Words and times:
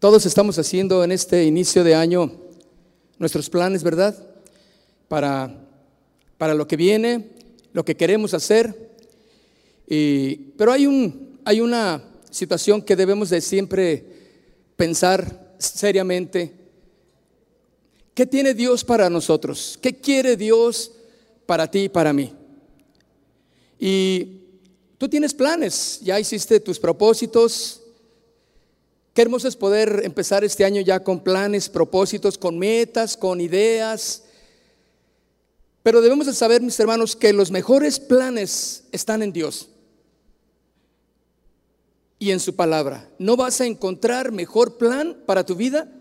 Todos 0.00 0.26
estamos 0.26 0.56
haciendo 0.60 1.02
en 1.02 1.10
este 1.10 1.42
inicio 1.42 1.82
de 1.82 1.96
año 1.96 2.30
nuestros 3.18 3.50
planes, 3.50 3.82
¿verdad? 3.82 4.16
Para, 5.08 5.66
para 6.36 6.54
lo 6.54 6.68
que 6.68 6.76
viene, 6.76 7.30
lo 7.72 7.84
que 7.84 7.96
queremos 7.96 8.32
hacer. 8.32 8.92
pero 10.56 10.70
hay, 10.70 10.86
un, 10.86 11.40
hay 11.44 11.60
una 11.60 12.00
situación 12.30 12.80
que 12.80 12.94
debemos 12.94 13.28
de 13.30 13.40
siempre 13.40 14.04
pensar 14.76 15.56
seriamente. 15.58 16.54
¿Qué 18.14 18.24
tiene 18.24 18.54
Dios 18.54 18.84
para 18.84 19.10
nosotros? 19.10 19.76
¿Qué 19.82 19.98
quiere 19.98 20.36
Dios 20.36 20.92
para 21.44 21.68
ti 21.68 21.80
y 21.80 21.88
para 21.88 22.12
mí? 22.12 22.32
Y 23.80 24.42
tú 24.96 25.08
tienes 25.08 25.34
planes, 25.34 25.98
ya 26.04 26.20
hiciste 26.20 26.60
tus 26.60 26.78
propósitos, 26.78 27.82
Qué 29.18 29.22
hermoso 29.22 29.48
es 29.48 29.56
poder 29.56 30.02
empezar 30.04 30.44
este 30.44 30.64
año 30.64 30.80
ya 30.80 31.02
con 31.02 31.24
planes, 31.24 31.68
propósitos, 31.68 32.38
con 32.38 32.56
metas, 32.56 33.16
con 33.16 33.40
ideas. 33.40 34.22
Pero 35.82 36.00
debemos 36.00 36.28
de 36.28 36.34
saber, 36.34 36.62
mis 36.62 36.78
hermanos, 36.78 37.16
que 37.16 37.32
los 37.32 37.50
mejores 37.50 37.98
planes 37.98 38.84
están 38.92 39.24
en 39.24 39.32
Dios 39.32 39.70
y 42.20 42.30
en 42.30 42.38
su 42.38 42.54
palabra. 42.54 43.10
No 43.18 43.36
vas 43.36 43.60
a 43.60 43.66
encontrar 43.66 44.30
mejor 44.30 44.78
plan 44.78 45.16
para 45.26 45.44
tu 45.44 45.56
vida, 45.56 45.92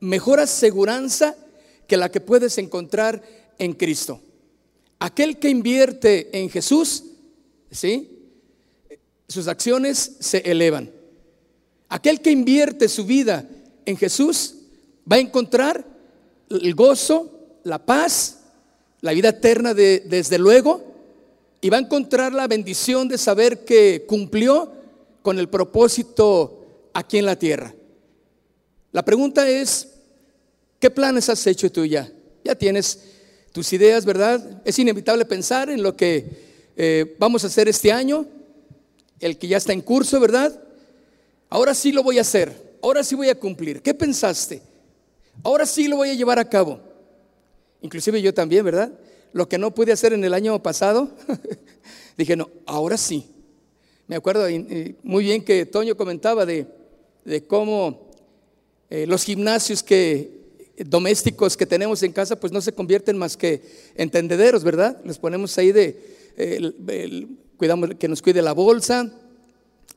mejor 0.00 0.40
aseguranza 0.40 1.36
que 1.86 1.96
la 1.96 2.10
que 2.10 2.20
puedes 2.20 2.58
encontrar 2.58 3.22
en 3.60 3.74
Cristo. 3.74 4.20
Aquel 4.98 5.38
que 5.38 5.50
invierte 5.50 6.36
en 6.36 6.50
Jesús, 6.50 7.04
¿sí? 7.70 8.28
Sus 9.28 9.46
acciones 9.46 10.16
se 10.18 10.38
elevan. 10.38 10.98
Aquel 11.90 12.20
que 12.20 12.30
invierte 12.30 12.88
su 12.88 13.04
vida 13.04 13.44
en 13.84 13.96
Jesús 13.96 14.54
va 15.10 15.16
a 15.16 15.20
encontrar 15.20 15.84
el 16.48 16.74
gozo, 16.76 17.58
la 17.64 17.84
paz, 17.84 18.38
la 19.00 19.12
vida 19.12 19.30
eterna 19.30 19.74
de, 19.74 20.04
desde 20.06 20.38
luego, 20.38 20.84
y 21.60 21.68
va 21.68 21.78
a 21.78 21.80
encontrar 21.80 22.32
la 22.32 22.46
bendición 22.46 23.08
de 23.08 23.18
saber 23.18 23.64
que 23.64 24.04
cumplió 24.06 24.72
con 25.22 25.40
el 25.40 25.48
propósito 25.48 26.64
aquí 26.94 27.18
en 27.18 27.26
la 27.26 27.36
tierra. 27.36 27.74
La 28.92 29.04
pregunta 29.04 29.48
es, 29.48 29.88
¿qué 30.78 30.90
planes 30.90 31.28
has 31.28 31.44
hecho 31.48 31.72
tú 31.72 31.84
ya? 31.84 32.10
Ya 32.44 32.54
tienes 32.54 33.00
tus 33.50 33.72
ideas, 33.72 34.04
¿verdad? 34.04 34.62
Es 34.64 34.78
inevitable 34.78 35.24
pensar 35.24 35.70
en 35.70 35.82
lo 35.82 35.96
que 35.96 36.70
eh, 36.76 37.16
vamos 37.18 37.42
a 37.42 37.48
hacer 37.48 37.68
este 37.68 37.90
año, 37.90 38.26
el 39.18 39.38
que 39.38 39.48
ya 39.48 39.56
está 39.56 39.72
en 39.72 39.80
curso, 39.80 40.20
¿verdad? 40.20 40.69
Ahora 41.50 41.74
sí 41.74 41.90
lo 41.90 42.04
voy 42.04 42.18
a 42.18 42.22
hacer. 42.22 42.78
Ahora 42.82 43.02
sí 43.02 43.14
voy 43.14 43.28
a 43.28 43.34
cumplir. 43.34 43.82
¿Qué 43.82 43.92
pensaste? 43.92 44.62
Ahora 45.42 45.66
sí 45.66 45.88
lo 45.88 45.96
voy 45.96 46.10
a 46.10 46.14
llevar 46.14 46.38
a 46.38 46.48
cabo. 46.48 46.80
Inclusive 47.82 48.22
yo 48.22 48.32
también, 48.32 48.64
¿verdad? 48.64 48.92
Lo 49.32 49.48
que 49.48 49.58
no 49.58 49.74
pude 49.74 49.92
hacer 49.92 50.12
en 50.12 50.24
el 50.24 50.32
año 50.32 50.62
pasado, 50.62 51.10
dije, 52.16 52.36
no, 52.36 52.48
ahora 52.66 52.96
sí. 52.96 53.26
Me 54.06 54.16
acuerdo 54.16 54.46
muy 55.02 55.24
bien 55.24 55.44
que 55.44 55.66
Toño 55.66 55.96
comentaba 55.96 56.46
de, 56.46 56.66
cómo 57.46 58.10
eh, 58.88 59.06
los 59.06 59.24
gimnasios 59.24 59.82
que 59.82 60.40
domésticos 60.84 61.56
que 61.56 61.66
tenemos 61.66 62.02
en 62.02 62.12
casa, 62.12 62.38
pues 62.38 62.52
no 62.52 62.60
se 62.60 62.72
convierten 62.72 63.16
más 63.18 63.36
que 63.36 63.62
en 63.94 64.10
tendederos, 64.10 64.64
¿verdad? 64.64 65.00
Les 65.04 65.18
ponemos 65.18 65.56
ahí 65.58 65.72
de, 65.72 67.28
cuidamos 67.56 67.90
que 67.98 68.08
nos 68.08 68.22
cuide 68.22 68.42
la 68.42 68.52
bolsa, 68.52 69.12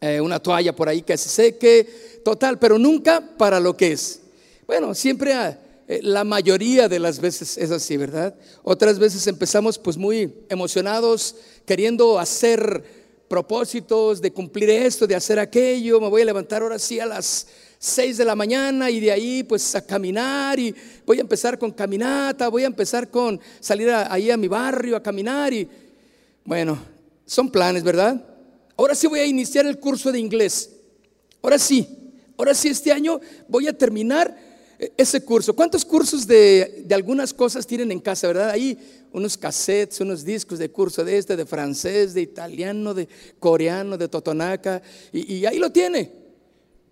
eh, 0.06 0.20
una 0.20 0.38
toalla 0.38 0.76
por 0.76 0.90
ahí 0.90 1.02
que 1.02 1.18
se 1.18 1.30
seque, 1.30 2.20
total, 2.26 2.60
pero 2.60 2.78
nunca 2.78 3.24
para 3.38 3.58
lo 3.58 3.78
que 3.78 3.94
es. 3.94 4.20
Bueno, 4.68 4.94
siempre 4.94 5.32
ah, 5.32 5.58
eh, 5.88 6.02
la 6.04 6.26
mayoría 6.26 6.90
de 6.90 7.00
las 7.00 7.22
veces 7.22 7.58
es 7.58 7.72
así, 7.72 7.96
¿verdad? 7.96 8.36
Otras 8.64 9.00
veces 9.00 9.26
empezamos 9.28 9.80
pues 9.80 9.96
muy 9.96 10.34
emocionados, 10.50 11.38
queriendo 11.66 12.20
hacer 12.20 12.84
propósitos 13.30 14.22
de 14.22 14.34
cumplir 14.34 14.72
esto, 14.72 15.08
de 15.08 15.16
hacer 15.16 15.40
aquello, 15.40 16.02
me 16.02 16.10
voy 16.10 16.24
a 16.24 16.26
levantar 16.26 16.64
ahora 16.64 16.80
sí 16.80 17.00
a 17.00 17.06
las 17.06 17.48
6 17.80 18.18
de 18.18 18.26
la 18.26 18.36
mañana 18.36 18.90
y 18.90 19.00
de 19.00 19.10
ahí 19.10 19.44
pues 19.44 19.74
a 19.74 19.86
caminar 19.86 20.60
y 20.60 20.76
voy 21.06 21.20
a 21.20 21.22
empezar 21.22 21.58
con 21.58 21.72
caminata, 21.72 22.50
voy 22.50 22.64
a 22.64 22.68
empezar 22.68 23.10
con 23.10 23.40
salir 23.62 23.90
ahí 23.90 24.30
a 24.32 24.36
mi 24.36 24.50
barrio 24.50 24.98
a 24.98 25.02
caminar 25.02 25.54
y 25.54 25.66
bueno, 26.44 26.78
son 27.26 27.50
planes, 27.50 27.86
¿verdad? 27.86 28.33
Ahora 28.76 28.96
sí 28.96 29.08
voy 29.08 29.20
a 29.20 29.26
iniciar 29.26 29.66
el 29.66 29.80
curso 29.80 30.12
de 30.12 30.20
inglés. 30.20 30.72
Ahora 31.42 31.60
sí, 31.60 31.88
ahora 32.38 32.54
sí 32.54 32.70
este 32.70 32.92
año 32.92 33.20
voy 33.48 33.68
a 33.68 33.78
terminar 33.78 34.36
eh, 34.80 34.92
ese 34.98 35.24
curso. 35.24 35.56
¿Cuántos 35.56 35.86
cursos 35.86 36.26
de, 36.26 36.86
algunas 36.92 37.34
cosas 37.34 37.68
tienen 37.68 37.92
en 37.92 38.00
casa, 38.00 38.28
verdad? 38.28 38.50
Ahí 38.50 38.78
unos 39.12 39.38
cassettes, 39.38 40.00
unos 40.00 40.26
discos 40.26 40.58
de 40.58 40.70
curso 40.70 41.06
de 41.06 41.18
este, 41.18 41.36
de 41.36 41.46
francés, 41.46 42.14
de 42.14 42.22
italiano, 42.22 42.94
de 42.94 43.08
coreano, 43.40 43.98
de 43.98 44.08
totonaca, 44.08 44.82
y, 45.12 45.36
y 45.36 45.46
ahí 45.46 45.60
lo 45.60 45.72
tiene. 45.72 46.12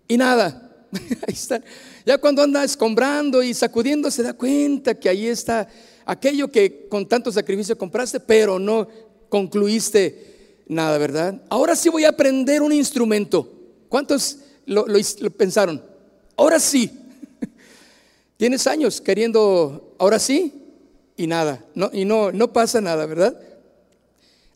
Y 0.06 0.16
nada, 0.16 0.86
ahí 1.26 1.34
está. 1.34 1.62
Ya 2.06 2.18
cuando 2.18 2.42
anda 2.42 2.62
escombrando 2.62 3.42
y 3.42 3.54
sacudiendo 3.54 4.10
se 4.10 4.22
da 4.22 4.34
cuenta 4.34 4.94
que 4.94 5.08
ahí 5.08 5.26
está 5.26 5.68
aquello 6.04 6.48
que 6.48 6.86
con 6.88 7.08
tanto 7.08 7.32
sacrificio 7.32 7.76
compraste, 7.76 8.20
pero 8.20 8.58
no 8.58 8.86
concluiste 9.28 10.31
nada, 10.72 10.98
¿verdad? 10.98 11.40
Ahora 11.48 11.76
sí 11.76 11.88
voy 11.88 12.04
a 12.04 12.10
aprender 12.10 12.62
un 12.62 12.72
instrumento. 12.72 13.50
¿Cuántos 13.88 14.38
lo, 14.66 14.86
pensaron? 15.36 15.82
Ahora 16.36 16.58
sí. 16.58 16.90
Tienes 18.36 18.66
años 18.66 19.00
queriendo, 19.00 19.94
ahora 19.98 20.18
sí, 20.18 20.52
y 21.16 21.26
nada, 21.26 21.64
y 21.92 22.04
no, 22.04 22.32
no 22.32 22.52
pasa 22.52 22.80
nada, 22.80 23.06
¿verdad? 23.06 23.38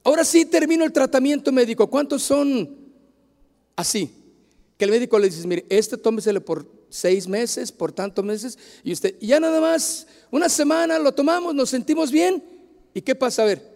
Ahora 0.02 0.24
sí 0.24 0.44
termino 0.44 0.84
el 0.84 0.92
tratamiento 0.92 1.52
médico. 1.52 1.88
¿Cuántos 1.88 2.22
son 2.22 2.76
así? 3.76 4.10
Que 4.78 4.84
el 4.84 4.90
médico 4.90 5.18
le 5.18 5.28
dice, 5.28 5.46
mire, 5.46 5.66
este 5.68 5.96
tómeselo 5.96 6.44
por 6.44 6.66
seis 6.88 7.26
meses, 7.26 7.72
por 7.72 7.92
tantos 7.92 8.24
meses, 8.24 8.58
y 8.82 8.92
usted, 8.92 9.16
y 9.20 9.28
ya 9.28 9.40
nada 9.40 9.60
más, 9.60 10.06
una 10.30 10.48
semana 10.48 10.98
lo 10.98 11.12
tomamos, 11.12 11.54
nos 11.54 11.70
sentimos 11.70 12.10
bien, 12.10 12.42
¿y 12.94 13.02
qué 13.02 13.14
pasa? 13.14 13.42
A 13.42 13.46
ver, 13.46 13.75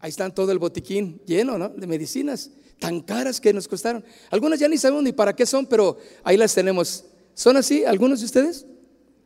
Ahí 0.00 0.10
están 0.10 0.34
todo 0.34 0.52
el 0.52 0.58
botiquín 0.58 1.20
lleno 1.26 1.58
¿no? 1.58 1.68
de 1.70 1.86
medicinas, 1.86 2.50
tan 2.78 3.00
caras 3.00 3.40
que 3.40 3.52
nos 3.52 3.66
costaron. 3.66 4.04
Algunas 4.30 4.60
ya 4.60 4.68
ni 4.68 4.78
sabemos 4.78 5.02
ni 5.02 5.12
para 5.12 5.34
qué 5.34 5.44
son, 5.44 5.66
pero 5.66 5.98
ahí 6.22 6.36
las 6.36 6.54
tenemos. 6.54 7.04
¿Son 7.34 7.56
así 7.56 7.84
algunos 7.84 8.20
de 8.20 8.26
ustedes? 8.26 8.66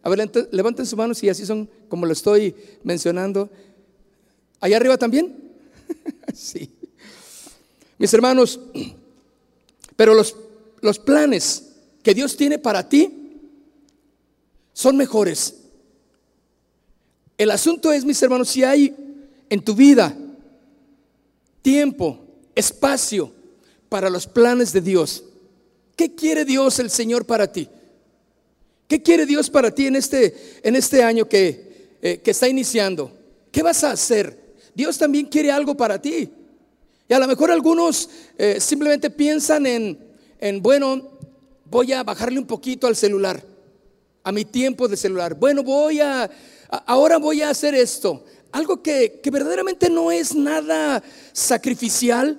A 0.02 0.08
ver, 0.08 0.30
levanten 0.50 0.86
sus 0.86 0.96
manos 0.96 1.22
y 1.22 1.28
así 1.28 1.44
son 1.44 1.68
como 1.88 2.06
lo 2.06 2.12
estoy 2.12 2.54
mencionando. 2.82 3.50
¿Allá 4.60 4.76
arriba 4.76 4.96
también? 4.96 5.36
sí. 6.34 6.70
Mis 7.98 8.12
hermanos, 8.14 8.58
pero 9.96 10.14
los, 10.14 10.34
los 10.80 10.98
planes 10.98 11.72
que 12.02 12.14
Dios 12.14 12.36
tiene 12.36 12.58
para 12.58 12.88
ti 12.88 13.38
son 14.72 14.96
mejores. 14.96 15.56
El 17.36 17.50
asunto 17.50 17.92
es, 17.92 18.04
mis 18.04 18.22
hermanos, 18.22 18.48
si 18.48 18.64
hay 18.64 18.94
en 19.50 19.62
tu 19.62 19.74
vida 19.74 20.16
tiempo, 21.62 22.18
espacio 22.54 23.32
para 23.88 24.10
los 24.10 24.26
planes 24.26 24.72
de 24.72 24.80
Dios. 24.80 25.24
¿Qué 25.96 26.14
quiere 26.14 26.44
Dios 26.44 26.78
el 26.78 26.90
Señor 26.90 27.24
para 27.24 27.50
ti? 27.50 27.68
¿Qué 28.88 29.02
quiere 29.02 29.24
Dios 29.24 29.48
para 29.48 29.70
ti 29.70 29.86
en 29.86 29.96
este, 29.96 30.60
en 30.62 30.76
este 30.76 31.02
año 31.02 31.28
que, 31.28 31.96
eh, 32.02 32.20
que 32.22 32.32
está 32.32 32.48
iniciando? 32.48 33.16
¿Qué 33.50 33.62
vas 33.62 33.84
a 33.84 33.92
hacer? 33.92 34.54
Dios 34.74 34.98
también 34.98 35.26
quiere 35.26 35.50
algo 35.50 35.76
para 35.76 36.00
ti. 36.00 36.30
Y 37.08 37.14
a 37.14 37.18
lo 37.18 37.26
mejor 37.26 37.50
algunos 37.50 38.08
eh, 38.36 38.58
simplemente 38.60 39.10
piensan 39.10 39.66
en, 39.66 39.98
en, 40.40 40.62
bueno, 40.62 41.10
voy 41.66 41.92
a 41.92 42.02
bajarle 42.02 42.38
un 42.38 42.46
poquito 42.46 42.86
al 42.86 42.96
celular, 42.96 43.42
a 44.22 44.32
mi 44.32 44.44
tiempo 44.44 44.88
de 44.88 44.96
celular. 44.96 45.34
Bueno, 45.34 45.62
voy 45.62 46.00
a, 46.00 46.30
ahora 46.86 47.18
voy 47.18 47.42
a 47.42 47.50
hacer 47.50 47.74
esto 47.74 48.24
algo 48.52 48.82
que, 48.82 49.20
verdaderamente 49.32 49.88
no 49.88 50.12
es 50.12 50.34
nada 50.34 51.02
sacrificial 51.32 52.38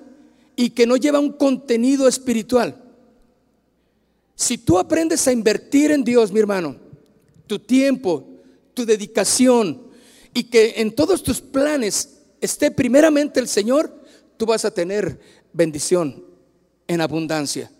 y 0.55 0.69
que 0.69 0.85
no 0.85 0.95
lleva 0.95 1.19
un 1.19 1.33
contenido 1.33 2.07
espiritual. 2.07 2.79
Si 4.35 4.57
tú 4.59 4.77
aprendes 4.77 5.27
a 5.27 5.31
invertir 5.31 5.91
en 5.91 6.03
Dios, 6.03 6.31
mi 6.31 6.39
hermano, 6.39 6.77
tu 7.47 7.59
tiempo, 7.59 8.27
tu 8.73 8.85
dedicación 8.85 9.87
y 10.33 10.45
que 10.45 10.75
en 10.77 10.93
todos 10.93 11.23
tus 11.23 11.41
planes 11.41 12.19
esté 12.41 12.71
primeramente 12.71 13.39
el 13.39 13.47
Señor, 13.47 14.03
tú 14.37 14.45
vas 14.45 14.65
a 14.65 14.73
tener 14.73 15.19
bendición 15.51 16.23
en 16.87 17.01
abundancia. 17.01 17.71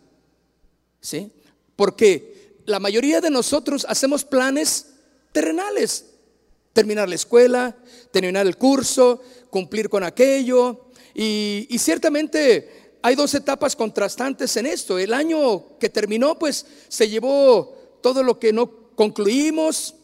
¿Sí? 1.02 1.32
Porque 1.76 2.62
la 2.66 2.80
mayoría 2.80 3.22
de 3.22 3.30
nosotros 3.30 3.86
hacemos 3.90 4.24
planes 4.24 4.94
terrenales, 5.32 6.13
terminar 6.74 7.08
la 7.08 7.16
escuela, 7.16 7.76
terminar 8.12 8.46
el 8.46 8.58
curso, 8.58 9.22
cumplir 9.50 9.88
con 9.88 10.04
aquello. 10.04 10.88
Y, 11.14 11.68
ciertamente 11.80 12.98
hay 13.02 13.16
dos 13.16 13.34
etapas 13.36 13.76
contrastantes 13.76 14.58
en 14.58 14.66
esto. 14.66 14.98
El 14.98 15.14
año 15.14 15.78
que 15.78 15.90
terminó, 15.90 16.38
pues 16.38 16.66
se 16.88 17.08
llevó 17.08 17.76
todo 18.02 18.24
lo 18.24 18.40
que 18.40 18.52
no 18.52 18.70
concluimos, 18.96 19.96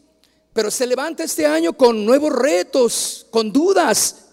pero 0.54 0.70
se 0.70 0.86
levanta 0.86 1.24
este 1.24 1.46
año 1.46 1.74
con 1.74 2.06
nuevos 2.06 2.34
retos, 2.34 3.26
con 3.32 3.52
dudas, 3.52 4.30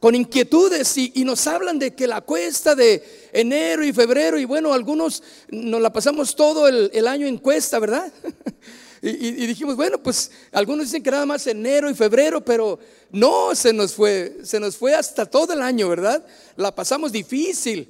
con 0.00 0.14
inquietudes 0.14 0.96
y, 0.96 1.24
nos 1.24 1.46
hablan 1.46 1.78
de 1.78 1.94
que 1.94 2.06
la 2.06 2.20
cuesta 2.20 2.74
de 2.74 3.30
enero 3.32 3.84
y 3.84 3.92
febrero, 3.92 4.38
y 4.38 4.44
bueno, 4.44 4.72
algunos 4.72 5.22
nos 5.50 5.80
la 5.80 5.92
pasamos 5.92 6.36
todo 6.36 6.68
el, 6.68 7.08
año 7.08 7.26
en 7.26 7.38
cuesta, 7.38 7.78
¿verdad? 7.78 8.12
y, 9.00 9.46
dijimos, 9.46 9.76
bueno, 9.76 10.02
pues 10.02 10.30
algunos 10.50 10.86
dicen 10.86 11.02
que 11.02 11.10
nada 11.10 11.26
más 11.26 11.46
enero 11.46 11.88
y 11.88 11.94
febrero, 11.94 12.44
pero 12.44 12.78
no, 13.10 13.54
se 13.54 13.72
nos 13.72 13.94
fue, 13.94 14.38
se 14.42 14.58
nos 14.58 14.76
fue 14.76 14.94
hasta 14.94 15.24
todo 15.24 15.52
el 15.52 15.62
año, 15.62 15.88
¿verdad? 15.88 16.24
La 16.56 16.74
pasamos 16.74 17.12
difícil 17.12 17.88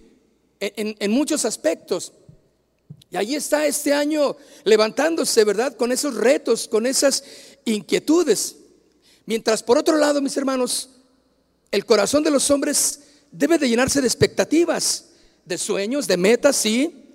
en, 0.61 1.11
muchos 1.11 1.45
aspectos. 1.47 2.13
Y 3.11 3.17
ahí 3.17 3.35
está 3.35 3.67
este 3.67 3.95
año 3.95 4.37
levantándose, 4.65 5.45
¿verdad? 5.45 5.75
Con 5.77 5.93
esos 5.93 6.15
retos, 6.15 6.69
con 6.69 6.85
esas 6.85 7.25
inquietudes. 7.65 8.57
Mientras 9.25 9.63
por 9.63 9.79
otro 9.79 9.97
lado, 9.97 10.21
mis 10.21 10.37
hermanos, 10.37 10.91
el 11.71 11.87
corazón 11.87 12.23
de 12.23 12.31
los 12.31 12.51
hombres 12.51 13.01
debe 13.31 13.57
de 13.57 13.69
llenarse 13.69 14.03
de 14.03 14.07
expectativas, 14.07 15.07
de 15.47 15.57
sueños, 15.57 16.07
de 16.07 16.19
metas, 16.19 16.57
sí, 16.57 17.08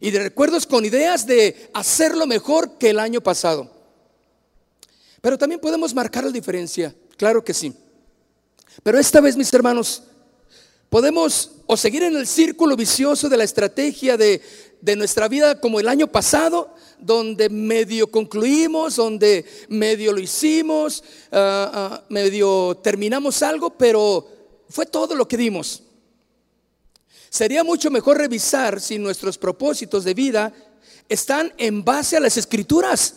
y 0.00 0.10
de 0.10 0.18
recuerdos 0.18 0.66
con 0.66 0.84
ideas 0.84 1.26
de 1.26 1.70
hacerlo 1.74 2.26
mejor 2.26 2.78
que 2.78 2.90
el 2.90 2.98
año 2.98 3.20
pasado. 3.20 3.70
Pero 5.20 5.38
también 5.38 5.60
podemos 5.60 5.94
marcar 5.94 6.24
la 6.24 6.30
diferencia, 6.30 6.94
claro 7.16 7.44
que 7.44 7.54
sí. 7.54 7.72
Pero 8.82 8.98
esta 8.98 9.20
vez, 9.20 9.36
mis 9.36 9.52
hermanos, 9.52 10.02
Podemos 10.88 11.50
o 11.66 11.76
seguir 11.76 12.04
en 12.04 12.16
el 12.16 12.26
círculo 12.26 12.76
vicioso 12.76 13.28
de 13.28 13.36
la 13.36 13.44
estrategia 13.44 14.16
de, 14.16 14.40
nuestra 14.96 15.26
vida 15.26 15.60
como 15.60 15.80
el 15.80 15.88
año 15.88 16.06
pasado, 16.06 16.72
donde 17.00 17.48
medio 17.48 18.08
concluimos, 18.08 18.94
donde 18.94 19.44
medio 19.68 20.12
lo 20.12 20.20
hicimos, 20.20 21.02
ah, 21.32 21.70
ah, 21.74 22.04
medio 22.08 22.76
terminamos 22.82 23.42
algo, 23.42 23.70
pero 23.70 24.28
fue 24.68 24.86
todo 24.86 25.16
lo 25.16 25.26
que 25.26 25.36
dimos. 25.36 25.82
Sería 27.36 27.62
mucho 27.62 27.90
mejor 27.90 28.16
revisar 28.16 28.80
si 28.80 28.98
nuestros 28.98 29.36
propósitos 29.36 30.04
de 30.04 30.14
vida 30.14 30.54
están 31.06 31.52
en 31.58 31.84
base 31.84 32.16
a 32.16 32.20
las 32.20 32.38
escrituras, 32.38 33.12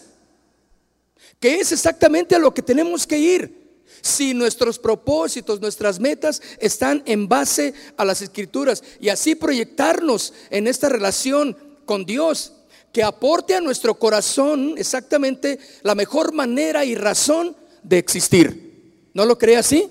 que 1.39 1.61
es 1.61 1.71
exactamente 1.71 2.35
a 2.35 2.39
lo 2.39 2.53
que 2.53 2.61
tenemos 2.61 3.07
que 3.07 3.17
ir 3.17 3.85
si 4.01 4.33
nuestros 4.33 4.77
propósitos, 4.77 5.61
nuestras 5.61 6.01
metas 6.01 6.41
están 6.59 7.01
en 7.05 7.29
base 7.29 7.73
a 7.95 8.03
las 8.03 8.21
escrituras 8.21 8.83
y 8.99 9.07
así 9.07 9.35
proyectarnos 9.35 10.33
en 10.49 10.67
esta 10.67 10.89
relación 10.89 11.55
con 11.85 12.03
Dios 12.03 12.51
que 12.91 13.03
aporte 13.03 13.55
a 13.55 13.61
nuestro 13.61 13.97
corazón 13.97 14.73
exactamente 14.77 15.59
la 15.81 15.95
mejor 15.95 16.33
manera 16.33 16.83
y 16.83 16.93
razón 16.93 17.55
de 17.83 17.99
existir. 17.99 19.07
¿No 19.13 19.23
lo 19.23 19.37
cree 19.37 19.55
así? 19.55 19.89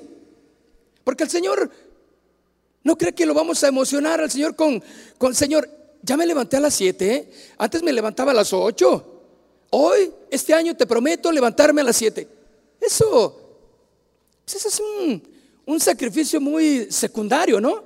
Porque 1.02 1.24
el 1.24 1.30
Señor 1.30 1.70
no 2.88 2.96
cree 2.96 3.14
que 3.14 3.26
lo 3.26 3.34
vamos 3.34 3.62
a 3.62 3.68
emocionar 3.68 4.20
al 4.20 4.30
Señor 4.30 4.56
con, 4.56 4.82
con 5.18 5.34
Señor, 5.34 5.68
ya 6.02 6.16
me 6.16 6.26
levanté 6.26 6.56
a 6.56 6.60
las 6.60 6.74
7, 6.74 7.14
¿eh? 7.14 7.30
antes 7.58 7.82
me 7.82 7.92
levantaba 7.92 8.32
a 8.32 8.34
las 8.34 8.52
8. 8.52 9.22
Hoy, 9.70 10.10
este 10.30 10.54
año, 10.54 10.74
te 10.74 10.86
prometo 10.86 11.30
levantarme 11.30 11.82
a 11.82 11.84
las 11.84 11.96
7. 11.96 12.26
Eso 12.80 13.48
pues 14.48 14.64
ese 14.64 14.68
es 14.68 14.82
un, 15.66 15.78
sacrificio 15.78 16.40
muy 16.40 16.90
secundario, 16.90 17.60
¿no? 17.60 17.84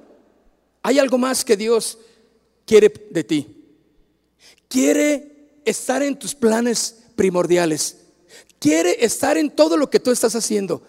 Hay 0.81 1.00
algo 1.00 1.19
más 1.19 1.44
que 1.44 1.56
Dios 1.56 1.99
quiere 2.64 2.93
de 3.10 3.25
ti. 3.25 3.64
Quiere 4.69 5.58
estar 5.64 6.04
en 6.04 6.16
tus 6.16 6.37
planes 6.37 6.99
primordiales. 7.16 7.96
Quiere 8.60 9.04
estar 9.04 9.37
en 9.37 9.50
todo 9.50 9.76
lo 9.76 9.90
que 9.90 9.99
tú 9.99 10.12
estás 10.12 10.37
haciendo. 10.37 10.84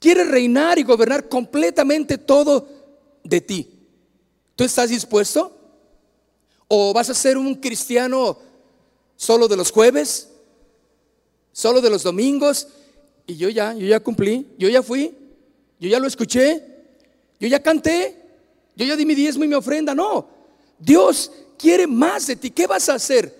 Quiere 0.00 0.24
reinar 0.24 0.80
y 0.80 0.82
gobernar 0.82 1.28
completamente 1.28 2.18
todo 2.18 2.79
de 3.24 3.40
ti. 3.40 3.68
¿Tú 4.56 4.64
estás 4.64 4.90
dispuesto? 4.90 5.56
¿O 6.68 6.92
vas 6.92 7.10
a 7.10 7.14
ser 7.14 7.36
un 7.36 7.54
cristiano 7.54 8.38
solo 9.16 9.48
de 9.48 9.56
los 9.56 9.70
jueves? 9.70 10.28
¿Solo 11.52 11.80
de 11.80 11.90
los 11.90 12.02
domingos? 12.02 12.68
Y 13.26 13.36
yo 13.36 13.48
ya, 13.48 13.74
yo 13.74 13.86
ya 13.86 14.00
cumplí, 14.00 14.46
yo 14.58 14.68
ya 14.68 14.82
fui, 14.82 15.14
yo 15.78 15.88
ya 15.88 15.98
lo 15.98 16.06
escuché, 16.06 16.62
yo 17.38 17.48
ya 17.48 17.62
canté, 17.62 18.16
yo 18.76 18.84
ya 18.86 18.96
di 18.96 19.06
mi 19.06 19.14
diezmo 19.14 19.44
y 19.44 19.48
mi 19.48 19.54
ofrenda. 19.54 19.94
No, 19.94 20.28
Dios 20.78 21.30
quiere 21.58 21.86
más 21.86 22.26
de 22.26 22.36
ti. 22.36 22.50
¿Qué 22.50 22.66
vas 22.66 22.88
a 22.88 22.94
hacer? 22.94 23.34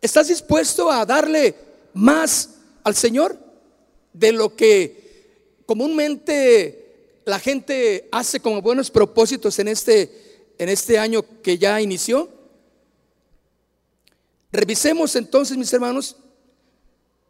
¿Estás 0.00 0.28
dispuesto 0.28 0.90
a 0.90 1.06
darle 1.06 1.54
más 1.94 2.50
al 2.82 2.94
Señor 2.94 3.38
de 4.12 4.32
lo 4.32 4.54
que 4.54 5.62
comúnmente 5.66 6.83
la 7.24 7.38
gente 7.38 8.08
hace 8.12 8.40
como 8.40 8.60
buenos 8.60 8.90
propósitos 8.90 9.58
en 9.58 9.68
este, 9.68 10.52
en 10.58 10.68
este 10.68 10.98
año 10.98 11.24
que 11.42 11.58
ya 11.58 11.80
inició? 11.80 12.28
Revisemos 14.52 15.16
entonces, 15.16 15.56
mis 15.56 15.72
hermanos, 15.72 16.16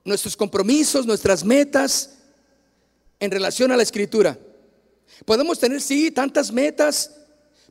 nuestros 0.05 0.37
compromisos, 0.37 1.06
nuestras 1.06 1.44
metas 1.44 2.19
en 3.19 3.31
relación 3.31 3.73
a 3.73 3.76
la 3.76 3.82
escritura. 3.82 4.38
Podemos 5.25 5.58
tener, 5.58 5.81
sí, 5.81 6.11
tantas 6.11 6.52
metas, 6.52 7.24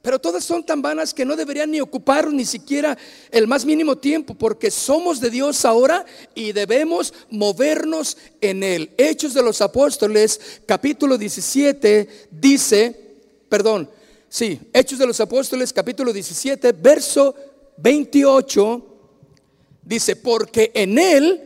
pero 0.03 0.19
todas 0.19 0.43
son 0.43 0.65
tan 0.65 0.81
vanas 0.81 1.13
que 1.13 1.23
no 1.23 1.33
deberían 1.33 1.71
ni 1.71 1.79
ocupar 1.79 2.29
ni 2.29 2.43
siquiera 2.43 2.97
el 3.31 3.47
más 3.47 3.63
mínimo 3.63 3.97
tiempo, 3.97 4.35
porque 4.35 4.69
somos 4.69 5.21
de 5.21 5.29
Dios 5.29 5.63
ahora 5.63 6.05
y 6.35 6.51
debemos 6.51 7.13
movernos 7.29 8.17
en 8.41 8.63
Él. 8.63 8.91
Hechos 8.97 9.33
de 9.33 9.41
los 9.41 9.61
Apóstoles, 9.61 10.61
capítulo 10.65 11.17
17, 11.17 12.27
dice, 12.31 13.15
perdón, 13.47 13.89
sí, 14.27 14.59
Hechos 14.73 14.99
de 14.99 15.07
los 15.07 15.21
Apóstoles, 15.21 15.71
capítulo 15.71 16.11
17, 16.11 16.73
verso 16.73 17.33
28, 17.77 18.85
dice, 19.83 20.17
porque 20.17 20.69
en 20.73 20.99
Él 20.99 21.41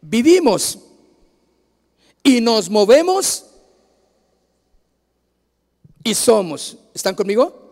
vivimos 0.00 0.78
y 2.22 2.40
nos 2.40 2.70
movemos 2.70 3.44
y 6.02 6.14
somos. 6.14 6.78
¿Están 6.94 7.14
conmigo? 7.14 7.65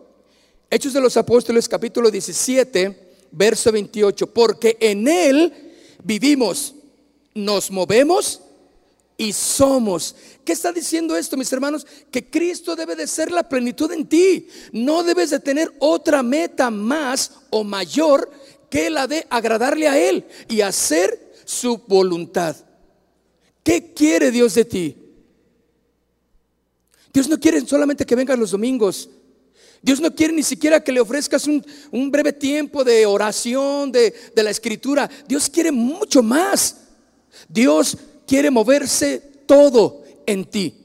Hechos 0.69 0.93
de 0.93 1.01
los 1.01 1.15
Apóstoles 1.15 1.69
capítulo 1.69 2.09
17, 2.09 3.13
verso 3.31 3.71
28. 3.71 4.33
Porque 4.33 4.77
en 4.79 5.07
Él 5.07 5.53
vivimos, 6.03 6.73
nos 7.33 7.69
movemos 7.69 8.41
y 9.17 9.31
somos. 9.31 10.15
¿Qué 10.43 10.53
está 10.53 10.71
diciendo 10.71 11.15
esto, 11.15 11.37
mis 11.37 11.51
hermanos? 11.53 11.85
Que 12.11 12.29
Cristo 12.29 12.75
debe 12.75 12.95
de 12.95 13.07
ser 13.07 13.31
la 13.31 13.47
plenitud 13.47 13.91
en 13.91 14.07
ti. 14.07 14.47
No 14.71 15.03
debes 15.03 15.29
de 15.29 15.39
tener 15.39 15.71
otra 15.79 16.23
meta 16.23 16.69
más 16.69 17.31
o 17.51 17.63
mayor 17.63 18.29
que 18.69 18.89
la 18.89 19.07
de 19.07 19.25
agradarle 19.29 19.87
a 19.87 19.97
Él 19.97 20.25
y 20.49 20.61
hacer 20.61 21.33
su 21.45 21.77
voluntad. 21.87 22.55
¿Qué 23.63 23.93
quiere 23.93 24.31
Dios 24.31 24.55
de 24.55 24.65
ti? 24.65 24.97
Dios 27.13 27.29
no 27.29 27.39
quiere 27.39 27.61
solamente 27.61 28.05
que 28.05 28.15
vengas 28.15 28.37
los 28.37 28.51
domingos. 28.51 29.09
Dios 29.85 30.01
no 30.01 30.15
quiere 30.15 30.33
ni 30.33 30.41
siquiera 30.41 30.83
que 30.83 30.91
le 30.91 30.99
ofrezcas 30.99 31.45
un, 31.45 32.11
breve 32.11 32.33
tiempo 32.33 32.83
de 32.83 33.05
oración, 33.05 33.91
de, 33.91 34.15
la 34.35 34.49
escritura. 34.49 35.07
Dios 35.27 35.47
quiere 35.47 35.71
mucho 35.71 36.23
más. 36.23 36.77
Dios 37.47 37.95
quiere 38.25 38.49
moverse 38.49 39.19
todo 39.45 40.03
en 40.25 40.43
ti. 40.43 40.75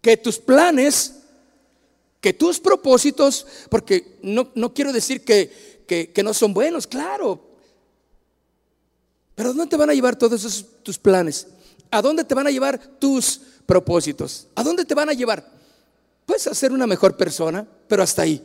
Que 0.00 0.16
tus 0.16 0.38
planes, 0.38 1.14
que 2.20 2.32
tus 2.32 2.60
propósitos, 2.60 3.48
porque 3.68 4.18
no, 4.22 4.52
no 4.54 4.72
quiero 4.72 4.92
decir 4.92 5.24
que, 5.24 5.82
que, 6.14 6.22
no 6.22 6.32
son 6.32 6.54
buenos, 6.54 6.86
claro, 6.86 7.44
pero 9.34 9.48
¿a 9.48 9.52
dónde 9.52 9.66
te 9.66 9.76
van 9.76 9.90
a 9.90 9.94
llevar 9.94 10.14
todos 10.14 10.38
esos 10.38 10.84
tus 10.84 11.00
planes? 11.00 11.48
¿A 11.90 12.00
dónde 12.00 12.22
te 12.22 12.34
van 12.36 12.46
a 12.46 12.52
llevar 12.52 12.78
tus 13.00 13.40
propósitos? 13.66 14.46
¿A 14.54 14.62
dónde 14.62 14.84
te 14.84 14.94
van 14.94 15.08
a 15.08 15.14
llevar? 15.14 15.61
Puedes 16.26 16.42
ser 16.42 16.72
una 16.72 16.86
mejor 16.86 17.16
persona, 17.16 17.66
pero 17.88 18.02
hasta 18.02 18.22
ahí. 18.22 18.42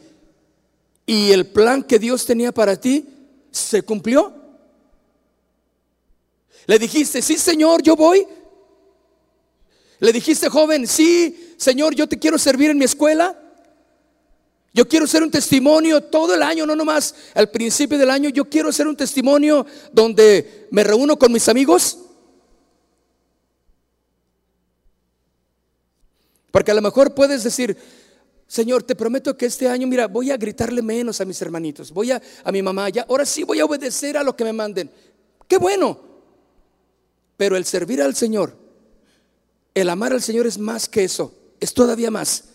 ¿Y 1.06 1.32
el 1.32 1.48
plan 1.48 1.84
que 1.84 2.00
Dios 2.00 2.26
tenía 2.26 2.52
para 2.52 2.80
ti 2.80 3.06
se 3.52 3.82
cumplió? 3.82 4.34
Le 6.66 6.78
dijiste, 6.78 7.22
sí, 7.22 7.38
Señor, 7.38 7.82
yo 7.82 7.96
voy. 7.96 8.28
Le 10.00 10.12
dijiste, 10.12 10.50
joven, 10.50 10.86
sí, 10.86 11.56
Señor, 11.58 11.96
yo 11.96 12.08
te 12.08 12.20
quiero 12.20 12.38
servir 12.38 12.70
en 12.72 12.78
mi 12.78 12.86
escuela. 12.86 13.40
Yo 14.74 14.88
quiero 14.88 15.08
ser 15.08 15.24
un 15.24 15.32
testimonio 15.32 16.02
todo 16.02 16.36
el 16.36 16.44
año, 16.44 16.66
no 16.66 16.76
nomás 16.76 17.16
al 17.34 17.50
principio 17.50 17.98
del 17.98 18.12
año. 18.12 18.30
Yo 18.30 18.46
quiero 18.46 18.72
ser 18.72 18.88
un 18.88 18.96
testimonio 18.96 19.66
donde 19.92 20.68
me 20.72 20.84
reúno 20.84 21.18
con 21.18 21.32
mis 21.32 21.48
amigos. 21.48 21.98
Porque 26.52 26.72
a 26.72 26.74
lo 26.74 26.82
mejor 26.82 27.14
puedes 27.14 27.44
decir, 27.44 27.78
Señor, 28.48 28.84
te 28.84 28.96
prometo 28.96 29.36
que 29.38 29.46
este 29.46 29.68
año, 29.68 29.88
mira, 29.88 30.08
voy 30.08 30.32
a 30.32 30.38
gritarle 30.38 30.82
menos 30.82 31.20
a 31.20 31.26
mis 31.26 31.42
hermanitos, 31.42 31.92
voy 31.92 32.12
a, 32.12 32.22
a 32.44 32.52
mi 32.52 32.62
mamá, 32.62 32.90
ya, 32.90 33.06
ahora 33.10 33.26
sí 33.26 33.44
voy 33.44 33.60
a 33.60 33.66
obedecer 33.66 34.18
a 34.18 34.24
lo 34.24 34.36
que 34.36 34.44
me 34.44 34.54
manden. 34.54 34.90
Qué 35.48 35.58
bueno. 35.58 36.00
Pero 37.36 37.56
el 37.56 37.66
servir 37.66 38.02
al 38.02 38.16
Señor, 38.16 38.58
el 39.74 39.90
amar 39.90 40.14
al 40.14 40.22
Señor 40.22 40.48
es 40.48 40.58
más 40.58 40.90
que 40.90 41.04
eso, 41.04 41.34
es 41.60 41.74
todavía 41.74 42.10
más. 42.10 42.46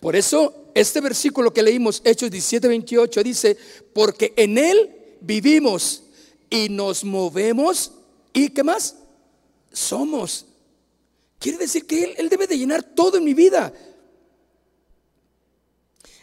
Por 0.00 0.16
eso 0.16 0.64
este 0.74 1.00
versículo 1.00 1.52
que 1.52 1.62
leímos, 1.62 2.02
Hechos 2.04 2.30
17, 2.30 2.66
28, 2.68 3.22
dice, 3.22 3.56
porque 3.92 4.34
en 4.36 4.58
Él 4.58 4.90
vivimos 5.20 6.02
y 6.50 6.68
nos 6.68 7.04
movemos 7.04 7.92
y 8.32 8.50
qué 8.50 8.64
más? 8.64 8.96
Somos. 9.72 10.46
Quiere 11.44 11.58
decir 11.58 11.86
que 11.86 12.14
Él, 12.16 12.30
debe 12.30 12.46
de 12.46 12.56
llenar 12.56 12.82
todo 12.82 13.18
en 13.18 13.24
mi 13.24 13.34
vida. 13.34 13.70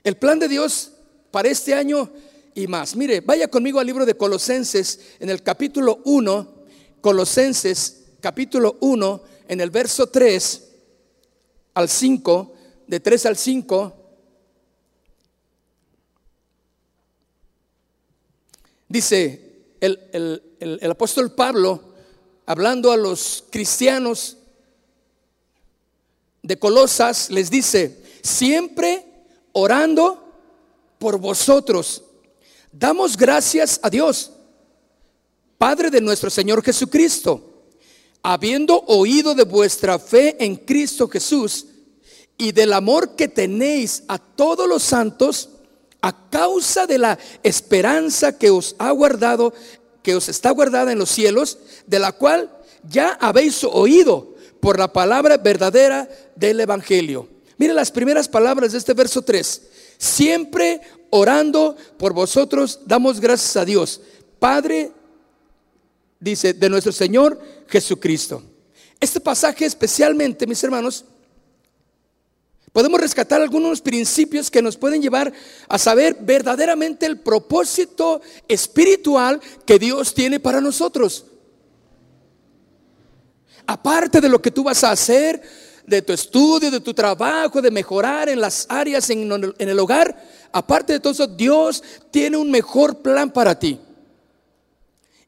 El 0.04 0.18
plan 0.18 0.40
de 0.40 0.48
Dios 0.48 0.94
para 1.30 1.48
este 1.48 1.76
año 1.76 2.10
y 2.56 2.66
más. 2.66 2.96
Mire, 2.96 3.22
vaya 3.22 3.48
conmigo 3.48 3.80
al 3.80 3.86
libro 3.86 4.04
de 4.04 4.18
Colosenses 4.18 5.00
en 5.20 5.30
el 5.30 5.44
capítulo 5.44 6.02
1, 6.06 6.64
Colosenses 7.02 8.06
capítulo 8.20 8.78
1, 8.80 9.24
en 9.48 9.62
el 9.62 9.70
verso 9.70 10.08
3 10.08 10.70
al 11.76 11.88
5, 11.88 12.54
de 12.88 13.00
3 13.00 13.26
al 13.28 13.38
5. 13.38 13.94
Dice 18.90 19.76
el, 19.82 20.42
el 20.60 20.90
apóstol 20.90 21.36
Pablo, 21.36 21.94
hablando 22.48 22.92
a 22.92 22.98
los 22.98 23.44
cristianos 23.52 24.38
de 26.44 26.58
Colosas, 26.58 27.30
les 27.30 27.50
dice, 27.50 28.02
siempre 28.22 29.06
orando 29.54 30.24
por 30.98 31.18
vosotros. 31.20 32.04
Damos 32.72 33.18
gracias 33.18 33.80
a 33.84 33.90
Dios, 33.90 34.32
Padre 35.58 35.92
de 35.92 36.02
nuestro 36.02 36.30
Señor 36.30 36.64
Jesucristo, 36.64 37.66
habiendo 38.24 38.84
oído 38.88 39.36
de 39.36 39.44
vuestra 39.44 40.00
fe 40.00 40.44
en 40.44 40.56
Cristo 40.56 41.08
Jesús 41.08 41.68
y 42.38 42.52
del 42.52 42.74
amor 42.74 43.16
que 43.16 43.28
tenéis 43.28 44.04
a 44.08 44.18
todos 44.18 44.68
los 44.68 44.82
santos, 44.82 45.50
a 46.02 46.30
causa 46.30 46.88
de 46.88 46.98
la 46.98 47.20
esperanza 47.44 48.38
que 48.38 48.50
os 48.50 48.76
ha 48.80 48.90
guardado, 48.90 49.54
que 50.02 50.16
os 50.16 50.30
está 50.30 50.50
guardada 50.50 50.92
en 50.92 50.98
los 50.98 51.10
cielos, 51.10 51.60
de 51.86 52.00
la 52.00 52.12
cual 52.12 52.50
ya 52.90 53.12
habéis 53.22 53.64
oído 53.64 54.32
por 54.62 54.80
la 54.80 54.94
palabra 54.94 55.38
verdadera 55.38 56.08
del 56.36 56.60
Evangelio. 56.60 57.28
Mire 57.58 57.74
las 57.74 57.92
primeras 57.92 58.30
palabras 58.30 58.72
de 58.72 58.78
este 58.78 58.94
verso 58.94 59.22
3. 59.22 59.62
Siempre 59.98 60.82
orando 61.10 61.76
por 61.98 62.14
vosotros, 62.14 62.80
damos 62.86 63.20
gracias 63.20 63.58
a 63.58 63.66
Dios, 63.66 64.02
Padre, 64.40 64.92
dice, 66.20 66.54
de 66.54 66.70
nuestro 66.70 66.92
Señor 66.92 67.40
Jesucristo. 67.68 68.42
Este 69.00 69.20
pasaje 69.20 69.66
especialmente, 69.66 70.48
mis 70.48 70.64
hermanos, 70.64 71.06
podemos 72.72 73.00
rescatar 73.00 73.42
algunos 73.42 73.82
principios 73.82 74.50
que 74.50 74.62
nos 74.62 74.78
pueden 74.78 75.02
llevar 75.02 75.34
a 75.68 75.78
saber 75.78 76.18
verdaderamente 76.22 77.06
el 77.06 77.20
propósito 77.20 78.22
espiritual 78.48 79.42
que 79.66 79.78
Dios 79.78 80.14
tiene 80.14 80.40
para 80.40 80.62
nosotros. 80.62 81.26
Aparte 83.66 84.22
de 84.22 84.30
lo 84.30 84.42
que 84.42 84.52
tú 84.52 84.64
vas 84.64 84.84
a 84.84 84.92
hacer, 84.92 85.42
de 85.86 86.02
tu 86.02 86.14
estudio, 86.14 86.72
de 86.72 86.80
tu 86.80 86.94
trabajo, 86.94 87.62
de 87.62 87.72
mejorar 87.72 88.30
en 88.30 88.40
las 88.40 88.66
áreas 88.70 89.10
en, 89.10 89.54
el 89.58 89.80
hogar, 89.80 90.16
aparte 90.52 90.94
de 90.94 91.00
todo 91.00 91.14
eso, 91.14 91.28
Dios 91.28 91.84
tiene 92.12 92.38
un 92.38 92.50
mejor 92.50 93.02
plan 93.02 93.32
para 93.32 93.58
ti. 93.58 93.80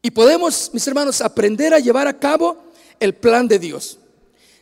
Y 0.01 0.11
podemos, 0.11 0.69
mis 0.73 0.85
hermanos, 0.87 1.21
aprender 1.21 1.73
a 1.73 1.79
llevar 1.79 2.07
a 2.07 2.19
cabo 2.19 2.63
el 2.99 3.13
plan 3.13 3.47
de 3.47 3.59
Dios. 3.59 3.99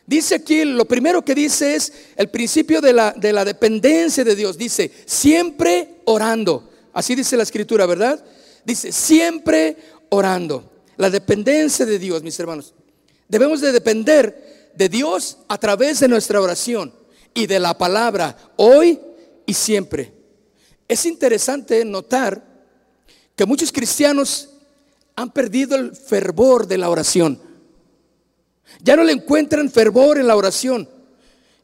Dice 0.06 0.36
aquí, 0.36 0.64
lo 0.64 0.84
primero 0.84 1.24
que 1.24 1.34
dice 1.34 1.74
es 1.74 1.92
el 2.16 2.28
principio 2.28 2.80
de 2.80 2.92
la, 2.92 3.12
de 3.12 3.32
la 3.32 3.44
dependencia 3.44 4.24
de 4.24 4.34
Dios. 4.34 4.58
Dice, 4.58 4.90
siempre 5.06 6.00
orando. 6.04 6.70
Así 6.92 7.14
dice 7.14 7.36
la 7.36 7.44
escritura, 7.44 7.86
¿verdad? 7.86 8.24
Dice, 8.64 8.92
siempre 8.92 9.76
orando. 10.10 10.70
La 10.96 11.10
dependencia 11.10 11.86
de 11.86 11.98
Dios, 11.98 12.22
mis 12.22 12.38
hermanos. 12.38 12.74
Debemos 13.32 13.62
de 13.62 13.72
depender 13.72 14.72
de 14.74 14.90
Dios 14.90 15.38
a 15.48 15.56
través 15.56 16.00
de 16.00 16.06
nuestra 16.06 16.38
oración 16.38 16.92
y 17.32 17.46
de 17.46 17.58
la 17.60 17.78
palabra 17.78 18.36
hoy 18.56 19.00
y 19.46 19.54
siempre. 19.54 20.12
Es 20.86 21.06
interesante 21.06 21.82
notar 21.82 22.44
que 23.34 23.46
muchos 23.46 23.72
cristianos 23.72 24.50
han 25.16 25.30
perdido 25.30 25.76
el 25.76 25.96
fervor 25.96 26.66
de 26.66 26.76
la 26.76 26.90
oración. 26.90 27.40
Ya 28.82 28.96
no 28.96 29.02
le 29.02 29.12
encuentran 29.12 29.70
fervor 29.70 30.18
en 30.18 30.26
la 30.26 30.36
oración. 30.36 30.86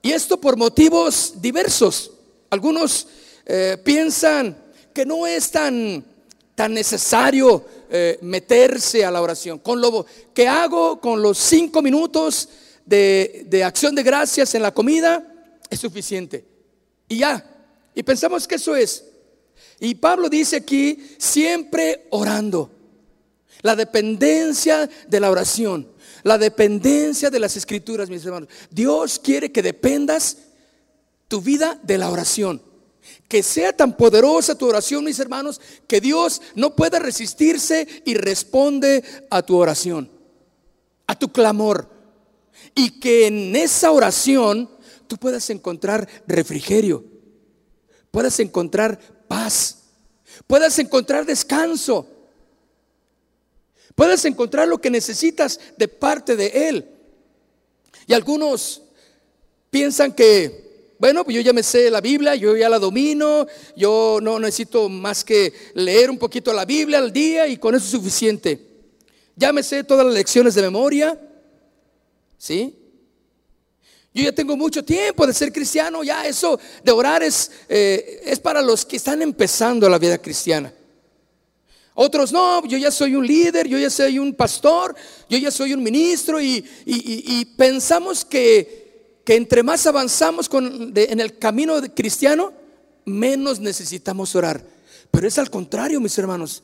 Y 0.00 0.12
esto 0.12 0.40
por 0.40 0.56
motivos 0.56 1.34
diversos. 1.36 2.12
Algunos 2.48 3.08
eh, 3.44 3.76
piensan 3.84 4.56
que 4.94 5.04
no 5.04 5.26
es 5.26 5.50
tan, 5.50 6.02
tan 6.54 6.72
necesario 6.72 7.62
eh, 7.90 8.18
meterse 8.22 9.04
a 9.04 9.10
la 9.10 9.22
oración. 9.22 9.58
Con 9.58 9.80
lo 9.80 10.04
que 10.34 10.46
hago 10.46 11.00
con 11.00 11.22
los 11.22 11.38
cinco 11.38 11.80
minutos 11.82 12.48
de, 12.84 13.62
acción 13.64 13.94
de 13.94 14.02
gracias 14.02 14.54
en 14.54 14.62
la 14.62 14.72
comida 14.72 15.24
es 15.70 15.80
suficiente. 15.80 16.44
Y 17.08 17.18
ya. 17.18 17.44
Y 17.94 18.02
pensamos 18.02 18.46
que 18.46 18.56
eso 18.56 18.76
es. 18.76 19.04
Y 19.80 19.94
Pablo 19.94 20.28
dice 20.28 20.56
aquí, 20.56 21.16
siempre 21.18 22.06
orando. 22.10 22.70
La 23.62 23.74
dependencia 23.74 24.88
de 25.06 25.20
la 25.20 25.30
oración. 25.30 25.88
La 26.22 26.38
dependencia 26.38 27.30
de 27.30 27.40
las 27.40 27.56
escrituras, 27.56 28.10
mis 28.10 28.24
hermanos. 28.24 28.48
Dios 28.70 29.18
quiere 29.18 29.50
que 29.50 29.62
dependas 29.62 30.36
tu 31.26 31.40
vida 31.40 31.78
de 31.82 31.98
la 31.98 32.10
oración. 32.10 32.67
Que 33.28 33.42
sea 33.42 33.72
tan 33.72 33.96
poderosa 33.96 34.56
tu 34.56 34.66
oración, 34.66 35.04
mis 35.04 35.18
hermanos, 35.18 35.60
que 35.86 36.00
Dios 36.00 36.40
no 36.54 36.74
pueda 36.74 36.98
resistirse 36.98 37.86
y 38.04 38.14
responde 38.14 39.04
a 39.30 39.42
tu 39.42 39.56
oración, 39.56 40.10
a 41.06 41.18
tu 41.18 41.30
clamor 41.30 41.98
y 42.74 43.00
que 43.00 43.26
en 43.26 43.56
esa 43.56 43.90
oración 43.90 44.70
tú 45.06 45.16
puedas 45.16 45.48
encontrar 45.50 46.08
refrigerio, 46.26 47.04
puedas 48.10 48.38
encontrar 48.40 48.98
paz, 49.26 49.78
puedas 50.46 50.78
encontrar 50.78 51.26
descanso, 51.26 52.06
puedas 53.94 54.24
encontrar 54.24 54.68
lo 54.68 54.80
que 54.80 54.90
necesitas 54.90 55.58
de 55.76 55.88
parte 55.88 56.36
de 56.36 56.68
Él. 56.68 56.88
Y 58.06 58.14
algunos 58.14 58.82
piensan 59.70 60.12
que, 60.12 60.67
bueno, 60.98 61.24
pues 61.24 61.36
yo 61.36 61.40
ya 61.40 61.52
me 61.52 61.62
sé 61.62 61.90
la 61.90 62.00
Biblia, 62.00 62.34
yo 62.34 62.56
ya 62.56 62.68
la 62.68 62.78
domino, 62.78 63.46
yo 63.76 64.18
no 64.20 64.38
necesito 64.38 64.88
más 64.88 65.24
que 65.24 65.52
leer 65.74 66.10
un 66.10 66.18
poquito 66.18 66.52
la 66.52 66.64
Biblia 66.64 66.98
al 66.98 67.12
día 67.12 67.46
y 67.46 67.56
con 67.56 67.74
eso 67.74 67.84
es 67.84 67.90
suficiente. 67.90 68.66
Ya 69.36 69.52
me 69.52 69.62
sé 69.62 69.84
todas 69.84 70.04
las 70.04 70.14
lecciones 70.14 70.54
de 70.54 70.62
memoria. 70.62 71.18
¿Sí? 72.36 72.74
Yo 74.12 74.24
ya 74.24 74.32
tengo 74.32 74.56
mucho 74.56 74.84
tiempo 74.84 75.26
de 75.26 75.32
ser 75.32 75.52
cristiano, 75.52 76.02
ya 76.02 76.26
eso 76.26 76.58
de 76.82 76.90
orar 76.92 77.22
es, 77.22 77.50
eh, 77.68 78.22
es 78.24 78.40
para 78.40 78.60
los 78.62 78.84
que 78.84 78.96
están 78.96 79.22
empezando 79.22 79.88
la 79.88 79.98
vida 79.98 80.18
cristiana. 80.18 80.72
Otros 82.00 82.30
no, 82.30 82.64
yo 82.64 82.78
ya 82.78 82.92
soy 82.92 83.16
un 83.16 83.26
líder, 83.26 83.66
yo 83.66 83.76
ya 83.76 83.90
soy 83.90 84.20
un 84.20 84.32
pastor, 84.32 84.94
yo 85.28 85.36
ya 85.36 85.50
soy 85.50 85.74
un 85.74 85.82
ministro 85.82 86.40
y, 86.40 86.64
pensamos 87.56 88.24
que, 88.24 88.87
que, 89.28 89.36
entre 89.36 89.62
más 89.62 89.86
avanzamos 89.86 90.48
en 90.54 91.20
el 91.20 91.38
camino 91.38 91.74
cristiano, 91.94 92.50
menos 93.04 93.60
necesitamos 93.60 94.34
orar. 94.34 94.64
Pero 95.10 95.28
es 95.28 95.36
al 95.36 95.50
contrario, 95.50 96.00
mis 96.00 96.16
hermanos. 96.16 96.62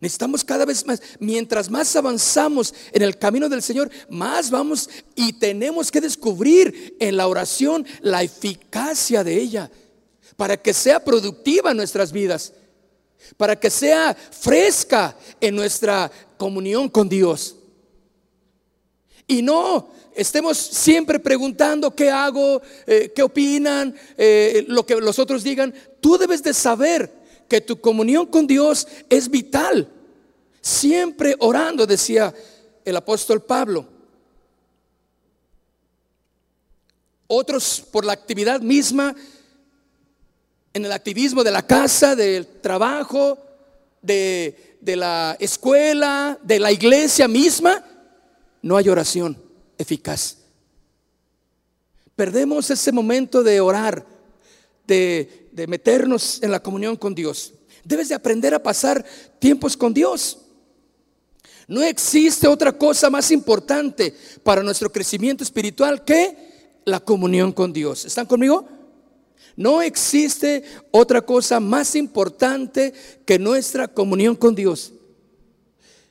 Necesitamos 0.00 0.42
cada 0.44 0.64
vez 0.64 0.86
más, 0.86 1.02
mientras 1.20 1.70
más 1.70 1.94
avanzamos 1.94 2.72
en 2.90 3.02
el 3.02 3.18
camino 3.18 3.50
del 3.50 3.60
Señor, 3.60 3.90
más 4.08 4.50
vamos 4.50 4.88
y 5.14 5.34
tenemos 5.34 5.90
que 5.90 6.00
descubrir 6.00 6.96
en 6.98 7.18
la 7.18 7.28
oración 7.28 7.84
la 8.00 8.22
eficacia 8.22 9.22
de 9.22 9.38
ella 9.38 9.70
para 10.38 10.56
que 10.56 10.72
sea 10.72 11.04
productiva 11.04 11.72
en 11.72 11.76
nuestras 11.76 12.12
vidas, 12.12 12.54
para 13.36 13.60
que 13.60 13.68
sea 13.68 14.14
fresca 14.14 15.18
en 15.38 15.54
nuestra 15.54 16.10
comunión 16.38 16.88
con 16.88 17.10
Dios. 17.10 17.56
Y 19.26 19.42
no 19.42 19.90
estemos 20.14 20.58
siempre 20.58 21.18
preguntando 21.18 21.94
qué 21.94 22.10
hago, 22.10 22.62
eh, 22.86 23.12
qué 23.14 23.22
opinan, 23.22 23.94
eh, 24.16 24.64
lo 24.68 24.84
que 24.84 24.96
los 24.96 25.18
otros 25.18 25.42
digan. 25.42 25.74
Tú 26.00 26.18
debes 26.18 26.42
de 26.42 26.54
saber 26.54 27.12
que 27.48 27.60
tu 27.60 27.80
comunión 27.80 28.26
con 28.26 28.46
Dios 28.46 28.86
es 29.08 29.28
vital. 29.30 29.88
Siempre 30.60 31.36
orando, 31.38 31.86
decía 31.86 32.32
el 32.84 32.96
apóstol 32.96 33.42
Pablo. 33.42 33.88
otros 37.34 37.82
por 37.90 38.04
la 38.04 38.12
actividad 38.12 38.60
misma, 38.60 39.14
en 40.74 40.84
el 40.84 40.92
activismo 40.92 41.42
de 41.42 41.50
la 41.50 41.66
casa, 41.66 42.14
del 42.14 42.46
trabajo, 42.60 43.38
de, 44.02 44.76
de 44.82 44.96
la 44.96 45.36
escuela, 45.40 46.38
de 46.42 46.58
la 46.58 46.70
iglesia 46.70 47.28
misma, 47.28 47.82
no 48.60 48.76
hay 48.76 48.90
oración 48.90 49.51
eficaz. 49.82 50.38
Perdemos 52.16 52.70
ese 52.70 52.92
momento 52.92 53.42
de 53.42 53.60
orar, 53.60 54.06
de, 54.86 55.48
de 55.52 55.66
meternos 55.66 56.42
en 56.42 56.50
la 56.50 56.62
comunión 56.62 56.96
con 56.96 57.14
Dios. 57.14 57.52
Debes 57.84 58.08
de 58.08 58.14
aprender 58.14 58.54
a 58.54 58.62
pasar 58.62 59.04
tiempos 59.38 59.76
con 59.76 59.92
Dios. 59.92 60.38
No 61.68 61.82
existe 61.82 62.48
otra 62.48 62.72
cosa 62.76 63.08
más 63.10 63.30
importante 63.30 64.14
para 64.42 64.62
nuestro 64.62 64.90
crecimiento 64.90 65.44
espiritual 65.44 66.04
que 66.04 66.80
la 66.84 67.00
comunión 67.00 67.52
con 67.52 67.72
Dios. 67.72 68.04
¿Están 68.04 68.26
conmigo? 68.26 68.68
No 69.56 69.82
existe 69.82 70.64
otra 70.90 71.22
cosa 71.22 71.60
más 71.60 71.94
importante 71.94 72.92
que 73.24 73.38
nuestra 73.38 73.88
comunión 73.88 74.34
con 74.34 74.54
Dios. 74.54 74.92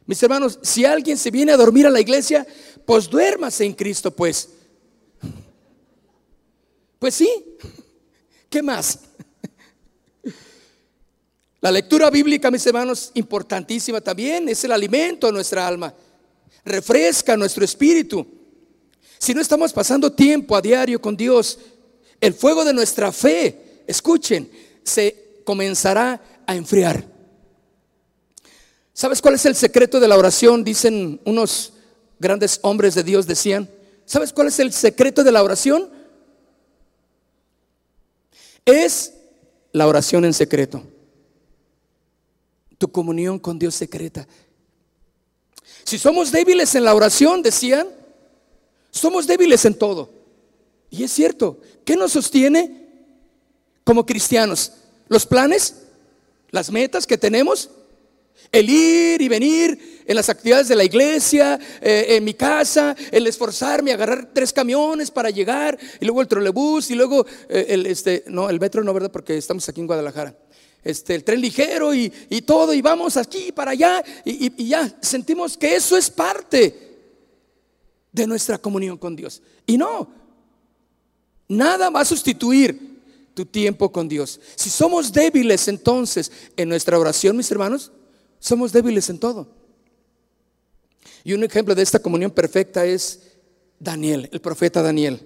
Mis 0.05 0.21
hermanos, 0.21 0.59
si 0.61 0.85
alguien 0.85 1.17
se 1.17 1.31
viene 1.31 1.51
a 1.51 1.57
dormir 1.57 1.87
a 1.87 1.91
la 1.91 2.01
iglesia, 2.01 2.45
pues 2.85 3.09
duérmase 3.09 3.65
en 3.65 3.73
Cristo, 3.73 4.11
pues. 4.11 4.49
Pues 6.99 7.15
sí. 7.15 7.29
¿Qué 8.49 8.61
más? 8.61 8.99
La 11.61 11.71
lectura 11.71 12.09
bíblica, 12.09 12.49
mis 12.49 12.65
hermanos, 12.65 13.11
importantísima 13.13 14.01
también, 14.01 14.49
es 14.49 14.63
el 14.63 14.71
alimento 14.71 15.27
a 15.27 15.31
nuestra 15.31 15.67
alma, 15.67 15.93
refresca 16.65 17.37
nuestro 17.37 17.63
espíritu. 17.63 18.25
Si 19.19 19.35
no 19.35 19.41
estamos 19.41 19.71
pasando 19.71 20.11
tiempo 20.11 20.55
a 20.55 20.61
diario 20.61 20.99
con 20.99 21.15
Dios, 21.15 21.59
el 22.19 22.33
fuego 22.33 22.65
de 22.65 22.73
nuestra 22.73 23.11
fe, 23.11 23.83
escuchen, 23.85 24.49
se 24.83 25.41
comenzará 25.45 26.43
a 26.47 26.55
enfriar. 26.55 27.05
¿Sabes 28.93 29.21
cuál 29.21 29.35
es 29.35 29.45
el 29.45 29.55
secreto 29.55 29.99
de 29.99 30.07
la 30.07 30.17
oración? 30.17 30.63
Dicen 30.63 31.21
unos 31.25 31.73
grandes 32.21 32.59
hombres 32.61 32.95
de 32.95 33.03
Dios, 33.03 33.27
decían. 33.27 33.69
¿Sabes 34.05 34.31
cuál 34.31 34.47
es 34.47 34.59
el 34.59 34.71
secreto 34.71 35.23
de 35.23 35.31
la 35.31 35.43
oración? 35.43 35.89
Es 38.65 39.13
la 39.73 39.87
oración 39.87 40.23
en 40.25 40.33
secreto 40.33 40.83
tu 42.81 42.91
comunión 42.91 43.37
con 43.37 43.59
Dios 43.59 43.75
secreta. 43.75 44.27
Si 45.83 45.99
somos 45.99 46.31
débiles 46.31 46.73
en 46.73 46.83
la 46.83 46.95
oración, 46.95 47.43
decían, 47.43 47.87
somos 48.89 49.27
débiles 49.27 49.63
en 49.65 49.75
todo. 49.75 50.09
Y 50.89 51.03
es 51.03 51.11
cierto, 51.11 51.59
¿qué 51.85 51.95
nos 51.95 52.13
sostiene 52.13 52.89
como 53.83 54.03
cristianos? 54.03 54.71
¿Los 55.09 55.27
planes? 55.27 55.83
¿Las 56.49 56.71
metas 56.71 57.05
que 57.05 57.19
tenemos? 57.19 57.69
El 58.51 58.69
ir 58.69 59.21
y 59.21 59.27
venir 59.27 60.03
en 60.05 60.15
las 60.15 60.29
actividades 60.29 60.67
de 60.67 60.75
la 60.75 60.83
iglesia, 60.83 61.59
eh, 61.81 62.05
en 62.09 62.23
mi 62.23 62.33
casa, 62.33 62.95
el 63.11 63.27
esforzarme, 63.27 63.91
agarrar 63.91 64.29
tres 64.33 64.53
camiones 64.53 65.11
para 65.11 65.29
llegar, 65.29 65.77
y 65.99 66.05
luego 66.05 66.21
el 66.21 66.27
trolebús, 66.27 66.91
y 66.91 66.95
luego 66.95 67.25
eh, 67.49 67.65
el, 67.69 67.85
este, 67.85 68.23
no, 68.27 68.49
el 68.49 68.59
metro 68.59 68.83
no, 68.83 68.93
¿verdad? 68.93 69.11
Porque 69.11 69.37
estamos 69.37 69.67
aquí 69.69 69.81
en 69.81 69.87
Guadalajara 69.87 70.35
este, 70.83 71.15
el 71.15 71.23
tren 71.23 71.41
ligero 71.41 71.93
y, 71.93 72.09
todo, 72.45 72.73
y 72.73 72.81
vamos 72.81 73.17
aquí 73.17 73.51
para 73.51 73.71
allá, 73.71 74.03
y, 74.25 74.67
ya 74.67 74.97
sentimos 75.01 75.57
que 75.57 75.75
eso 75.75 75.95
es 75.95 76.09
parte 76.09 76.89
de 78.11 78.27
nuestra 78.27 78.57
comunión 78.57 78.97
con 78.97 79.15
Dios. 79.15 79.41
Y 79.65 79.77
no, 79.77 80.11
nada 81.47 81.89
va 81.89 82.01
a 82.01 82.05
sustituir 82.05 82.99
tu 83.33 83.45
tiempo 83.45 83.91
con 83.91 84.09
Dios. 84.09 84.39
Si 84.55 84.69
somos 84.69 85.11
débiles 85.11 85.67
entonces 85.67 86.31
en 86.57 86.69
nuestra 86.69 86.97
oración, 86.97 87.37
mis 87.37 87.51
hermanos, 87.51 87.91
somos 88.41 88.73
débiles 88.73 89.09
en 89.09 89.19
todo. 89.19 89.47
Y 91.23 91.33
un 91.33 91.43
ejemplo 91.43 91.75
de 91.75 91.83
esta 91.83 91.99
comunión 91.99 92.31
perfecta 92.31 92.83
es 92.85 93.21
Daniel, 93.79 94.27
el 94.33 94.41
profeta 94.41 94.81
Daniel. 94.81 95.21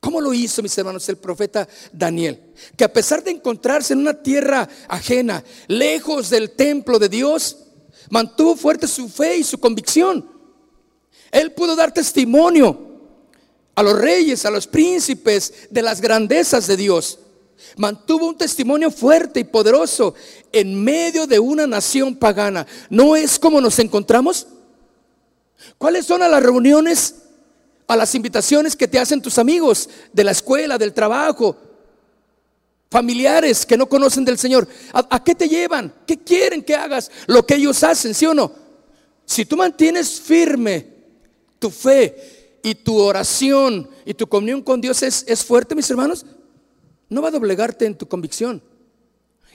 ¿Cómo 0.00 0.20
lo 0.22 0.32
hizo, 0.32 0.62
mis 0.62 0.76
hermanos, 0.78 1.06
el 1.10 1.18
profeta 1.18 1.68
Daniel? 1.92 2.40
Que 2.74 2.84
a 2.84 2.92
pesar 2.92 3.22
de 3.22 3.32
encontrarse 3.32 3.92
en 3.92 4.00
una 4.00 4.14
tierra 4.22 4.66
ajena, 4.88 5.44
lejos 5.68 6.30
del 6.30 6.52
templo 6.52 6.98
de 6.98 7.10
Dios, 7.10 7.58
mantuvo 8.08 8.56
fuerte 8.56 8.88
su 8.88 9.10
fe 9.10 9.36
y 9.36 9.44
su 9.44 9.60
convicción. 9.60 10.26
Él 11.30 11.52
pudo 11.52 11.76
dar 11.76 11.92
testimonio 11.92 12.88
a 13.74 13.82
los 13.82 13.98
reyes, 13.98 14.46
a 14.46 14.50
los 14.50 14.66
príncipes 14.66 15.68
de 15.68 15.82
las 15.82 16.00
grandezas 16.00 16.66
de 16.66 16.78
Dios. 16.78 17.18
Mantuvo 17.76 18.26
un 18.26 18.38
testimonio 18.38 18.90
fuerte 18.90 19.40
y 19.40 19.44
poderoso 19.44 20.14
en 20.52 20.82
medio 20.82 21.26
de 21.26 21.38
una 21.38 21.66
nación 21.66 22.14
pagana. 22.16 22.66
¿No 22.88 23.16
es 23.16 23.38
como 23.38 23.60
nos 23.60 23.78
encontramos? 23.78 24.46
¿Cuáles 25.78 26.06
son 26.06 26.20
las 26.20 26.42
reuniones 26.42 27.14
a 27.86 27.96
las 27.96 28.14
invitaciones 28.14 28.76
que 28.76 28.86
te 28.86 28.98
hacen 28.98 29.20
tus 29.20 29.36
amigos 29.38 29.88
de 30.12 30.22
la 30.22 30.30
escuela, 30.30 30.78
del 30.78 30.92
trabajo, 30.92 31.56
familiares 32.90 33.64
que 33.64 33.76
no 33.76 33.88
conocen 33.88 34.24
del 34.24 34.38
Señor. 34.38 34.66
¿A, 34.92 35.22
qué 35.22 35.34
te 35.34 35.48
llevan? 35.48 35.92
¿Qué 36.06 36.18
quieren 36.18 36.62
que 36.62 36.74
hagas? 36.74 37.10
Lo 37.26 37.46
que 37.46 37.54
ellos 37.54 37.82
hacen, 37.82 38.14
¿sí 38.14 38.26
o 38.26 38.34
no? 38.34 38.52
Si 39.24 39.44
tú 39.44 39.56
mantienes 39.56 40.20
firme 40.20 40.86
tu 41.58 41.70
fe 41.70 42.58
y 42.62 42.74
tu 42.74 42.96
oración 42.96 43.88
y 44.04 44.14
tu 44.14 44.26
comunión 44.26 44.62
con 44.62 44.80
Dios 44.80 45.02
es, 45.02 45.24
es 45.28 45.44
fuerte, 45.44 45.74
mis 45.74 45.88
hermanos, 45.90 46.26
no 47.08 47.22
va 47.22 47.28
a 47.28 47.32
doblegarte 47.32 47.86
en 47.86 47.96
tu 47.96 48.08
convicción. 48.08 48.62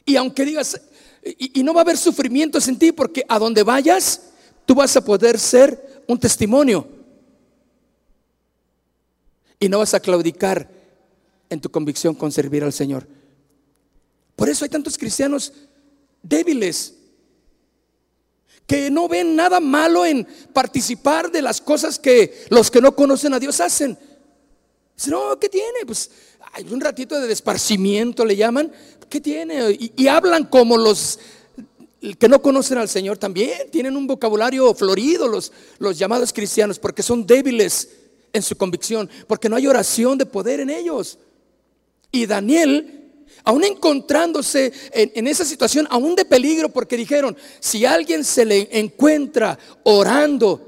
Y 0.06 0.16
aunque 0.16 0.46
digas, 0.46 0.80
y, 1.24 1.64
no 1.64 1.74
va 1.74 1.82
a 1.82 1.84
haber 1.84 1.98
sufrimientos 1.98 2.68
en 2.68 2.78
ti, 2.78 2.92
porque 2.92 3.26
a 3.28 3.40
donde 3.40 3.64
vayas, 3.64 4.22
tú 4.66 4.76
vas 4.76 4.96
a 4.96 5.04
poder 5.04 5.40
ser 5.40 6.04
un 6.08 6.20
testimonio 6.20 6.88
y 9.60 9.68
no 9.68 9.80
vas 9.80 9.96
a 9.96 10.00
claudicar 10.00 10.70
en 11.50 11.60
tu 11.60 11.72
convicción 11.72 12.14
con 12.14 12.32
servir 12.32 12.64
al 12.64 12.74
Señor. 12.74 13.08
Por 14.36 14.50
eso 14.50 14.66
hay 14.66 14.70
tantos 14.70 14.98
cristianos 14.98 15.52
débiles 16.22 16.94
que 18.68 18.92
no 18.92 19.08
ven 19.08 19.36
nada 19.36 19.60
malo 19.60 20.06
en 20.06 20.28
participar 20.54 21.32
de 21.32 21.42
las 21.42 21.62
cosas 21.62 21.98
que 21.98 22.46
los 22.50 22.70
que 22.70 22.82
no 22.82 22.96
conocen 22.96 23.34
a 23.34 23.40
Dios 23.40 23.60
hacen. 23.62 23.98
no, 25.08 25.40
¿qué 25.40 25.50
tiene? 25.50 25.86
Pues 25.86 26.12
hay 26.54 26.72
un 26.72 26.82
ratito 26.82 27.20
de 27.20 27.28
desparcimiento 27.28 28.26
le 28.26 28.36
llaman. 28.36 28.72
¿Qué 29.10 29.22
tiene? 29.22 29.78
Y, 29.96 30.08
hablan 30.08 30.46
como 30.46 30.78
los 30.78 31.20
que 32.20 32.30
no 32.30 32.42
conocen 32.42 32.78
al 32.78 32.90
Señor 32.90 33.18
también. 33.18 33.70
Tienen 33.72 33.96
un 33.96 34.08
vocabulario 34.08 34.74
florido 34.74 35.28
los, 35.28 35.52
los 35.80 35.98
llamados 35.98 36.32
cristianos 36.34 36.80
porque 36.80 37.04
son 37.04 37.26
débiles 37.26 37.90
en 38.34 38.42
su 38.42 38.58
convicción, 38.58 39.10
porque 39.28 39.48
no 39.48 39.56
hay 39.56 39.66
oración 39.66 40.18
de 40.18 40.26
poder 40.26 40.60
en 40.60 40.70
ellos. 40.70 41.18
Y 42.12 42.26
Daniel, 42.26 43.06
aún 43.46 43.64
encontrándose 43.64 44.74
en, 44.92 45.28
esa 45.28 45.46
situación, 45.46 45.88
aún 45.90 46.16
de 46.16 46.26
peligro, 46.26 46.70
porque 46.70 46.98
dijeron, 46.98 47.38
si 47.60 47.86
alguien 47.86 48.24
se 48.24 48.44
le 48.44 48.68
encuentra 48.72 49.58
orando, 49.84 50.68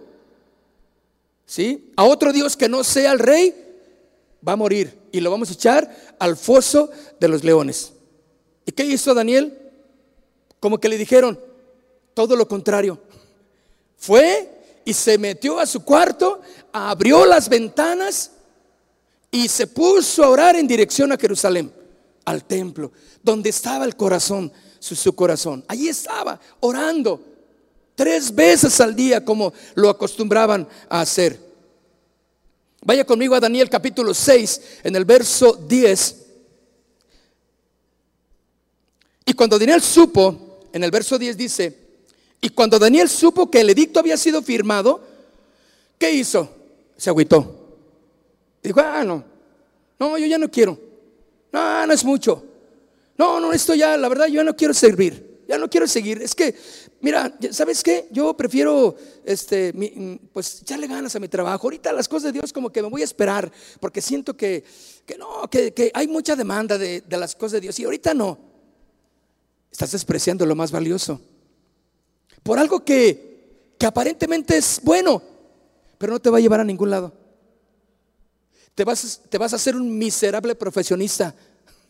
¿sí? 1.45 1.91
A 1.95 2.05
otro 2.05 2.31
Dios 2.31 2.55
que 2.55 2.69
no 2.69 2.83
sea 2.83 3.11
el 3.11 3.19
rey, 3.19 3.53
va 4.47 4.53
a 4.53 4.57
morir 4.57 4.97
y 5.11 5.19
lo 5.19 5.31
vamos 5.31 5.49
a 5.49 5.53
echar 5.53 6.15
al 6.19 6.37
foso 6.37 6.89
de 7.19 7.27
los 7.27 7.43
leones. 7.43 7.93
¿Y 8.67 8.73
qué 8.73 8.83
hizo 8.83 9.13
Daniel? 9.13 9.57
Como 10.59 10.77
que 10.77 10.89
le 10.89 10.97
dijeron 10.97 11.39
todo 12.13 12.35
lo 12.35 12.47
contrario. 12.47 12.99
Fue 13.95 14.51
y 14.83 14.93
se 14.93 15.17
metió 15.17 15.57
a 15.57 15.65
su 15.65 15.83
cuarto, 15.83 16.41
abrió 16.73 17.25
las 17.25 17.47
ventanas 17.47 18.31
y 19.31 19.47
se 19.47 19.67
puso 19.67 20.23
a 20.23 20.29
orar 20.29 20.57
en 20.57 20.67
dirección 20.67 21.13
a 21.13 21.17
Jerusalén, 21.17 21.71
al 22.25 22.43
templo, 22.43 22.91
donde 23.23 23.49
estaba 23.51 23.85
el 23.85 23.95
corazón, 23.95 24.51
su, 24.79 25.15
corazón. 25.15 25.63
Allí 25.69 25.87
estaba 25.87 26.37
orando 26.59 27.21
tres 27.95 28.35
veces 28.35 28.81
al 28.81 28.93
día 28.93 29.23
como 29.23 29.53
lo 29.75 29.89
acostumbraban 29.89 30.67
a 30.89 31.01
hacer. 31.01 31.39
Vaya 32.83 33.05
conmigo 33.05 33.33
a 33.33 33.39
Daniel 33.39 33.69
capítulo 33.69 34.13
6, 34.13 34.61
en 34.83 34.95
el 34.97 35.05
verso 35.05 35.53
10. 35.53 36.26
Y 39.27 39.33
cuando 39.33 39.59
Daniel 39.59 39.81
supo, 39.81 40.61
en 40.71 40.85
el 40.85 40.89
verso 40.89 41.19
10 41.19 41.35
dice, 41.35 41.77
y 42.39 42.47
cuando 42.47 42.79
Daniel 42.79 43.09
supo 43.09 43.51
que 43.51 43.59
el 43.59 43.69
edicto 43.69 43.99
había 43.99 44.15
sido 44.15 44.41
firmado, 44.41 45.01
¿qué 45.99 46.13
hizo? 46.13 46.49
Se 46.95 47.09
agüitó. 47.09 47.75
Dijo, 48.63 48.79
ah, 48.79 49.03
no, 49.03 49.25
no, 49.99 50.17
yo 50.17 50.25
ya 50.27 50.37
no 50.37 50.49
quiero. 50.49 50.79
No, 51.51 51.85
no 51.85 51.91
es 51.93 52.05
mucho. 52.05 52.41
No, 53.17 53.41
no, 53.41 53.51
esto 53.51 53.75
ya, 53.75 53.97
la 53.97 54.07
verdad, 54.07 54.27
yo 54.27 54.35
ya 54.35 54.43
no 54.45 54.55
quiero 54.55 54.73
servir. 54.73 55.41
Ya 55.45 55.57
no 55.57 55.69
quiero 55.69 55.87
seguir. 55.87 56.21
Es 56.21 56.33
que 56.33 56.55
mira, 57.01 57.37
¿sabes 57.51 57.83
qué? 57.83 58.07
Yo 58.11 58.33
prefiero, 58.33 58.95
este, 59.25 59.73
pues, 60.31 60.61
echarle 60.61 60.87
ganas 60.87 61.17
a 61.17 61.19
mi 61.19 61.27
trabajo. 61.27 61.67
Ahorita 61.67 61.91
las 61.91 62.07
cosas 62.07 62.31
de 62.31 62.39
Dios 62.39 62.53
como 62.53 62.69
que 62.69 62.81
me 62.81 62.87
voy 62.87 63.01
a 63.01 63.05
esperar, 63.05 63.51
porque 63.81 64.01
siento 64.01 64.37
que, 64.37 64.63
que 65.05 65.17
no, 65.17 65.49
que, 65.49 65.91
hay 65.93 66.07
mucha 66.07 66.37
demanda 66.37 66.77
de, 66.77 67.01
de 67.01 67.17
las 67.17 67.35
cosas 67.35 67.53
de 67.53 67.61
Dios 67.61 67.77
y 67.77 67.83
ahorita 67.83 68.13
no. 68.13 68.46
Estás 69.77 69.91
despreciando 69.91 70.43
lo 70.43 70.55
más 70.55 70.71
valioso. 70.71 71.21
Por 72.41 72.57
algo 72.57 72.83
que, 72.83 73.75
que 73.77 73.85
aparentemente 73.85 74.57
es 74.57 74.81
bueno, 74.83 75.21
pero 75.99 76.13
no 76.13 76.19
te 76.19 76.31
va 76.31 76.39
a 76.39 76.41
llevar 76.41 76.59
a 76.59 76.63
ningún 76.63 76.89
lado. 76.89 77.13
Te 78.73 78.83
vas, 78.83 79.21
te 79.29 79.37
vas 79.37 79.53
a 79.53 79.57
hacer 79.57 79.75
un 79.75 79.95
miserable 79.95 80.55
profesionista. 80.55 81.35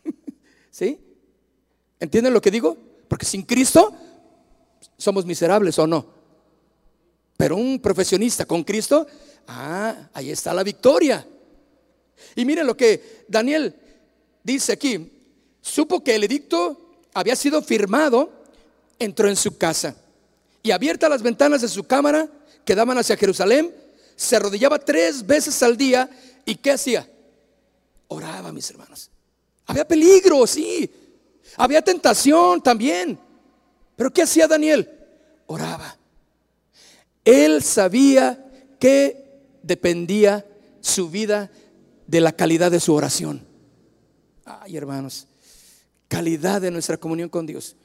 ¿Sí? 0.70 1.00
¿Entienden 1.98 2.34
lo 2.34 2.42
que 2.42 2.52
digo? 2.52 2.76
Porque 3.08 3.26
sin 3.26 3.44
Cristo 3.44 3.96
somos 4.98 5.26
miserables 5.26 5.80
o 5.80 5.88
no. 5.88 6.08
Pero 7.38 7.56
un 7.56 7.80
profesionista 7.80 8.46
con 8.46 8.66
Cristo, 8.66 9.08
ah, 9.48 10.10
ahí 10.14 10.30
está 10.30 10.54
la 10.54 10.64
victoria. 10.64 11.26
Y 12.36 12.44
miren 12.44 12.68
lo 12.68 12.76
que 12.76 13.24
Daniel 13.30 13.74
dice 14.44 14.74
aquí. 14.74 15.10
Supo 15.62 16.04
que 16.04 16.16
el 16.16 16.26
edicto 16.26 16.84
había 17.18 17.36
sido 17.36 17.62
firmado, 17.62 18.32
entró 19.00 19.28
en 19.28 19.36
su 19.36 19.58
casa 19.58 19.96
y 20.62 20.72
abiertas 20.72 21.10
las 21.10 21.22
ventanas 21.22 21.62
de 21.62 21.68
su 21.68 21.84
cámara 21.84 22.30
que 22.64 22.76
daban 22.76 22.98
hacia 22.98 23.18
Jerusalén, 23.18 23.74
se 24.16 24.36
arrodillaba 24.36 24.78
tres 24.78 25.26
veces 25.26 25.62
al 25.64 25.78
día 25.78 26.10
y 26.46 26.56
¿qué 26.56 26.72
hacía? 26.72 27.10
Oraba, 28.08 28.52
mis 28.52 28.70
hermanos. 28.70 29.10
Había 29.66 29.88
peligro, 29.88 30.46
sí. 30.46 30.90
Había 31.56 31.82
tentación 31.82 32.62
también. 32.62 33.20
Pero 33.96 34.12
¿qué 34.12 34.24
hacía 34.24 34.48
Daniel? 34.48 34.90
Oraba. 35.48 35.98
Él 37.26 37.64
sabía 37.64 38.46
que 38.80 39.58
dependía 39.64 40.46
su 40.82 41.10
vida 41.10 41.50
de 42.06 42.22
la 42.22 42.32
calidad 42.32 42.72
de 42.72 42.80
su 42.80 42.94
oración. 42.94 43.46
Ay, 44.46 44.78
hermanos, 44.78 45.28
calidad 46.08 46.62
de 46.62 46.72
nuestra 46.72 46.98
comunión 46.98 47.30
con 47.30 47.46
Dios. 47.46 47.76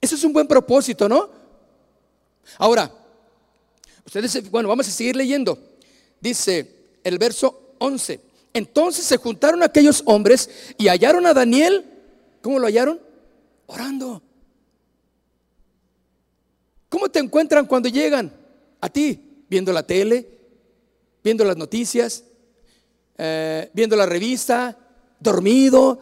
Eso 0.00 0.14
es 0.14 0.24
un 0.24 0.32
buen 0.32 0.46
propósito, 0.46 1.08
¿no? 1.08 1.30
Ahora, 2.58 2.92
ustedes, 4.04 4.50
bueno, 4.50 4.68
vamos 4.68 4.88
a 4.88 4.90
seguir 4.90 5.16
leyendo. 5.16 5.58
Dice 6.20 6.98
el 7.02 7.18
verso 7.18 7.74
11. 7.78 8.20
Entonces 8.52 9.04
se 9.04 9.16
juntaron 9.16 9.62
aquellos 9.62 10.02
hombres 10.06 10.48
y 10.78 10.88
hallaron 10.88 11.26
a 11.26 11.34
Daniel. 11.34 11.84
¿Cómo 12.40 12.58
lo 12.58 12.66
hallaron? 12.66 13.00
Orando. 13.66 14.22
¿Cómo 16.88 17.08
te 17.10 17.18
encuentran 17.18 17.66
cuando 17.66 17.88
llegan 17.88 18.32
a 18.80 18.88
ti? 18.88 19.44
Viendo 19.48 19.72
la 19.72 19.82
tele, 19.82 20.28
viendo 21.22 21.44
las 21.44 21.56
noticias, 21.56 22.24
eh, 23.18 23.70
viendo 23.72 23.96
la 23.96 24.06
revista, 24.06 24.76
dormido, 25.20 25.98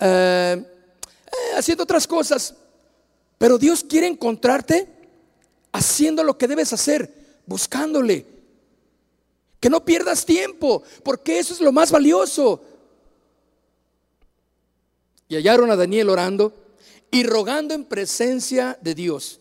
eh, 0.00 0.56
eh, 1.26 1.56
haciendo 1.56 1.84
otras 1.84 2.06
cosas. 2.06 2.54
Pero 3.38 3.58
Dios 3.58 3.84
quiere 3.84 4.06
encontrarte 4.06 4.88
haciendo 5.72 6.24
lo 6.24 6.36
que 6.36 6.48
debes 6.48 6.72
hacer, 6.72 7.40
buscándole. 7.46 8.26
Que 9.60 9.70
no 9.70 9.84
pierdas 9.84 10.24
tiempo, 10.24 10.82
porque 11.02 11.38
eso 11.38 11.54
es 11.54 11.60
lo 11.60 11.72
más 11.72 11.90
valioso. 11.90 12.62
Y 15.28 15.36
hallaron 15.36 15.70
a 15.70 15.76
Daniel 15.76 16.08
orando 16.08 16.52
y 17.10 17.22
rogando 17.24 17.74
en 17.74 17.84
presencia 17.84 18.78
de 18.80 18.94
Dios. 18.94 19.40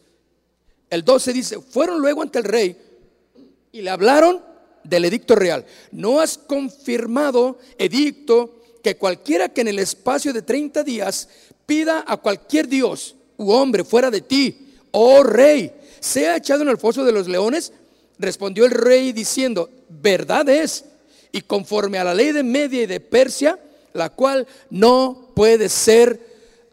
El 0.89 1.03
12 1.03 1.33
dice, 1.33 1.61
fueron 1.61 1.99
luego 1.99 2.21
ante 2.21 2.39
el 2.39 2.45
rey 2.45 2.77
y 3.71 3.81
le 3.81 3.89
hablaron 3.89 4.43
del 4.83 5.05
edicto 5.05 5.35
real. 5.35 5.65
No 5.91 6.19
has 6.19 6.37
confirmado 6.37 7.59
edicto 7.77 8.58
que 8.89 8.97
cualquiera 8.97 9.49
que 9.49 9.61
en 9.61 9.67
el 9.67 9.79
espacio 9.79 10.33
de 10.33 10.41
30 10.41 10.83
días 10.83 11.29
pida 11.65 12.03
a 12.07 12.17
cualquier 12.17 12.67
dios 12.67 13.15
u 13.37 13.51
hombre 13.51 13.83
fuera 13.83 14.09
de 14.09 14.21
ti, 14.21 14.73
oh 14.91 15.23
rey, 15.23 15.71
sea 15.99 16.37
echado 16.37 16.63
en 16.63 16.69
el 16.69 16.77
foso 16.77 17.05
de 17.05 17.11
los 17.11 17.27
leones. 17.27 17.71
Respondió 18.17 18.65
el 18.65 18.71
rey 18.71 19.13
diciendo, 19.13 19.69
verdad 19.87 20.49
es, 20.49 20.85
y 21.31 21.41
conforme 21.41 21.99
a 21.99 22.03
la 22.03 22.13
ley 22.13 22.31
de 22.31 22.43
Media 22.43 22.83
y 22.83 22.87
de 22.87 22.99
Persia, 22.99 23.59
la 23.93 24.09
cual 24.09 24.47
no 24.69 25.31
puede 25.35 25.69
ser 25.69 26.19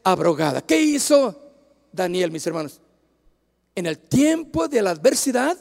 abrogada. 0.02 0.62
¿Qué 0.62 0.80
hizo 0.80 1.38
Daniel, 1.92 2.30
mis 2.30 2.46
hermanos? 2.46 2.80
en 3.76 3.84
el 3.84 3.98
tiempo 3.98 4.68
de 4.68 4.82
la 4.82 4.90
adversidad, 4.90 5.58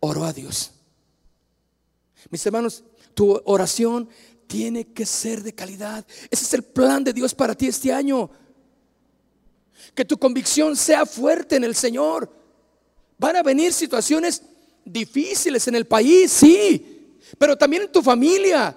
oró 0.00 0.24
a 0.24 0.32
Dios. 0.32 0.72
Mis 2.30 2.44
hermanos, 2.44 2.82
tu 3.14 3.40
oración 3.44 4.08
tiene 4.46 4.92
que 4.92 5.06
ser 5.06 5.42
de 5.42 5.54
calidad. 5.54 6.04
Ese 6.30 6.44
es 6.44 6.54
el 6.54 6.62
plan 6.62 7.04
de 7.04 7.12
Dios 7.12 7.34
para 7.34 7.54
ti 7.54 7.66
este 7.66 7.92
año. 7.92 8.30
Que 9.94 10.04
tu 10.04 10.18
convicción 10.18 10.76
sea 10.76 11.06
fuerte 11.06 11.56
en 11.56 11.64
el 11.64 11.74
Señor. 11.74 12.30
Van 13.18 13.36
a 13.36 13.42
venir 13.42 13.72
situaciones 13.72 14.42
difíciles 14.84 15.66
en 15.68 15.74
el 15.74 15.86
país, 15.86 16.30
sí, 16.30 17.18
pero 17.38 17.56
también 17.56 17.82
en 17.84 17.92
tu 17.92 18.02
familia. 18.02 18.76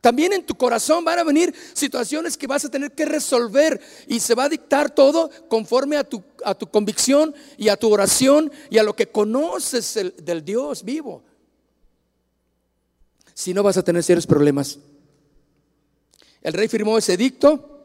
También 0.00 0.32
en 0.32 0.46
tu 0.46 0.54
corazón 0.54 1.04
van 1.04 1.18
a 1.18 1.24
venir 1.24 1.52
situaciones 1.72 2.36
que 2.36 2.46
vas 2.46 2.64
a 2.64 2.70
tener 2.70 2.92
que 2.92 3.04
resolver 3.04 3.80
y 4.06 4.20
se 4.20 4.36
va 4.36 4.44
a 4.44 4.48
dictar 4.48 4.88
todo 4.88 5.30
conforme 5.48 5.96
a 5.96 6.04
tu, 6.04 6.22
a 6.44 6.54
tu 6.54 6.68
convicción 6.68 7.34
y 7.58 7.68
a 7.68 7.76
tu 7.76 7.92
oración 7.92 8.52
y 8.70 8.78
a 8.78 8.84
lo 8.84 8.94
que 8.94 9.08
conoces 9.08 9.98
del 10.22 10.44
Dios 10.44 10.84
vivo. 10.84 11.24
Si 13.36 13.52
no 13.52 13.62
vas 13.62 13.76
a 13.76 13.84
tener 13.84 14.02
serios 14.02 14.26
problemas. 14.26 14.78
El 16.40 16.54
rey 16.54 16.68
firmó 16.68 16.96
ese 16.96 17.18
dicto 17.18 17.84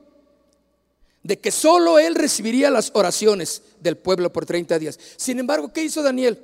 de 1.23 1.39
que 1.39 1.51
solo 1.51 1.99
él 1.99 2.15
recibiría 2.15 2.71
las 2.71 2.89
oraciones 2.93 3.61
del 3.81 3.97
pueblo 3.97 4.31
por 4.31 4.45
30 4.45 4.79
días. 4.79 4.97
Sin 5.17 5.39
embargo, 5.39 5.73
¿qué 5.73 5.83
hizo 5.83 6.01
Daniel? 6.01 6.41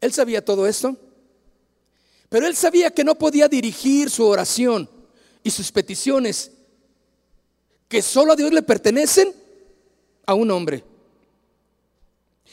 Él 0.00 0.12
sabía 0.12 0.44
todo 0.44 0.66
esto. 0.66 0.96
Pero 2.28 2.48
él 2.48 2.56
sabía 2.56 2.90
que 2.90 3.04
no 3.04 3.14
podía 3.14 3.46
dirigir 3.46 4.10
su 4.10 4.26
oración 4.26 4.90
y 5.44 5.52
sus 5.52 5.70
peticiones, 5.70 6.50
que 7.88 8.02
solo 8.02 8.32
a 8.32 8.36
Dios 8.36 8.52
le 8.52 8.62
pertenecen, 8.62 9.32
a 10.26 10.34
un 10.34 10.50
hombre. 10.50 10.82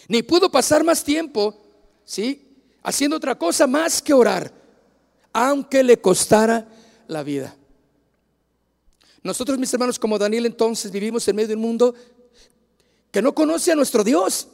Ni 0.08 0.22
pudo 0.22 0.52
pasar 0.52 0.84
más 0.84 1.04
tiempo, 1.04 1.60
¿sí? 2.06 2.45
Haciendo 2.86 3.18
otra 3.18 3.34
cosa 3.34 3.66
más 3.66 4.00
que 4.00 4.14
orar, 4.14 4.52
aunque 5.34 5.84
le 5.84 6.00
costara 6.00 6.68
la 7.08 7.24
vida. 7.24 7.56
Nosotros, 9.24 9.58
mis 9.58 9.74
hermanos, 9.74 9.98
como 9.98 10.20
Daniel 10.20 10.46
entonces, 10.46 10.92
vivimos 10.92 11.28
en 11.28 11.36
medio 11.36 11.48
de 11.48 11.56
un 11.56 11.62
mundo 11.62 11.96
que 13.10 13.24
no 13.24 13.34
conoce 13.34 13.72
a 13.72 13.76
nuestro 13.76 14.04
Dios. 14.04 14.48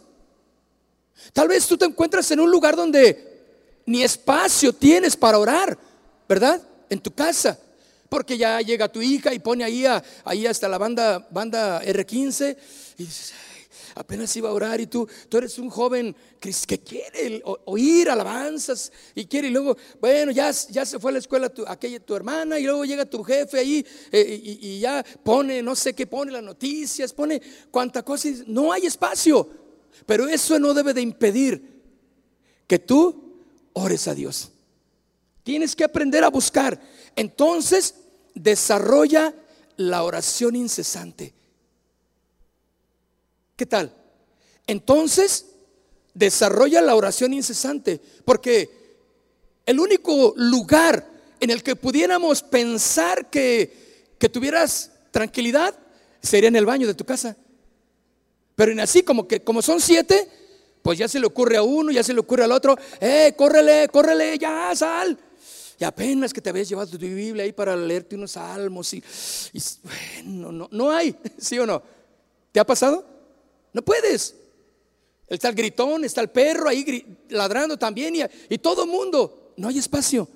Tal 1.33 1.49
vez 1.49 1.67
tú 1.67 1.77
te 1.77 1.83
encuentras 1.83 2.31
en 2.31 2.39
un 2.39 2.49
lugar 2.49 2.77
donde 2.77 3.83
ni 3.85 4.01
espacio 4.01 4.71
tienes 4.71 5.17
para 5.17 5.37
orar, 5.37 5.77
¿verdad? 6.29 6.61
En 6.89 7.01
tu 7.01 7.11
casa. 7.11 7.59
Porque 8.07 8.37
ya 8.37 8.61
llega 8.61 8.87
tu 8.87 9.01
hija 9.01 9.33
y 9.33 9.39
pone 9.39 9.65
ahí, 9.65 9.85
ahí 10.23 10.47
hasta 10.47 10.69
la 10.69 10.77
banda, 10.77 11.27
banda 11.31 11.83
R15 11.83 12.57
y 12.97 13.03
dices, 13.03 13.33
apenas 13.95 14.35
iba 14.35 14.49
a 14.49 14.53
orar 14.53 14.79
y 14.81 14.87
tú, 14.87 15.07
tú 15.29 15.37
eres 15.37 15.57
un 15.59 15.69
joven 15.69 16.15
que, 16.39 16.51
quiere 16.79 17.41
oír 17.65 18.09
alabanzas 18.09 18.91
y 19.15 19.25
quiere 19.25 19.47
y 19.47 19.51
luego, 19.51 19.77
bueno, 19.99 20.31
ya, 20.31 20.53
se 20.53 20.99
fue 20.99 21.11
a 21.11 21.13
la 21.13 21.19
escuela 21.19 21.49
tu, 21.49 21.65
aquella 21.67 21.99
tu 21.99 22.15
hermana 22.15 22.59
y 22.59 22.63
luego 22.63 22.85
llega 22.85 23.05
tu 23.05 23.23
jefe 23.23 23.59
ahí 23.59 23.85
eh, 24.11 24.41
y, 24.43 24.67
y, 24.67 24.79
ya 24.79 25.03
pone, 25.23 25.61
no 25.61 25.75
sé 25.75 25.93
qué 25.93 26.07
pone, 26.07 26.31
las 26.31 26.43
noticias, 26.43 27.13
pone 27.13 27.41
cuánta 27.69 28.03
cosa, 28.03 28.29
no 28.47 28.71
hay 28.71 28.85
espacio, 28.85 29.47
pero 30.05 30.27
eso 30.27 30.57
no 30.59 30.73
debe 30.73 30.93
de 30.93 31.01
impedir 31.01 31.81
que 32.67 32.79
tú 32.79 33.35
ores 33.73 34.07
a 34.07 34.15
Dios. 34.15 34.51
Tienes 35.43 35.75
que 35.75 35.83
aprender 35.83 36.23
a 36.23 36.29
buscar. 36.29 36.79
Entonces, 37.15 37.95
desarrolla 38.33 39.33
la 39.77 40.03
oración 40.03 40.55
incesante. 40.55 41.33
¿Qué 43.61 43.67
tal? 43.67 43.93
Entonces, 44.65 45.45
desarrolla 46.15 46.81
la 46.81 46.95
oración 46.95 47.31
incesante, 47.31 48.01
porque 48.25 48.71
el 49.67 49.79
único 49.79 50.33
lugar 50.35 51.07
en 51.39 51.51
el 51.51 51.61
que 51.61 51.75
pudiéramos 51.75 52.41
pensar 52.41 53.29
que, 53.29 54.15
que 54.17 54.29
tuvieras 54.29 54.89
tranquilidad 55.11 55.75
sería 56.23 56.47
en 56.47 56.55
el 56.55 56.65
baño 56.65 56.87
de 56.87 56.95
tu 56.95 57.05
casa. 57.05 57.37
Pero 58.55 58.71
en 58.71 58.79
así 58.79 59.03
como 59.03 59.27
que 59.27 59.43
como 59.43 59.61
son 59.61 59.79
siete, 59.79 60.27
pues 60.81 60.97
ya 60.97 61.07
se 61.07 61.19
le 61.19 61.27
ocurre 61.27 61.57
a 61.57 61.61
uno, 61.61 61.91
ya 61.91 62.01
se 62.01 62.15
le 62.15 62.19
ocurre 62.19 62.45
al 62.45 62.53
otro, 62.53 62.75
eh, 62.99 63.35
córrele, 63.37 63.89
córrele, 63.89 64.39
ya, 64.39 64.75
sal. 64.75 65.15
Y 65.77 65.83
apenas 65.83 66.33
que 66.33 66.41
te 66.41 66.49
habías 66.49 66.67
llevado 66.67 66.89
tu 66.89 66.97
Biblia 66.97 67.43
ahí 67.43 67.51
para 67.51 67.75
leerte 67.75 68.15
unos 68.15 68.31
salmos 68.31 68.91
y, 68.95 69.03
bueno, 69.83 70.51
no, 70.51 70.67
no 70.71 70.89
hay, 70.89 71.15
¿sí 71.37 71.59
o 71.59 71.67
no? 71.67 71.83
¿Te 72.51 72.59
ha 72.59 72.65
pasado? 72.65 73.10
No 73.73 73.81
puedes. 73.81 74.35
Está 75.27 75.49
el 75.49 75.55
gritón, 75.55 76.03
está 76.03 76.21
el 76.21 76.29
perro 76.29 76.67
ahí 76.67 77.05
ladrando 77.29 77.77
también 77.77 78.15
y, 78.15 78.21
y 78.49 78.57
todo 78.57 78.85
mundo. 78.85 79.53
No 79.55 79.69
hay 79.69 79.77
espacio. 79.77 80.27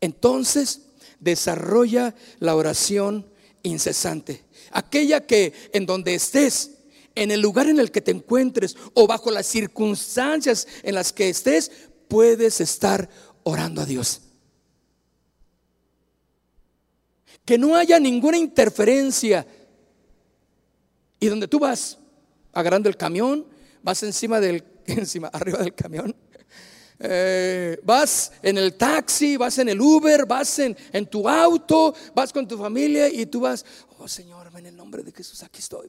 Entonces 0.00 0.82
desarrolla 1.18 2.14
la 2.38 2.54
oración 2.54 3.26
incesante. 3.62 4.44
Aquella 4.70 5.26
que 5.26 5.52
en 5.72 5.86
donde 5.86 6.14
estés, 6.14 6.72
en 7.14 7.30
el 7.32 7.40
lugar 7.40 7.68
en 7.68 7.80
el 7.80 7.90
que 7.90 8.00
te 8.00 8.12
encuentres 8.12 8.76
o 8.94 9.06
bajo 9.06 9.30
las 9.30 9.46
circunstancias 9.46 10.68
en 10.84 10.94
las 10.94 11.12
que 11.12 11.28
estés, 11.28 11.72
puedes 12.06 12.60
estar 12.60 13.08
orando 13.42 13.82
a 13.82 13.86
Dios. 13.86 14.20
Que 17.44 17.58
no 17.58 17.74
haya 17.74 17.98
ninguna 17.98 18.36
interferencia. 18.36 19.46
Y 21.18 21.26
donde 21.26 21.48
tú 21.48 21.58
vas 21.58 21.98
agarrando 22.52 22.88
el 22.88 22.96
camión, 22.96 23.46
vas 23.82 24.02
encima 24.02 24.40
del, 24.40 24.64
encima, 24.86 25.28
arriba 25.28 25.58
del 25.58 25.74
camión, 25.74 26.14
eh, 27.00 27.78
vas 27.84 28.32
en 28.42 28.58
el 28.58 28.74
taxi, 28.74 29.36
vas 29.36 29.58
en 29.58 29.68
el 29.68 29.80
Uber, 29.80 30.26
vas 30.26 30.58
en, 30.58 30.76
tu 31.06 31.28
auto, 31.28 31.94
vas 32.14 32.32
con 32.32 32.48
tu 32.48 32.58
familia 32.58 33.08
y 33.08 33.26
tú 33.26 33.40
vas, 33.40 33.64
oh 33.98 34.08
Señor, 34.08 34.50
en 34.56 34.66
el 34.66 34.76
nombre 34.76 35.04
de 35.04 35.12
Jesús, 35.12 35.42
aquí 35.44 35.60
estoy. 35.60 35.88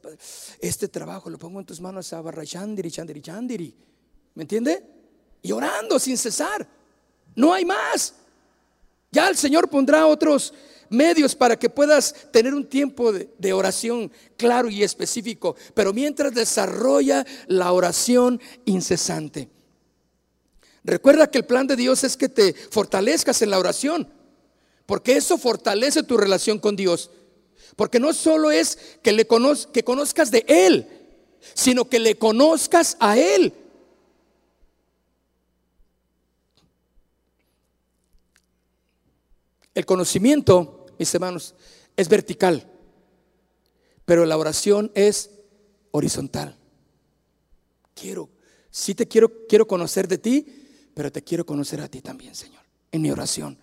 Este 0.59 0.87
trabajo 0.87 1.29
lo 1.29 1.39
pongo 1.39 1.59
en 1.59 1.65
tus 1.65 1.81
manos, 1.81 2.13
Chandiri, 2.43 2.91
Chandiri, 2.91 3.21
Chandiri. 3.21 3.75
¿Me 4.35 4.43
entiende? 4.43 4.83
Y 5.41 5.51
orando 5.51 5.97
sin 5.97 6.17
cesar. 6.17 6.67
No 7.35 7.53
hay 7.53 7.65
más. 7.65 8.13
Ya 9.11 9.27
el 9.27 9.35
Señor 9.35 9.69
pondrá 9.69 10.05
otros 10.05 10.53
medios 10.89 11.35
para 11.35 11.57
que 11.57 11.69
puedas 11.69 12.13
tener 12.31 12.53
un 12.53 12.65
tiempo 12.65 13.11
de, 13.11 13.53
oración 13.53 14.11
claro 14.37 14.69
y 14.69 14.83
específico, 14.83 15.55
pero 15.73 15.93
mientras 15.93 16.33
desarrolla 16.33 17.25
la 17.47 17.71
oración 17.71 18.39
incesante. 18.65 19.49
Recuerda 20.83 21.29
que 21.29 21.37
el 21.39 21.45
plan 21.45 21.67
de 21.67 21.75
Dios 21.75 22.03
es 22.03 22.15
que 22.15 22.29
te 22.29 22.53
fortalezcas 22.53 23.41
en 23.41 23.49
la 23.49 23.59
oración, 23.59 24.07
porque 24.85 25.17
eso 25.17 25.37
fortalece 25.37 26.03
tu 26.03 26.17
relación 26.17 26.59
con 26.59 26.75
Dios. 26.75 27.11
Porque 27.75 27.99
no 27.99 28.13
solo 28.13 28.51
es 28.51 28.77
que 29.01 29.11
le 29.11 29.27
que 29.71 29.83
conozcas 29.83 30.31
de 30.31 30.43
Él, 30.47 30.87
sino 31.53 31.85
que 31.85 31.99
le 31.99 32.17
conozcas 32.17 32.97
a 32.99 33.17
Él. 33.17 33.53
El 39.73 39.85
conocimiento, 39.85 40.78
mis 40.99 41.13
hermanos, 41.15 41.55
es 41.95 42.09
vertical, 42.09 42.69
pero 44.05 44.25
la 44.25 44.37
oración 44.37 44.91
es 44.93 45.31
horizontal. 45.91 46.57
Quiero, 47.95 48.29
sí 48.69 48.93
te 48.93 49.07
quiero, 49.07 49.47
quiero 49.47 49.67
conocer 49.67 50.07
de 50.07 50.17
ti, 50.17 50.45
pero 50.93 51.11
te 51.11 51.23
quiero 51.23 51.45
conocer 51.45 51.79
a 51.81 51.87
ti 51.87 52.01
también, 52.01 52.35
Señor, 52.35 52.61
en 52.91 53.01
mi 53.01 53.09
oración. 53.09 53.57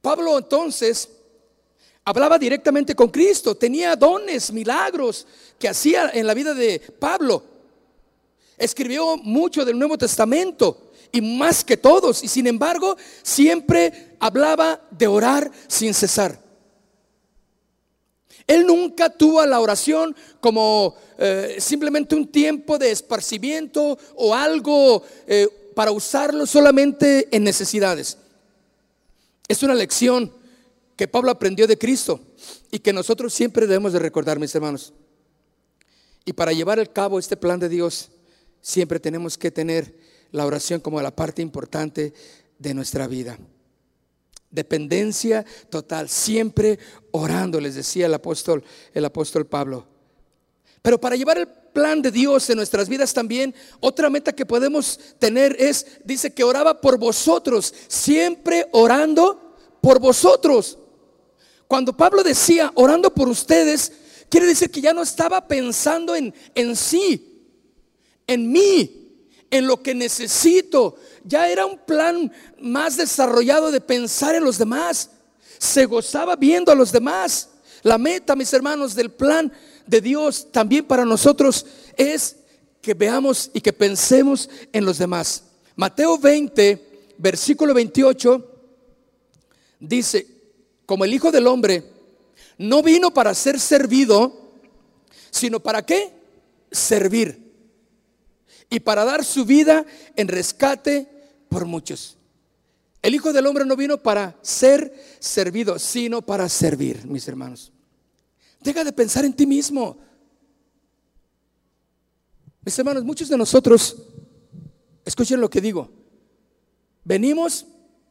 Pablo 0.00 0.38
entonces 0.38 1.08
hablaba 2.04 2.38
directamente 2.38 2.94
con 2.94 3.08
Cristo, 3.08 3.54
tenía 3.54 3.96
dones, 3.96 4.52
milagros 4.52 5.26
que 5.58 5.68
hacía 5.68 6.10
en 6.14 6.26
la 6.26 6.34
vida 6.34 6.54
de 6.54 6.78
Pablo. 6.78 7.42
Escribió 8.56 9.16
mucho 9.16 9.64
del 9.64 9.78
Nuevo 9.78 9.98
Testamento 9.98 10.92
y 11.10 11.20
más 11.20 11.64
que 11.64 11.76
todos, 11.76 12.22
y 12.24 12.28
sin 12.28 12.46
embargo 12.46 12.96
siempre 13.22 14.13
hablaba 14.24 14.80
de 14.90 15.06
orar 15.06 15.50
sin 15.68 15.92
cesar. 15.92 16.42
Él 18.46 18.66
nunca 18.66 19.10
tuvo 19.10 19.44
la 19.44 19.60
oración 19.60 20.16
como 20.40 20.96
eh, 21.18 21.56
simplemente 21.58 22.14
un 22.14 22.28
tiempo 22.28 22.78
de 22.78 22.90
esparcimiento 22.90 23.98
o 24.16 24.34
algo 24.34 25.02
eh, 25.26 25.46
para 25.74 25.90
usarlo 25.90 26.46
solamente 26.46 27.28
en 27.36 27.44
necesidades. 27.44 28.16
Es 29.46 29.62
una 29.62 29.74
lección 29.74 30.32
que 30.96 31.06
Pablo 31.06 31.30
aprendió 31.30 31.66
de 31.66 31.76
Cristo 31.76 32.18
y 32.70 32.78
que 32.78 32.94
nosotros 32.94 33.34
siempre 33.34 33.66
debemos 33.66 33.92
de 33.92 33.98
recordar, 33.98 34.38
mis 34.38 34.54
hermanos. 34.54 34.94
Y 36.24 36.32
para 36.32 36.54
llevar 36.54 36.80
a 36.80 36.86
cabo 36.86 37.18
este 37.18 37.36
plan 37.36 37.60
de 37.60 37.68
Dios, 37.68 38.08
siempre 38.62 38.98
tenemos 38.98 39.36
que 39.36 39.50
tener 39.50 39.94
la 40.32 40.46
oración 40.46 40.80
como 40.80 41.02
la 41.02 41.14
parte 41.14 41.42
importante 41.42 42.14
de 42.58 42.72
nuestra 42.72 43.06
vida. 43.06 43.38
Dependencia 44.54 45.44
total, 45.68 46.08
siempre 46.08 46.78
orando, 47.10 47.60
les 47.60 47.74
decía 47.74 48.06
el 48.06 48.14
apóstol, 48.14 48.62
el 48.92 49.04
apóstol 49.04 49.46
Pablo. 49.46 49.86
Pero 50.80 51.00
para 51.00 51.16
llevar 51.16 51.38
el 51.38 51.48
plan 51.48 52.00
de 52.00 52.12
Dios 52.12 52.48
en 52.50 52.56
nuestras 52.56 52.88
vidas 52.88 53.12
también, 53.12 53.52
otra 53.80 54.08
meta 54.08 54.32
que 54.32 54.46
podemos 54.46 55.00
tener 55.18 55.56
es, 55.58 55.86
dice 56.04 56.32
que 56.32 56.44
oraba 56.44 56.80
por 56.80 56.98
vosotros, 56.98 57.74
siempre 57.88 58.68
orando 58.70 59.56
por 59.80 59.98
vosotros. 59.98 60.78
Cuando 61.66 61.96
Pablo 61.96 62.22
decía 62.22 62.70
orando 62.76 63.12
por 63.12 63.28
ustedes, 63.28 63.92
quiere 64.28 64.46
decir 64.46 64.70
que 64.70 64.80
ya 64.80 64.92
no 64.92 65.02
estaba 65.02 65.48
pensando 65.48 66.14
en, 66.14 66.32
en 66.54 66.76
sí, 66.76 67.50
en 68.26 68.52
mí, 68.52 69.03
en 69.54 69.68
lo 69.68 69.80
que 69.80 69.94
necesito, 69.94 70.96
ya 71.22 71.48
era 71.48 71.64
un 71.64 71.78
plan 71.78 72.32
más 72.58 72.96
desarrollado 72.96 73.70
de 73.70 73.80
pensar 73.80 74.34
en 74.34 74.42
los 74.42 74.58
demás. 74.58 75.10
Se 75.58 75.86
gozaba 75.86 76.34
viendo 76.34 76.72
a 76.72 76.74
los 76.74 76.90
demás. 76.90 77.50
La 77.84 77.96
meta, 77.96 78.34
mis 78.34 78.52
hermanos, 78.52 78.96
del 78.96 79.12
plan 79.12 79.52
de 79.86 80.00
Dios 80.00 80.50
también 80.50 80.84
para 80.84 81.04
nosotros 81.04 81.64
es 81.96 82.34
que 82.82 82.94
veamos 82.94 83.52
y 83.54 83.60
que 83.60 83.72
pensemos 83.72 84.50
en 84.72 84.84
los 84.84 84.98
demás. 84.98 85.44
Mateo 85.76 86.18
20, 86.18 87.12
versículo 87.18 87.74
28, 87.74 88.50
dice, 89.78 90.26
como 90.84 91.04
el 91.04 91.14
Hijo 91.14 91.30
del 91.30 91.46
Hombre 91.46 91.84
no 92.58 92.82
vino 92.82 93.14
para 93.14 93.32
ser 93.34 93.60
servido, 93.60 94.50
sino 95.30 95.60
para 95.60 95.86
qué? 95.86 96.12
Servir. 96.72 97.43
Y 98.70 98.80
para 98.80 99.04
dar 99.04 99.24
su 99.24 99.44
vida 99.44 99.84
en 100.16 100.28
rescate 100.28 101.08
por 101.48 101.66
muchos. 101.66 102.16
El 103.02 103.14
Hijo 103.14 103.32
del 103.32 103.46
Hombre 103.46 103.66
no 103.66 103.76
vino 103.76 104.02
para 104.02 104.36
ser 104.40 104.92
servido, 105.18 105.78
sino 105.78 106.22
para 106.22 106.48
servir, 106.48 107.06
mis 107.06 107.28
hermanos. 107.28 107.70
Deja 108.60 108.82
de 108.82 108.92
pensar 108.92 109.26
en 109.26 109.34
ti 109.34 109.46
mismo. 109.46 109.98
Mis 112.64 112.78
hermanos, 112.78 113.04
muchos 113.04 113.28
de 113.28 113.36
nosotros, 113.36 113.94
escuchen 115.04 115.38
lo 115.38 115.50
que 115.50 115.60
digo, 115.60 115.90
venimos, 117.04 117.66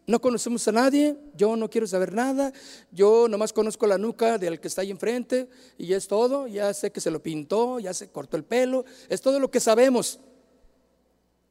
no 0.06 0.22
conocemos 0.22 0.68
a 0.68 0.72
nadie, 0.72 1.18
yo 1.36 1.56
no 1.56 1.72
quiero 1.72 1.88
saber 1.88 2.14
nada, 2.14 2.54
yo 2.92 3.28
nomás 3.28 3.52
conozco 3.52 3.88
la 3.88 3.98
nuca 3.98 4.38
del 4.38 4.60
que 4.60 4.68
está 4.68 4.82
ahí 4.82 4.92
enfrente 4.92 5.50
y 5.76 5.94
es 5.94 6.08
todo, 6.08 6.46
ya 6.46 6.72
sé 6.74 6.92
que 6.92 7.02
se 7.02 7.10
lo 7.10 7.24
pintó, 7.24 7.80
ya 7.80 7.96
se 7.96 8.10
cortó 8.10 8.38
el 8.38 8.44
pelo, 8.44 8.86
es 9.10 9.22
todo 9.22 9.40
lo 9.40 9.50
que 9.50 9.60
sabemos. 9.60 10.20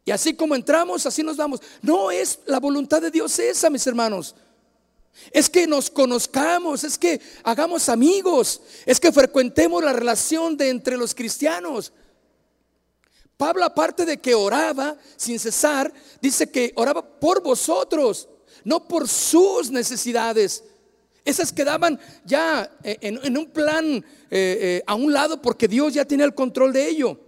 Y 0.04 0.10
así 0.10 0.34
como 0.34 0.54
entramos, 0.54 1.06
así 1.06 1.22
nos 1.22 1.36
vamos. 1.36 1.60
No 1.80 2.10
es 2.10 2.40
la 2.46 2.58
voluntad 2.58 3.00
de 3.00 3.10
Dios 3.10 3.38
esa, 3.38 3.70
mis 3.70 3.86
hermanos. 3.86 4.34
Es 5.30 5.48
que 5.48 5.66
nos 5.66 5.90
conozcamos, 5.90 6.84
es 6.84 6.98
que 6.98 7.20
hagamos 7.44 7.88
amigos, 7.88 8.62
es 8.86 8.98
que 8.98 9.12
frecuentemos 9.12 9.84
la 9.84 9.92
relación 9.92 10.56
de 10.56 10.70
entre 10.70 10.96
los 10.96 11.14
cristianos. 11.14 11.92
Pablo, 13.36 13.64
aparte 13.64 14.04
de 14.04 14.18
que 14.18 14.34
oraba 14.34 14.96
sin 15.16 15.38
cesar, 15.38 15.92
dice 16.20 16.50
que 16.50 16.72
oraba 16.76 17.02
por 17.20 17.42
vosotros, 17.42 18.28
no 18.64 18.88
por 18.88 19.08
sus 19.08 19.70
necesidades. 19.70 20.64
Esas 21.24 21.52
quedaban 21.52 22.00
ya 22.24 22.70
en, 22.82 23.36
un 23.36 23.46
plan 23.50 23.84
eh, 23.94 24.02
eh, 24.30 24.82
a 24.86 24.94
un 24.94 25.12
lado 25.12 25.40
porque 25.40 25.68
Dios 25.68 25.94
ya 25.94 26.04
tiene 26.04 26.24
el 26.24 26.34
control 26.34 26.72
de 26.72 26.88
ello. 26.88 27.20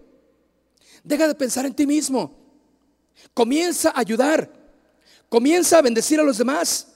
Deja 1.04 1.28
de 1.28 1.34
pensar 1.34 1.66
en 1.66 1.74
ti 1.74 1.86
mismo. 1.86 2.43
Comienza 3.32 3.90
a 3.90 4.00
ayudar. 4.00 4.50
Comienza 5.28 5.78
a 5.78 5.82
bendecir 5.82 6.20
a 6.20 6.22
los 6.22 6.38
demás. 6.38 6.88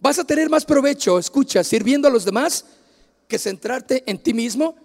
Vas 0.00 0.18
a 0.18 0.24
tener 0.24 0.50
más 0.50 0.64
provecho, 0.64 1.18
escucha, 1.18 1.64
sirviendo 1.64 2.08
a 2.08 2.10
los 2.10 2.24
demás 2.24 2.64
que 3.28 3.38
centrarte 3.38 4.02
en 4.06 4.18
ti 4.18 4.34
mismo 4.34 4.76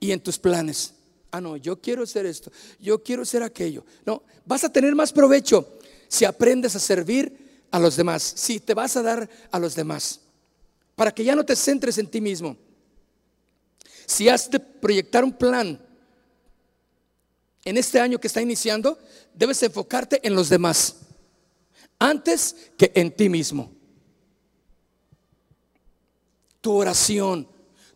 y 0.00 0.12
en 0.12 0.20
tus 0.20 0.38
planes. 0.38 0.94
Ah, 1.30 1.40
no, 1.40 1.56
yo 1.56 1.80
quiero 1.80 2.02
hacer 2.02 2.26
esto, 2.26 2.50
yo 2.80 3.02
quiero 3.02 3.22
hacer 3.22 3.42
aquello. 3.42 3.84
No, 4.04 4.22
vas 4.46 4.64
a 4.64 4.72
tener 4.72 4.94
más 4.94 5.12
provecho 5.12 5.78
si 6.08 6.24
aprendes 6.24 6.74
a 6.74 6.80
servir 6.80 7.64
a 7.70 7.78
los 7.78 7.96
demás, 7.96 8.22
si 8.22 8.60
te 8.60 8.74
vas 8.74 8.96
a 8.96 9.02
dar 9.02 9.28
a 9.50 9.58
los 9.58 9.74
demás, 9.74 10.20
para 10.96 11.12
que 11.12 11.24
ya 11.24 11.36
no 11.36 11.44
te 11.44 11.54
centres 11.54 11.98
en 11.98 12.06
ti 12.06 12.20
mismo. 12.20 12.56
Si 14.06 14.28
has 14.28 14.50
de 14.50 14.58
proyectar 14.58 15.22
un 15.22 15.32
plan 15.32 15.78
en 17.64 17.76
este 17.76 18.00
año 18.00 18.18
que 18.18 18.26
está 18.28 18.40
iniciando, 18.40 18.98
debes 19.34 19.62
enfocarte 19.62 20.20
en 20.26 20.34
los 20.34 20.48
demás, 20.48 20.96
antes 21.98 22.70
que 22.76 22.92
en 22.94 23.10
ti 23.10 23.28
mismo. 23.28 23.72
Tu 26.60 26.72
oración, 26.72 27.48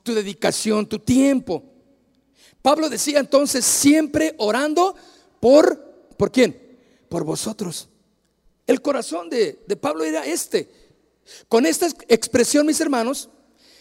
tu 0.02 0.14
dedicación, 0.14 0.86
tu 0.86 0.98
tiempo. 0.98 1.62
Pablo 2.60 2.88
decía 2.88 3.18
entonces, 3.18 3.64
siempre 3.64 4.34
orando 4.38 4.94
por, 5.40 6.08
¿por 6.16 6.30
quién? 6.30 6.78
Por 7.08 7.24
vosotros. 7.24 7.88
El 8.66 8.80
corazón 8.80 9.28
de, 9.28 9.60
de 9.66 9.76
Pablo 9.76 10.04
era 10.04 10.24
este. 10.24 10.68
Con 11.48 11.66
esta 11.66 11.86
expresión, 12.08 12.66
mis 12.66 12.80
hermanos, 12.80 13.28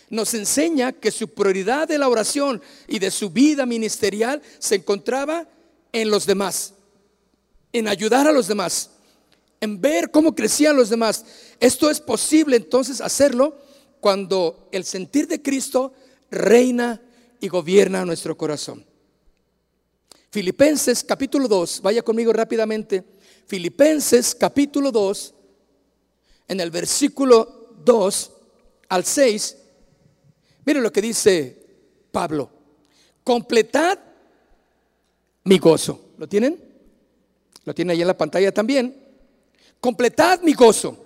nos 0.09 0.33
enseña 0.33 0.91
que 0.91 1.11
su 1.11 1.29
prioridad 1.29 1.87
de 1.87 1.97
la 1.97 2.09
oración 2.09 2.61
y 2.87 2.99
de 2.99 3.11
su 3.11 3.29
vida 3.29 3.65
ministerial 3.65 4.41
se 4.59 4.75
encontraba 4.75 5.47
en 5.91 6.09
los 6.09 6.25
demás, 6.25 6.73
en 7.73 7.87
ayudar 7.87 8.27
a 8.27 8.31
los 8.31 8.47
demás, 8.47 8.91
en 9.59 9.79
ver 9.79 10.11
cómo 10.11 10.35
crecían 10.35 10.75
los 10.75 10.89
demás. 10.89 11.25
Esto 11.59 11.89
es 11.89 11.99
posible 11.99 12.55
entonces 12.55 13.01
hacerlo 13.01 13.57
cuando 13.99 14.67
el 14.71 14.83
sentir 14.83 15.27
de 15.27 15.41
Cristo 15.41 15.93
reina 16.29 17.01
y 17.39 17.47
gobierna 17.47 18.05
nuestro 18.05 18.37
corazón. 18.37 18.85
Filipenses 20.31 21.03
capítulo 21.03 21.47
2, 21.47 21.81
vaya 21.81 22.01
conmigo 22.01 22.31
rápidamente. 22.31 23.03
Filipenses 23.47 24.33
capítulo 24.33 24.91
2, 24.91 25.33
en 26.47 26.59
el 26.59 26.71
versículo 26.71 27.75
2 27.83 28.31
al 28.89 29.05
6, 29.05 29.57
Miren 30.65 30.83
lo 30.83 30.91
que 30.91 31.01
dice 31.01 31.57
Pablo. 32.11 32.49
Completad 33.23 33.97
mi 35.43 35.57
gozo. 35.57 36.11
¿Lo 36.17 36.27
tienen? 36.27 36.59
Lo 37.65 37.73
tienen 37.73 37.91
ahí 37.91 38.01
en 38.01 38.07
la 38.07 38.17
pantalla 38.17 38.53
también. 38.53 38.95
Completad 39.79 40.41
mi 40.41 40.53
gozo. 40.53 40.97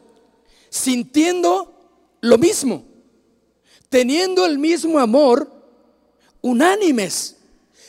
Sintiendo 0.69 2.17
lo 2.21 2.37
mismo. 2.37 2.83
Teniendo 3.89 4.45
el 4.45 4.57
mismo 4.57 4.99
amor. 4.99 5.49
Unánimes. 6.41 7.37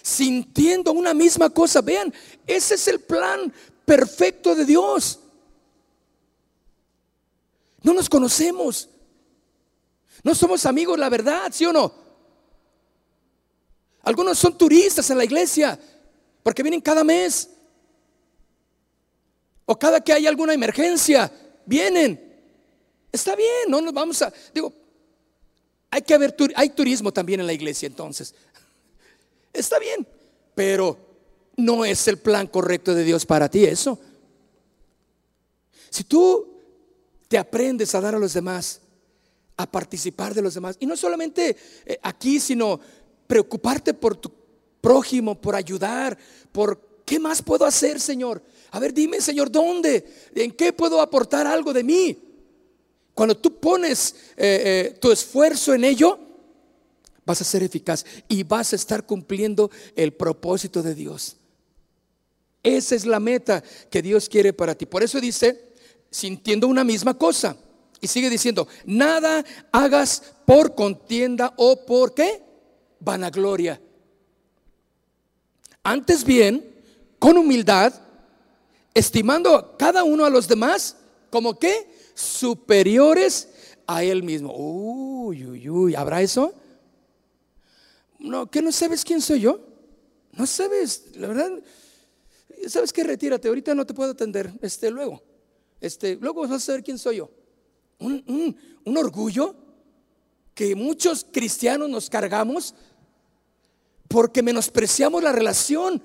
Sintiendo 0.02 0.92
una 0.92 1.14
misma 1.14 1.50
cosa. 1.50 1.80
Vean, 1.80 2.12
ese 2.46 2.74
es 2.74 2.88
el 2.88 3.00
plan 3.00 3.52
perfecto 3.84 4.54
de 4.54 4.64
Dios. 4.64 5.20
No 7.82 7.92
nos 7.92 8.08
conocemos. 8.08 8.88
No 10.22 10.34
somos 10.34 10.66
amigos, 10.66 10.98
la 10.98 11.08
verdad, 11.08 11.52
¿sí 11.52 11.64
o 11.66 11.72
no? 11.72 11.92
Algunos 14.02 14.38
son 14.38 14.56
turistas 14.56 15.08
en 15.10 15.18
la 15.18 15.24
iglesia 15.24 15.78
porque 16.46 16.62
vienen 16.62 16.80
cada 16.80 17.02
mes. 17.02 17.50
O 19.64 19.76
cada 19.76 20.00
que 20.00 20.12
hay 20.12 20.28
alguna 20.28 20.54
emergencia, 20.54 21.28
vienen. 21.64 22.40
Está 23.10 23.34
bien, 23.34 23.68
no 23.68 23.80
nos 23.80 23.92
vamos 23.92 24.22
a. 24.22 24.32
Digo, 24.54 24.72
hay 25.90 26.02
que 26.02 26.14
haber, 26.14 26.36
hay 26.54 26.68
turismo 26.68 27.12
también 27.12 27.40
en 27.40 27.48
la 27.48 27.52
iglesia 27.52 27.88
entonces. 27.88 28.32
Está 29.52 29.80
bien, 29.80 30.06
pero 30.54 30.96
no 31.56 31.84
es 31.84 32.06
el 32.06 32.18
plan 32.18 32.46
correcto 32.46 32.94
de 32.94 33.02
Dios 33.02 33.26
para 33.26 33.50
ti 33.50 33.64
eso. 33.64 33.98
Si 35.90 36.04
tú 36.04 36.60
te 37.26 37.38
aprendes 37.38 37.92
a 37.96 38.00
dar 38.00 38.14
a 38.14 38.20
los 38.20 38.34
demás 38.34 38.82
a 39.56 39.68
participar 39.68 40.32
de 40.32 40.42
los 40.42 40.54
demás. 40.54 40.76
Y 40.78 40.86
no 40.86 40.96
solamente 40.96 41.56
eh, 41.84 41.98
aquí, 42.04 42.38
sino 42.38 42.78
preocuparte 43.26 43.94
por 43.94 44.14
tu 44.16 44.45
prójimo, 44.86 45.34
por 45.34 45.56
ayudar, 45.56 46.16
por 46.52 47.02
qué 47.04 47.18
más 47.18 47.42
puedo 47.42 47.64
hacer, 47.64 47.98
Señor. 47.98 48.40
A 48.70 48.78
ver, 48.78 48.94
dime, 48.94 49.20
Señor, 49.20 49.50
¿dónde? 49.50 50.06
¿En 50.32 50.52
qué 50.52 50.72
puedo 50.72 51.00
aportar 51.00 51.44
algo 51.44 51.72
de 51.72 51.82
mí? 51.82 52.16
Cuando 53.12 53.36
tú 53.36 53.58
pones 53.58 54.14
eh, 54.36 54.92
eh, 54.94 54.98
tu 55.00 55.10
esfuerzo 55.10 55.74
en 55.74 55.82
ello, 55.82 56.16
vas 57.24 57.40
a 57.40 57.44
ser 57.44 57.64
eficaz 57.64 58.06
y 58.28 58.44
vas 58.44 58.74
a 58.74 58.76
estar 58.76 59.04
cumpliendo 59.04 59.72
el 59.96 60.12
propósito 60.12 60.84
de 60.84 60.94
Dios. 60.94 61.34
Esa 62.62 62.94
es 62.94 63.06
la 63.06 63.18
meta 63.18 63.64
que 63.90 64.02
Dios 64.02 64.28
quiere 64.28 64.52
para 64.52 64.76
ti. 64.76 64.86
Por 64.86 65.02
eso 65.02 65.20
dice, 65.20 65.72
sintiendo 66.12 66.68
una 66.68 66.84
misma 66.84 67.18
cosa. 67.18 67.56
Y 68.00 68.06
sigue 68.06 68.30
diciendo, 68.30 68.68
nada 68.84 69.44
hagas 69.72 70.22
por 70.44 70.76
contienda 70.76 71.54
o 71.56 71.84
por 71.84 72.14
qué? 72.14 72.40
Vanagloria. 73.00 73.80
Antes 75.86 76.24
bien, 76.24 76.64
con 77.18 77.38
humildad, 77.38 77.94
estimando 78.94 79.76
cada 79.78 80.04
uno 80.04 80.24
a 80.24 80.30
los 80.30 80.48
demás 80.48 80.96
como 81.30 81.58
que 81.58 81.88
superiores 82.14 83.48
a 83.86 84.02
él 84.02 84.22
mismo. 84.22 84.52
Uy, 84.56 85.44
uy, 85.46 85.68
uy, 85.68 85.94
¿habrá 85.94 86.22
eso? 86.22 86.52
No, 88.18 88.50
que 88.50 88.62
no 88.62 88.72
sabes 88.72 89.04
quién 89.04 89.20
soy 89.20 89.40
yo. 89.40 89.60
No 90.32 90.46
sabes, 90.46 91.16
la 91.16 91.28
verdad. 91.28 91.52
¿Sabes 92.66 92.92
qué? 92.92 93.04
Retírate, 93.04 93.48
ahorita 93.48 93.74
no 93.74 93.86
te 93.86 93.94
puedo 93.94 94.10
atender. 94.10 94.52
Este, 94.62 94.90
luego. 94.90 95.22
Este, 95.80 96.16
luego 96.16 96.40
vas 96.42 96.50
a 96.50 96.60
saber 96.60 96.82
quién 96.82 96.98
soy 96.98 97.18
yo 97.18 97.30
un, 97.98 98.96
orgullo 98.96 99.54
que 100.54 100.74
muchos 100.74 101.26
cristianos 101.30 101.88
nos 101.88 102.08
cargamos 102.08 102.74
porque 104.08 104.42
menospreciamos 104.42 105.22
la 105.22 105.32
relación 105.32 106.02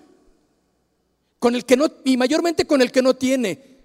con 1.39 1.55
el 1.55 1.65
que 1.65 1.75
no, 1.75 1.87
y 2.03 2.17
mayormente 2.17 2.65
con 2.65 2.81
el 2.81 2.91
que 2.91 3.01
no 3.01 3.15
tiene. 3.15 3.79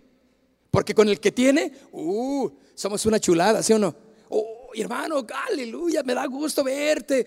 Porque 0.70 0.94
con 0.94 1.08
el 1.08 1.20
que 1.20 1.32
tiene, 1.32 1.72
uh, 1.92 2.50
somos 2.74 3.06
una 3.06 3.18
chulada, 3.18 3.62
¿sí 3.62 3.72
o 3.72 3.78
no? 3.78 3.94
Oh, 4.28 4.70
hermano, 4.74 5.26
aleluya, 5.48 6.02
me 6.02 6.14
da 6.14 6.26
gusto 6.26 6.62
verte. 6.62 7.26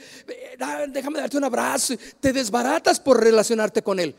Déjame 0.90 1.20
darte 1.20 1.38
un 1.38 1.46
abrazo. 1.46 1.96
Te 2.20 2.32
desbaratas 2.32 3.00
por 3.00 3.20
relacionarte 3.24 3.82
con 3.82 4.00
él. 4.00 4.14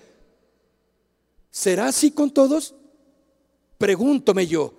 ¿Será 1.50 1.88
así 1.88 2.10
con 2.10 2.30
todos? 2.30 2.74
Pregúntome 3.78 4.46
yo. 4.46 4.74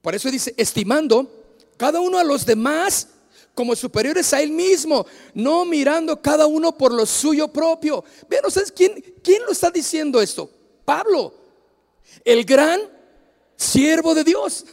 Por 0.00 0.14
eso 0.14 0.30
dice, 0.30 0.54
estimando 0.56 1.28
cada 1.76 2.00
uno 2.00 2.18
a 2.18 2.24
los 2.24 2.46
demás 2.46 3.08
como 3.58 3.74
superiores 3.74 4.32
a 4.32 4.40
él 4.40 4.52
mismo, 4.52 5.04
no 5.34 5.64
mirando 5.64 6.22
cada 6.22 6.46
uno 6.46 6.78
por 6.78 6.94
lo 6.94 7.04
suyo 7.04 7.48
propio. 7.48 8.04
Vean 8.28 8.46
ustedes, 8.46 8.70
¿quién, 8.70 9.02
quién 9.20 9.42
lo 9.42 9.50
está 9.50 9.68
diciendo 9.68 10.22
esto? 10.22 10.48
Pablo, 10.84 11.34
el 12.24 12.44
gran 12.44 12.80
siervo 13.56 14.14
de 14.14 14.22
Dios, 14.22 14.64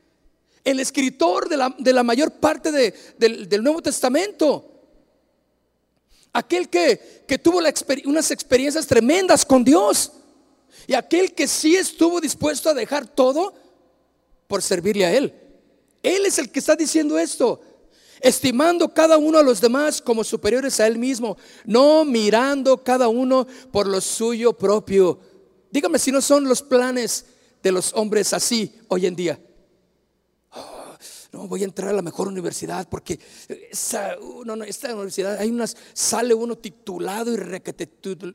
el 0.64 0.80
escritor 0.80 1.46
de 1.46 1.58
la, 1.58 1.76
de 1.78 1.92
la 1.92 2.02
mayor 2.02 2.32
parte 2.32 2.72
del, 2.72 3.50
del, 3.50 3.62
Nuevo 3.62 3.82
Testamento, 3.82 4.80
aquel 6.32 6.70
que, 6.70 7.24
que 7.28 7.36
tuvo 7.36 7.58
unas 8.06 8.30
experiencias 8.30 8.86
tremendas 8.86 9.44
con 9.44 9.62
Dios 9.62 10.10
y 10.86 10.94
aquel 10.94 11.34
que 11.34 11.46
sí 11.46 11.76
estuvo 11.76 12.18
dispuesto 12.18 12.70
a 12.70 12.74
dejar 12.74 13.06
todo 13.06 13.52
por 14.46 14.62
servirle 14.62 15.04
a 15.04 15.12
Él. 15.12 15.34
Él 16.02 16.24
es 16.24 16.38
el 16.38 16.50
que 16.50 16.60
está 16.60 16.74
diciendo 16.74 17.18
esto, 17.18 17.60
estimando 18.22 18.92
cada 18.94 19.18
uno 19.18 19.38
a 19.38 19.42
los 19.42 19.60
demás 19.60 20.00
como 20.00 20.24
superiores 20.24 20.80
a 20.80 20.86
Él 20.86 20.98
mismo, 20.98 21.36
no 21.64 22.04
mirando 22.04 22.82
cada 22.82 23.08
uno 23.08 23.46
por 23.70 23.86
lo 23.86 24.00
suyo 24.00 24.52
propio. 24.52 25.18
Dígame 25.70 25.98
si 25.98 26.12
no 26.12 26.20
son 26.20 26.44
los 26.44 26.62
planes 26.62 27.26
de 27.62 27.72
los 27.72 27.92
hombres 27.94 28.32
así 28.32 28.74
hoy 28.88 29.06
en 29.06 29.16
día 29.16 29.40
no, 31.32 31.48
voy 31.48 31.62
a 31.62 31.64
entrar 31.64 31.88
a 31.88 31.92
la 31.94 32.02
mejor 32.02 32.28
universidad 32.28 32.86
porque 32.88 33.18
uh, 34.20 34.44
no, 34.44 34.54
no, 34.54 34.64
esta 34.64 34.94
universidad, 34.94 35.38
hay 35.38 35.48
unas, 35.48 35.76
sale 35.94 36.34
uno 36.34 36.56
titulado 36.56 37.32
y 37.32 37.36
requete, 37.36 37.88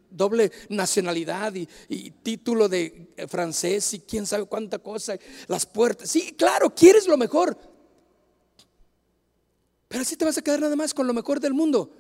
doble 0.10 0.52
nacionalidad 0.70 1.54
y, 1.54 1.68
y, 1.90 2.12
título 2.12 2.68
de 2.68 3.14
eh, 3.16 3.28
francés 3.28 3.94
y 3.94 4.00
quién 4.00 4.26
sabe 4.26 4.46
cuánta 4.46 4.80
cosa, 4.80 5.18
las 5.48 5.66
puertas. 5.66 6.10
Sí, 6.10 6.34
claro, 6.38 6.74
quieres 6.74 7.08
lo 7.08 7.18
mejor. 7.18 7.77
Pero 9.88 10.02
así 10.02 10.16
te 10.16 10.26
vas 10.26 10.38
a 10.38 10.42
quedar 10.42 10.60
nada 10.60 10.76
más 10.76 10.94
con 10.94 11.08
lo 11.08 11.14
mejor 11.14 11.40
del 11.40 11.54
mundo. 11.54 11.92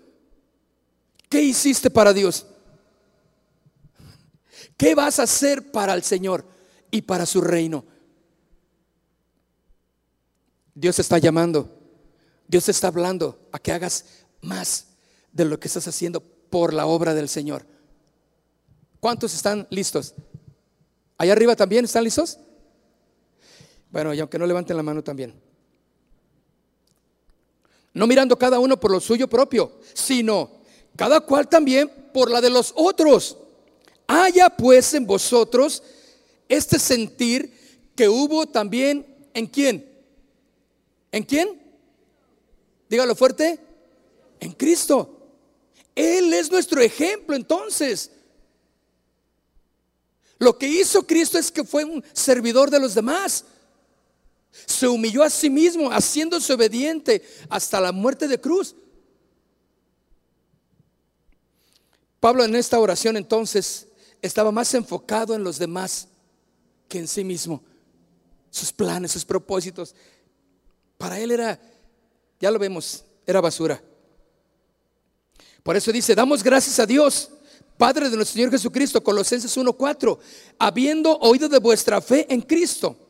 ¿Qué 1.29 1.41
hiciste 1.41 1.89
para 1.89 2.13
Dios? 2.13 2.45
¿Qué 4.77 4.95
vas 4.95 5.19
a 5.19 5.23
hacer 5.23 5.71
para 5.71 5.93
el 5.93 6.03
Señor 6.03 6.45
y 6.91 7.01
para 7.01 7.25
su 7.25 7.41
reino? 7.41 7.85
Dios 10.75 10.99
está 10.99 11.17
llamando, 11.17 11.75
Dios 12.47 12.69
está 12.69 12.89
hablando 12.89 13.49
a 13.51 13.57
que 13.57 13.71
hagas 13.71 14.05
más 14.41 14.87
de 15.31 15.45
lo 15.45 15.59
que 15.59 15.67
estás 15.67 15.87
haciendo 15.87 16.21
por 16.21 16.73
la 16.73 16.85
obra 16.85 17.15
del 17.15 17.29
Señor. 17.29 17.65
¿Cuántos 18.99 19.33
están 19.33 19.67
listos? 19.71 20.13
Allá 21.17 21.33
arriba 21.33 21.55
también 21.55 21.85
están 21.85 22.03
listos. 22.03 22.37
Bueno, 23.89 24.13
y 24.13 24.19
aunque 24.19 24.37
no 24.37 24.45
levanten 24.45 24.77
la 24.77 24.83
mano 24.83 25.03
también. 25.03 25.46
No 27.97 28.05
mirando 28.05 28.37
cada 28.37 28.59
uno 28.59 28.79
por 28.79 28.91
lo 28.91 28.99
suyo 28.99 29.27
propio, 29.27 29.71
sino 29.95 30.51
cada 30.95 31.19
cual 31.19 31.49
también 31.49 31.91
por 32.13 32.29
la 32.29 32.39
de 32.39 32.51
los 32.51 32.71
otros. 32.75 33.35
Haya 34.05 34.51
pues 34.51 34.93
en 34.93 35.07
vosotros 35.07 35.81
este 36.47 36.77
sentir 36.77 37.89
que 37.95 38.07
hubo 38.07 38.45
también 38.45 39.03
en 39.33 39.47
quién? 39.47 39.91
¿En 41.11 41.23
quién? 41.23 41.59
Dígalo 42.87 43.15
fuerte. 43.15 43.59
En 44.41 44.51
Cristo. 44.51 45.17
Él 45.95 46.31
es 46.33 46.51
nuestro 46.51 46.79
ejemplo 46.81 47.35
entonces. 47.35 48.11
Lo 50.37 50.55
que 50.55 50.67
hizo 50.67 51.07
Cristo 51.07 51.39
es 51.39 51.51
que 51.51 51.63
fue 51.63 51.83
un 51.83 52.03
servidor 52.13 52.69
de 52.69 52.79
los 52.79 52.93
demás. 52.93 53.43
Se 54.65 54.87
humilló 54.87 55.23
a 55.23 55.29
sí 55.29 55.49
mismo, 55.49 55.89
haciéndose 55.89 56.53
obediente 56.53 57.23
hasta 57.49 57.79
la 57.79 57.91
muerte 57.91 58.27
de 58.27 58.39
cruz. 58.39 58.75
Pablo 62.19 62.43
en 62.43 62.55
esta 62.55 62.79
oración 62.79 63.15
entonces 63.15 63.87
estaba 64.21 64.51
más 64.51 64.73
enfocado 64.73 65.35
en 65.35 65.43
los 65.43 65.59
demás 65.59 66.07
que 66.87 66.99
en 66.99 67.07
sí 67.07 67.23
mismo. 67.23 67.63
Sus 68.49 68.71
planes, 68.71 69.11
sus 69.11 69.25
propósitos. 69.25 69.93
Para 70.97 71.19
él 71.19 71.31
era, 71.31 71.59
ya 72.39 72.49
lo 72.49 72.57
vemos, 72.57 73.03
era 73.25 73.39
basura. 73.39 73.81
Por 75.61 75.75
eso 75.75 75.91
dice, 75.91 76.15
damos 76.15 76.43
gracias 76.43 76.79
a 76.79 76.85
Dios, 76.85 77.29
Padre 77.77 78.09
de 78.09 78.15
nuestro 78.15 78.33
Señor 78.33 78.51
Jesucristo, 78.51 79.03
Colosenses 79.03 79.55
1.4, 79.55 80.17
habiendo 80.57 81.17
oído 81.19 81.47
de 81.47 81.59
vuestra 81.59 82.01
fe 82.01 82.25
en 82.33 82.41
Cristo. 82.41 83.06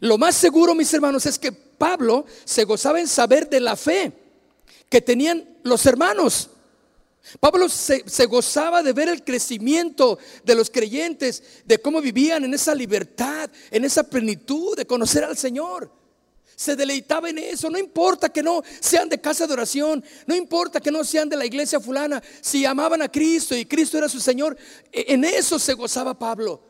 Lo 0.00 0.18
más 0.18 0.34
seguro, 0.34 0.74
mis 0.74 0.92
hermanos, 0.94 1.26
es 1.26 1.38
que 1.38 1.52
Pablo 1.52 2.24
se 2.44 2.64
gozaba 2.64 3.00
en 3.00 3.08
saber 3.08 3.48
de 3.48 3.60
la 3.60 3.76
fe 3.76 4.12
que 4.88 5.00
tenían 5.00 5.58
los 5.62 5.84
hermanos. 5.86 6.50
Pablo 7.40 7.68
se, 7.68 8.02
gozaba 8.26 8.82
de 8.82 8.92
ver 8.92 9.08
el 9.08 9.22
crecimiento 9.22 10.18
de 10.44 10.54
los 10.54 10.70
creyentes, 10.70 11.42
de 11.64 11.78
cómo 11.78 12.00
vivían 12.00 12.44
en 12.44 12.54
esa 12.54 12.74
libertad, 12.74 13.50
en 13.70 13.84
esa 13.84 14.02
plenitud 14.02 14.76
de 14.76 14.86
conocer 14.86 15.24
al 15.24 15.36
Señor. 15.36 15.92
Se 16.56 16.74
deleitaba 16.74 17.28
en 17.28 17.38
eso, 17.38 17.70
no 17.70 17.78
importa 17.78 18.30
que 18.30 18.42
no 18.42 18.62
sean 18.80 19.08
de 19.08 19.20
casa 19.20 19.46
de 19.46 19.52
oración, 19.52 20.02
no 20.26 20.34
importa 20.34 20.80
que 20.80 20.90
no 20.90 21.04
sean 21.04 21.28
de 21.28 21.36
la 21.36 21.46
iglesia 21.46 21.78
fulana, 21.78 22.20
si 22.40 22.64
amaban 22.64 23.02
a 23.02 23.08
Cristo 23.08 23.54
y 23.54 23.66
Cristo 23.66 23.98
era 23.98 24.08
su 24.08 24.18
Señor, 24.18 24.56
e, 24.90 25.12
en 25.12 25.24
eso 25.24 25.58
se 25.58 25.74
gozaba 25.74 26.18
Pablo. 26.18 26.67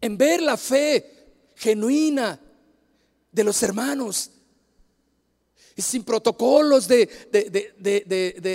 En 0.00 0.16
ver 0.16 0.42
la 0.42 0.56
fe 0.56 1.28
genuina 1.56 2.40
de 3.32 3.44
los 3.44 3.62
hermanos 3.62 4.30
sin 5.82 6.02
protocolos 6.02 6.88
de, 6.88 7.08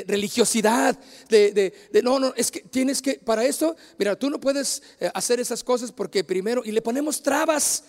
religiosidad, 0.08 1.00
de, 1.30 2.02
no, 2.04 2.20
no, 2.20 2.34
es 2.36 2.52
que 2.52 2.62
tienes 2.62 3.02
que, 3.02 3.14
para 3.16 3.46
eso, 3.46 3.76
mira, 3.98 4.18
tú 4.18 4.30
no 4.30 4.40
puedes 4.40 4.84
eh, 5.00 5.10
hacer 5.14 5.40
esas 5.40 5.64
cosas 5.64 5.92
porque 5.92 6.24
primero, 6.24 6.64
y 6.66 6.72
le 6.72 6.82
ponemos 6.82 7.22
trabas 7.22 7.86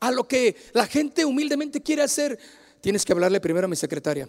a 0.00 0.10
lo 0.10 0.28
que 0.28 0.56
la 0.74 0.86
gente 0.86 1.24
humildemente 1.24 1.80
quiere 1.82 2.02
hacer, 2.02 2.38
tienes 2.80 3.04
que 3.04 3.12
hablarle 3.12 3.40
primero 3.40 3.64
a 3.64 3.68
mi 3.68 3.76
secretaria. 3.76 4.28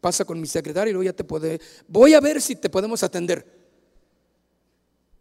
Pasa 0.00 0.24
con 0.24 0.40
mi 0.40 0.46
secretaria 0.46 0.90
y 0.90 0.92
luego 0.92 1.04
ya 1.04 1.12
te 1.12 1.24
puede, 1.24 1.60
voy 1.86 2.14
a 2.14 2.20
ver 2.20 2.40
si 2.40 2.56
te 2.56 2.70
podemos 2.70 3.02
atender. 3.02 3.44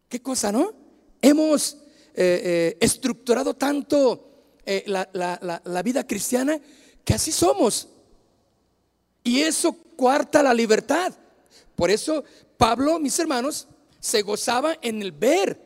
¿Qué 0.08 0.22
cosa, 0.22 0.52
no? 0.52 0.74
Hemos 1.22 1.78
eh, 2.16 2.42
eh, 2.44 2.78
estructurado 2.80 3.54
tanto 3.56 4.30
la 4.86 5.82
vida 5.84 6.08
cristiana 6.08 6.60
que 7.04 7.14
así 7.14 7.32
somos. 7.32 7.90
Y 9.24 9.42
eso 9.42 9.74
cuarta 9.96 10.44
la 10.44 10.54
libertad. 10.54 11.14
Por 11.76 11.90
eso 11.90 12.24
Pablo, 12.58 13.00
mis 13.00 13.18
hermanos, 13.20 13.68
se 14.00 14.22
gozaba 14.22 14.78
en 14.82 15.02
el 15.02 15.12
ver 15.12 15.60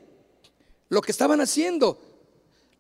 lo 0.90 1.02
que 1.02 1.12
estaban 1.12 1.42
haciendo, 1.42 2.00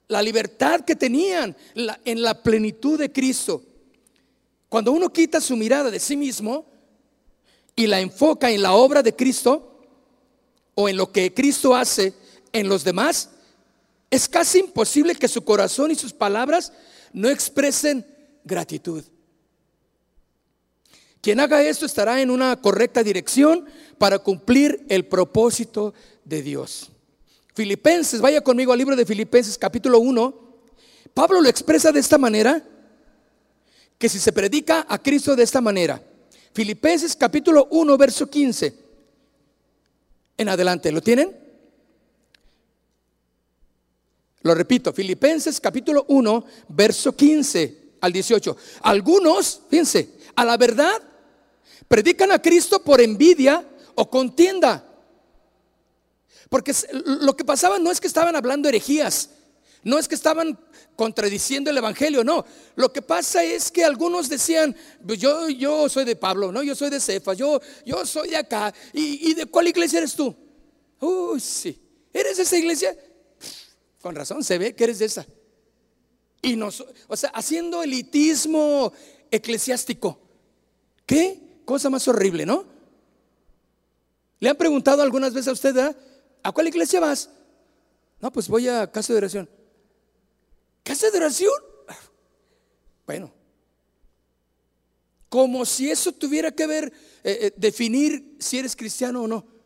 la 0.07 0.22
libertad 0.22 0.82
que 0.82 0.95
tenían 0.95 1.55
en 1.76 2.22
la 2.22 2.41
plenitud 2.41 2.97
de 2.97 3.11
Cristo. 3.11 3.63
Cuando 4.70 4.91
uno 4.91 5.09
quita 5.09 5.41
su 5.41 5.55
mirada 5.55 5.89
de 5.89 5.99
sí 5.99 6.15
mismo 6.15 6.65
y 7.76 7.88
la 7.88 7.99
enfoca 7.99 8.49
en 8.49 8.61
la 8.61 8.74
obra 8.74 9.01
de 9.01 9.15
Cristo 9.15 9.82
o 10.76 10.88
en 10.88 10.97
lo 10.97 11.11
que 11.11 11.34
Cristo 11.34 11.76
hace 11.76 12.13
en 12.53 12.70
los 12.70 12.84
demás, 12.84 13.32
es 14.10 14.28
casi 14.28 14.60
imposible 14.60 15.16
que 15.16 15.28
su 15.28 15.43
corazón 15.43 15.91
y 15.91 15.95
sus 15.95 16.14
palabras 16.14 16.72
no 17.14 17.30
expresen 17.30 18.05
gratitud. 18.43 19.03
Quien 21.22 21.39
haga 21.39 21.62
esto 21.62 21.86
estará 21.86 22.22
en 22.22 22.30
una 22.30 22.62
correcta 22.62 23.03
dirección 23.03 23.66
para 23.97 24.20
cumplir 24.20 24.86
el 24.88 25.05
propósito 25.05 25.93
de 26.24 26.41
Dios. 26.41 26.89
Filipenses, 27.53 28.22
vaya 28.22 28.41
conmigo 28.41 28.72
al 28.72 28.78
libro 28.78 28.95
de 28.95 29.05
Filipenses 29.05 29.58
capítulo 29.58 29.99
1. 29.99 30.47
Pablo 31.14 31.41
lo 31.41 31.49
expresa 31.49 31.91
de 31.91 31.99
esta 31.99 32.18
manera, 32.18 32.64
que 33.97 34.08
si 34.08 34.20
se 34.20 34.32
predica 34.32 34.86
a 34.88 35.01
Cristo 35.01 35.36
de 35.36 35.43
esta 35.43 35.60
manera. 35.60 36.01
Filipenses 36.53 37.16
capítulo 37.16 37.68
1, 37.72 37.97
verso 37.97 38.30
15. 38.30 38.74
En 40.38 40.49
adelante, 40.49 40.91
¿lo 40.91 41.01
tienen? 41.01 41.47
Lo 44.48 44.56
repito, 44.56 44.93
Filipenses 44.93 45.60
capítulo 45.60 46.06
1, 46.08 46.45
verso 46.70 47.16
15 47.16 47.78
al 48.02 48.12
18. 48.12 48.58
Algunos, 48.82 49.62
fíjense, 49.70 50.10
a 50.36 50.45
la 50.45 50.58
verdad 50.58 51.02
Predican 51.88 52.32
a 52.32 52.41
Cristo 52.41 52.80
por 52.80 53.00
envidia 53.02 53.66
o 53.95 54.10
contienda. 54.10 54.84
Porque 56.50 56.74
lo 57.06 57.36
que 57.36 57.45
pasaba 57.45 57.80
no 57.80 57.91
es 57.91 58.00
que 58.00 58.08
estaban 58.08 58.36
hablando 58.36 58.70
herejías, 58.70 59.30
no 59.84 59.98
es 59.98 60.08
que 60.08 60.16
estaban 60.16 60.58
contradiciendo 60.95 61.70
el 61.70 61.78
evangelio, 61.78 62.24
no. 62.24 62.45
Lo 62.76 62.91
que 62.91 63.02
pasa 63.02 63.43
es 63.43 63.72
que 63.72 63.86
algunos 63.86 64.28
decían, 64.30 64.76
pues 65.06 65.20
yo, 65.20 65.50
yo 65.50 65.88
soy 65.88 66.06
de 66.06 66.16
Pablo, 66.16 66.52
no, 66.52 66.64
yo 66.64 66.76
soy 66.76 66.89
de 66.89 67.00
Cefas, 67.00 67.38
yo, 67.38 67.62
yo 67.86 68.06
soy 68.06 68.30
de 68.30 68.38
acá. 68.38 68.74
¿Y, 68.93 69.34
de 69.34 69.45
cuál 69.45 69.68
iglesia 69.68 70.00
eres 70.00 70.14
tú? 70.14 70.36
Uy, 71.00 71.39
sí. 71.39 71.80
¿Eres 72.14 72.39
esa 72.39 72.58
iglesia? 72.58 72.98
Con 74.08 74.16
razón, 74.16 74.41
se 74.41 74.58
ve 74.58 74.74
que 74.74 74.86
eres 74.86 74.99
de 74.99 75.05
esa. 75.05 75.26
Y 76.41 76.55
no, 76.55 76.70
o 77.10 77.18
sea, 77.18 77.30
haciendo 77.32 77.84
elitismo 77.84 78.93
eclesiástico. 79.30 80.18
¿Qué? 81.05 81.60
Cosa 81.66 81.89
más 81.89 82.08
horrible, 82.08 82.45
¿no? 82.45 82.64
¿Le 84.39 84.47
han 84.47 84.55
preguntado 84.55 85.01
algunas 85.01 85.34
veces 85.34 85.49
a 85.49 85.51
usted, 85.51 85.78
ah, 85.78 85.93
¿a 86.41 86.53
cuál 86.53 86.70
iglesia 86.70 87.01
vas? 87.01 87.30
No, 88.22 88.32
pues 88.32 88.47
voy 88.47 88.70
a 88.70 88.89
casa 88.89 89.12
de 89.12 89.18
oración. 89.18 89.49
¿Casa 90.84 91.12
de 91.12 91.18
oración? 91.18 91.51
Bueno, 93.05 93.34
como 95.28 95.66
si 95.66 95.91
eso 95.91 96.14
tuviera 96.14 96.53
que 96.53 96.66
ver, 96.66 96.93
eh, 97.26 97.39
eh, 97.41 97.53
definir 97.58 98.38
si 98.39 98.58
eres 98.58 98.74
cristiano 98.74 99.24
o 99.24 99.28
no. 99.28 99.57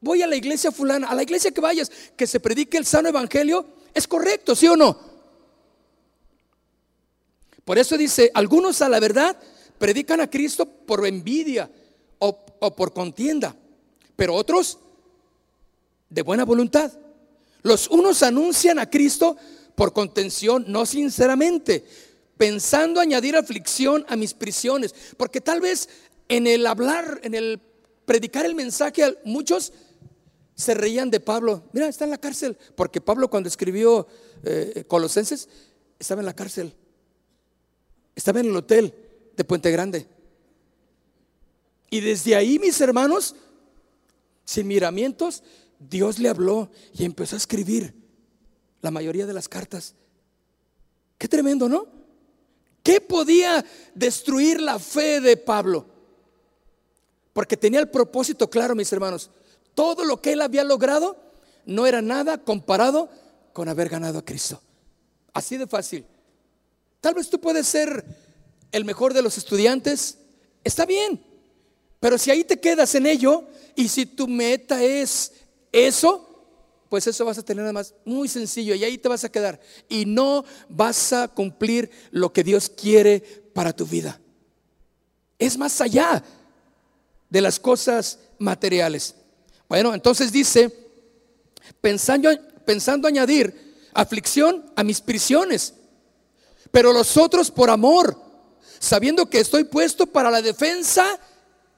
Voy 0.00 0.22
a 0.22 0.26
la 0.26 0.36
iglesia 0.36 0.70
fulana, 0.70 1.08
a 1.08 1.14
la 1.14 1.22
iglesia 1.22 1.50
que 1.50 1.60
vayas, 1.60 1.90
que 2.16 2.26
se 2.26 2.40
predique 2.40 2.78
el 2.78 2.86
sano 2.86 3.08
evangelio, 3.08 3.66
es 3.92 4.06
correcto, 4.06 4.54
¿sí 4.54 4.68
o 4.68 4.76
no? 4.76 4.98
Por 7.64 7.78
eso 7.78 7.98
dice, 7.98 8.30
algunos 8.32 8.80
a 8.80 8.88
la 8.88 9.00
verdad 9.00 9.36
predican 9.78 10.20
a 10.20 10.30
Cristo 10.30 10.66
por 10.66 11.06
envidia 11.06 11.70
o, 12.18 12.46
por 12.74 12.92
contienda, 12.92 13.54
pero 14.16 14.34
otros 14.34 14.78
de 16.08 16.22
buena 16.22 16.44
voluntad. 16.44 16.92
Los 17.62 17.88
unos 17.88 18.22
anuncian 18.22 18.78
a 18.78 18.88
Cristo 18.88 19.36
por 19.74 19.92
contención, 19.92 20.64
no 20.68 20.86
sinceramente, 20.86 21.84
pensando 22.36 23.00
añadir 23.00 23.36
aflicción 23.36 24.06
a 24.08 24.16
mis 24.16 24.32
prisiones, 24.32 24.94
porque 25.16 25.40
tal 25.40 25.60
vez 25.60 25.88
en 26.28 26.46
el 26.46 26.66
hablar, 26.66 27.20
en 27.22 27.34
el 27.34 27.60
predicar 28.06 28.46
el 28.46 28.54
mensaje, 28.54 29.18
muchos 29.24 29.72
se 30.58 30.74
reían 30.74 31.08
de 31.08 31.20
Pablo. 31.20 31.62
Mira, 31.72 31.86
está 31.86 32.04
en 32.04 32.10
la 32.10 32.18
cárcel, 32.18 32.58
porque 32.74 33.00
Pablo 33.00 33.30
cuando 33.30 33.48
escribió 33.48 34.08
eh, 34.42 34.84
Colosenses 34.88 35.48
estaba 36.00 36.20
en 36.20 36.26
la 36.26 36.34
cárcel, 36.34 36.74
estaba 38.16 38.40
en 38.40 38.46
el 38.46 38.56
hotel 38.56 38.92
de 39.36 39.44
Puente 39.44 39.70
Grande. 39.70 40.08
Y 41.90 42.00
desde 42.00 42.34
ahí, 42.34 42.58
mis 42.58 42.80
hermanos, 42.80 43.36
sin 44.44 44.66
miramientos, 44.66 45.44
Dios 45.78 46.18
le 46.18 46.28
habló 46.28 46.70
y 46.92 47.04
empezó 47.04 47.36
a 47.36 47.38
escribir 47.38 47.94
la 48.82 48.90
mayoría 48.90 49.26
de 49.26 49.32
las 49.32 49.48
cartas. 49.48 49.94
Qué 51.18 51.28
tremendo, 51.28 51.68
¿no? 51.68 51.86
¿Qué 52.82 53.00
podía 53.00 53.64
destruir 53.94 54.60
la 54.60 54.80
fe 54.80 55.20
de 55.20 55.36
Pablo? 55.36 55.86
Porque 57.32 57.56
tenía 57.56 57.78
el 57.78 57.90
propósito 57.90 58.50
claro, 58.50 58.74
mis 58.74 58.92
hermanos. 58.92 59.30
Todo 59.78 60.04
lo 60.04 60.20
que 60.20 60.32
él 60.32 60.42
había 60.42 60.64
logrado 60.64 61.16
no 61.64 61.86
era 61.86 62.02
nada 62.02 62.38
comparado 62.38 63.08
con 63.52 63.68
haber 63.68 63.88
ganado 63.88 64.18
a 64.18 64.24
Cristo. 64.24 64.60
Así 65.32 65.56
de 65.56 65.68
fácil. 65.68 66.04
Tal 67.00 67.14
vez 67.14 67.30
tú 67.30 67.40
puedes 67.40 67.68
ser 67.68 68.04
el 68.72 68.84
mejor 68.84 69.14
de 69.14 69.22
los 69.22 69.38
estudiantes, 69.38 70.18
está 70.64 70.84
bien. 70.84 71.24
Pero 72.00 72.18
si 72.18 72.32
ahí 72.32 72.42
te 72.42 72.58
quedas 72.58 72.92
en 72.96 73.06
ello 73.06 73.44
y 73.76 73.86
si 73.86 74.04
tu 74.04 74.26
meta 74.26 74.82
es 74.82 75.34
eso, 75.70 76.28
pues 76.88 77.06
eso 77.06 77.24
vas 77.24 77.38
a 77.38 77.44
tener 77.44 77.62
nada 77.62 77.72
más 77.72 77.94
muy 78.04 78.26
sencillo 78.26 78.74
y 78.74 78.82
ahí 78.82 78.98
te 78.98 79.08
vas 79.08 79.22
a 79.22 79.30
quedar. 79.30 79.60
Y 79.88 80.06
no 80.06 80.44
vas 80.68 81.12
a 81.12 81.28
cumplir 81.28 81.88
lo 82.10 82.32
que 82.32 82.42
Dios 82.42 82.68
quiere 82.68 83.20
para 83.54 83.72
tu 83.72 83.86
vida. 83.86 84.20
Es 85.38 85.56
más 85.56 85.80
allá 85.80 86.24
de 87.30 87.40
las 87.40 87.60
cosas 87.60 88.18
materiales. 88.40 89.14
Bueno, 89.68 89.94
entonces 89.94 90.32
dice, 90.32 90.72
pensando, 91.80 92.30
pensando 92.64 93.06
añadir 93.06 93.88
aflicción 93.92 94.70
a 94.76 94.84
mis 94.84 95.00
prisiones, 95.00 95.74
pero 96.70 96.92
los 96.92 97.16
otros 97.16 97.50
por 97.50 97.70
amor, 97.70 98.16
sabiendo 98.78 99.28
que 99.28 99.40
estoy 99.40 99.64
puesto 99.64 100.06
para 100.06 100.30
la 100.30 100.42
defensa 100.42 101.18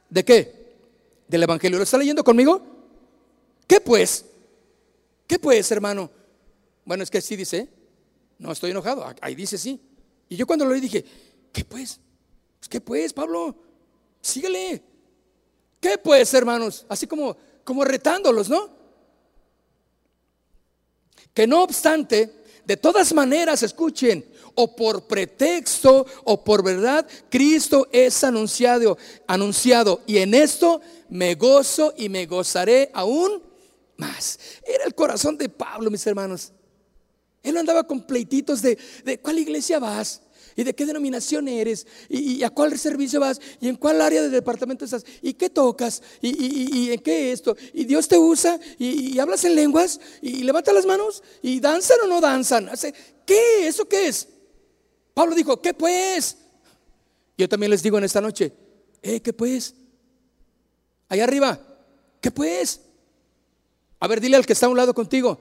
de 0.08 0.24
qué? 0.24 0.74
Del 1.28 1.42
Evangelio. 1.42 1.78
¿Lo 1.78 1.84
está 1.84 1.98
leyendo 1.98 2.24
conmigo? 2.24 2.62
¿Qué 3.66 3.80
pues? 3.80 4.24
¿Qué 5.26 5.38
pues, 5.38 5.70
hermano? 5.70 6.10
Bueno, 6.84 7.04
es 7.04 7.10
que 7.10 7.20
sí 7.20 7.36
dice, 7.36 7.68
no 8.38 8.52
estoy 8.52 8.72
enojado, 8.72 9.06
ahí 9.20 9.34
dice 9.34 9.58
sí. 9.58 9.80
Y 10.28 10.36
yo 10.36 10.46
cuando 10.46 10.64
lo 10.64 10.72
leí 10.72 10.80
dije, 10.80 11.04
¿qué 11.52 11.64
pues 11.64 12.00
¿Qué 12.68 12.80
pues, 12.80 13.12
Pablo? 13.12 13.56
Síguele. 14.20 14.82
¿Qué 15.80 15.96
pues, 15.98 16.32
hermanos? 16.34 16.84
Así 16.88 17.06
como, 17.06 17.36
como 17.64 17.84
retándolos, 17.84 18.48
¿no? 18.48 18.68
Que 21.34 21.46
no 21.46 21.62
obstante, 21.62 22.42
de 22.64 22.76
todas 22.76 23.12
maneras, 23.12 23.62
escuchen, 23.62 24.24
o 24.54 24.74
por 24.74 25.06
pretexto 25.06 26.06
o 26.24 26.44
por 26.44 26.62
verdad, 26.62 27.06
Cristo 27.28 27.88
es 27.92 28.22
anunciado, 28.24 28.98
anunciado. 29.26 30.02
Y 30.06 30.18
en 30.18 30.34
esto 30.34 30.80
me 31.08 31.34
gozo 31.34 31.94
y 31.96 32.08
me 32.08 32.26
gozaré 32.26 32.90
aún 32.92 33.42
más. 33.96 34.38
Era 34.64 34.84
el 34.84 34.94
corazón 34.94 35.36
de 35.38 35.48
Pablo, 35.48 35.90
mis 35.90 36.06
hermanos. 36.06 36.52
Él 37.42 37.56
andaba 37.56 37.84
con 37.84 38.02
pleititos 38.02 38.60
de, 38.60 38.78
de 39.04 39.18
cuál 39.18 39.38
iglesia 39.38 39.78
vas. 39.78 40.22
¿Y 40.60 40.64
de 40.64 40.74
qué 40.74 40.84
denominación 40.84 41.48
eres? 41.48 41.86
¿Y, 42.10 42.42
a 42.42 42.50
cuál 42.50 42.78
servicio 42.78 43.18
vas? 43.18 43.40
¿Y 43.62 43.68
en 43.68 43.76
cuál 43.76 43.98
área 44.02 44.20
del 44.20 44.30
departamento 44.30 44.84
estás? 44.84 45.06
¿Y 45.22 45.32
qué 45.32 45.48
tocas? 45.48 46.02
¿Y, 46.20 46.92
en 46.92 47.00
qué 47.00 47.32
esto? 47.32 47.56
¿Y 47.72 47.86
Dios 47.86 48.06
te 48.06 48.18
usa? 48.18 48.60
¿Y, 48.78 49.18
hablas 49.18 49.42
en 49.46 49.54
lenguas? 49.54 49.98
¿Y 50.20 50.42
levanta 50.42 50.74
las 50.74 50.84
manos? 50.84 51.22
¿Y 51.40 51.60
danzan 51.60 51.96
o 52.04 52.08
no 52.08 52.20
danzan? 52.20 52.68
¿Qué? 53.24 53.68
¿Eso 53.68 53.88
qué 53.88 54.08
es? 54.08 54.28
Pablo 55.14 55.34
dijo, 55.34 55.62
¿qué 55.62 55.72
pues? 55.72 56.36
Yo 57.38 57.48
también 57.48 57.70
les 57.70 57.82
digo 57.82 57.96
en 57.96 58.04
esta 58.04 58.20
noche, 58.20 58.52
¿eh, 59.00 59.22
qué 59.22 59.32
pues? 59.32 59.74
Allá 61.08 61.24
arriba, 61.24 61.58
¿qué 62.20 62.30
pues? 62.30 62.82
A 63.98 64.06
ver, 64.06 64.20
dile 64.20 64.36
al 64.36 64.44
que 64.44 64.52
está 64.52 64.66
a 64.66 64.68
un 64.68 64.76
lado 64.76 64.92
contigo, 64.92 65.40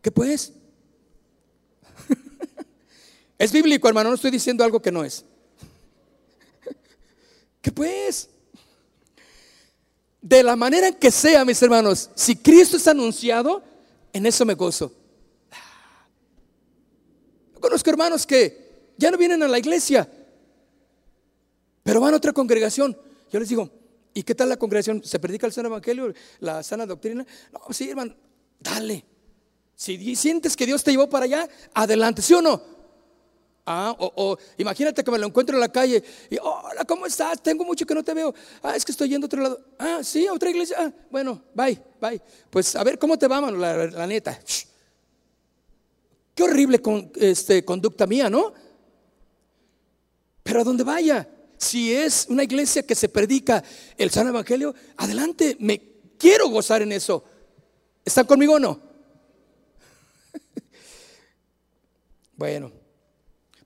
¿qué 0.00 0.12
pues? 0.12 0.52
Es 3.40 3.52
bíblico, 3.52 3.88
hermano, 3.88 4.10
no 4.10 4.16
estoy 4.16 4.30
diciendo 4.30 4.62
algo 4.62 4.82
que 4.82 4.92
no 4.92 5.02
es. 5.02 5.24
¿Qué 7.62 7.72
pues? 7.72 8.28
De 10.20 10.42
la 10.42 10.56
manera 10.56 10.92
que 10.92 11.10
sea, 11.10 11.42
mis 11.46 11.62
hermanos, 11.62 12.10
si 12.14 12.36
Cristo 12.36 12.76
es 12.76 12.86
anunciado, 12.86 13.62
en 14.12 14.26
eso 14.26 14.44
me 14.44 14.52
gozo. 14.52 14.92
Conozco 17.58 17.88
hermanos 17.88 18.26
que 18.26 18.92
ya 18.98 19.10
no 19.10 19.16
vienen 19.16 19.42
a 19.42 19.48
la 19.48 19.58
iglesia, 19.58 20.06
pero 21.82 21.98
van 21.98 22.12
a 22.12 22.18
otra 22.18 22.34
congregación. 22.34 22.94
Yo 23.32 23.40
les 23.40 23.48
digo, 23.48 23.70
¿y 24.12 24.22
qué 24.22 24.34
tal 24.34 24.50
la 24.50 24.58
congregación? 24.58 25.02
¿Se 25.02 25.18
predica 25.18 25.46
el 25.46 25.54
sano 25.54 25.68
evangelio, 25.68 26.12
la 26.40 26.62
sana 26.62 26.84
doctrina? 26.84 27.26
No, 27.54 27.60
sí, 27.72 27.88
hermano, 27.88 28.14
dale. 28.58 29.02
Si 29.74 30.14
sientes 30.14 30.54
que 30.58 30.66
Dios 30.66 30.84
te 30.84 30.90
llevó 30.90 31.08
para 31.08 31.24
allá, 31.24 31.48
adelante, 31.72 32.20
¿sí 32.20 32.34
o 32.34 32.42
no? 32.42 32.79
Ah, 33.66 33.94
o, 33.98 34.36
imagínate 34.56 35.04
que 35.04 35.10
me 35.10 35.18
lo 35.18 35.26
encuentro 35.26 35.56
en 35.56 35.60
la 35.60 35.68
calle 35.68 36.02
y, 36.30 36.38
hola, 36.38 36.84
¿cómo 36.84 37.06
estás? 37.06 37.42
Tengo 37.42 37.64
mucho 37.64 37.86
que 37.86 37.94
no 37.94 38.02
te 38.02 38.14
veo. 38.14 38.34
Ah, 38.62 38.74
es 38.74 38.84
que 38.84 38.92
estoy 38.92 39.08
yendo 39.08 39.26
a 39.26 39.28
otro 39.28 39.42
lado. 39.42 39.60
Ah, 39.78 40.00
sí, 40.02 40.26
a 40.26 40.32
otra 40.32 40.50
iglesia. 40.50 40.76
Ah, 40.78 40.92
bueno, 41.10 41.42
bye, 41.54 41.80
bye. 42.00 42.20
Pues 42.48 42.74
a 42.74 42.82
ver, 42.82 42.98
¿cómo 42.98 43.18
te 43.18 43.28
va, 43.28 43.40
mano? 43.40 43.58
La, 43.58 44.06
neta. 44.06 44.40
Qué 46.34 46.42
horrible 46.42 46.80
este, 47.16 47.64
conducta 47.64 48.06
mía, 48.06 48.30
¿no? 48.30 48.52
Pero 50.42 50.62
a 50.62 50.64
donde 50.64 50.82
vaya, 50.82 51.28
si 51.58 51.94
es 51.94 52.26
una 52.28 52.42
iglesia 52.42 52.82
que 52.82 52.94
se 52.94 53.08
predica 53.08 53.62
el 53.96 54.10
San 54.10 54.26
Evangelio, 54.26 54.74
adelante, 54.96 55.56
me 55.60 55.80
quiero 56.18 56.48
gozar 56.48 56.82
en 56.82 56.92
eso. 56.92 57.22
¿Están 58.04 58.26
conmigo 58.26 58.54
o 58.54 58.58
no? 58.58 58.80
bueno, 62.36 62.79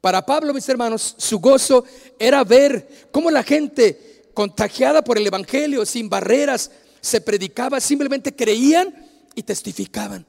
para 0.05 0.20
Pablo, 0.20 0.52
mis 0.52 0.68
hermanos, 0.68 1.14
su 1.16 1.38
gozo 1.38 1.82
era 2.18 2.44
ver 2.44 3.07
cómo 3.11 3.30
la 3.30 3.42
gente 3.42 4.28
contagiada 4.34 5.02
por 5.02 5.16
el 5.16 5.26
Evangelio, 5.26 5.86
sin 5.86 6.11
barreras, 6.11 6.70
se 7.00 7.22
predicaba, 7.22 7.80
simplemente 7.80 8.36
creían 8.36 8.94
y 9.34 9.42
testificaban. 9.42 10.26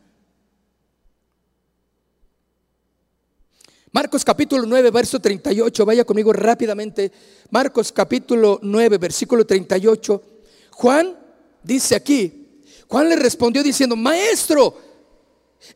Marcos 3.92 4.24
capítulo 4.24 4.64
9, 4.66 4.92
verso 4.92 5.20
38, 5.20 5.86
vaya 5.86 6.06
conmigo 6.06 6.32
rápidamente. 6.32 7.12
Marcos 7.50 7.92
capítulo 7.92 8.62
9, 8.62 8.98
versículo 8.98 9.46
38. 9.46 10.24
Juan 10.72 11.20
dice 11.62 11.96
aquí, 11.96 12.62
Juan 12.88 13.10
le 13.10 13.18
respondió 13.18 13.62
diciendo, 13.62 13.98
maestro, 13.98 14.80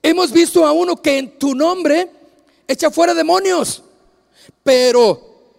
hemos 0.01 0.31
visto 0.31 0.65
a 0.65 0.71
uno 0.71 1.01
que 1.01 1.17
en 1.17 1.37
tu 1.37 1.53
nombre 1.53 2.09
echa 2.65 2.89
fuera 2.89 3.13
demonios, 3.13 3.83
pero 4.63 5.53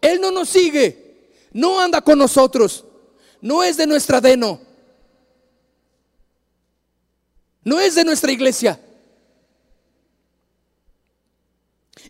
él 0.00 0.20
no 0.20 0.30
nos 0.30 0.48
sigue, 0.48 1.30
no 1.52 1.80
anda 1.80 2.00
con 2.00 2.18
nosotros, 2.18 2.84
no 3.40 3.62
es 3.62 3.76
de 3.76 3.86
nuestra 3.86 4.20
deno, 4.20 4.60
no 7.64 7.80
es 7.80 7.94
de 7.94 8.04
nuestra 8.04 8.32
iglesia. 8.32 8.80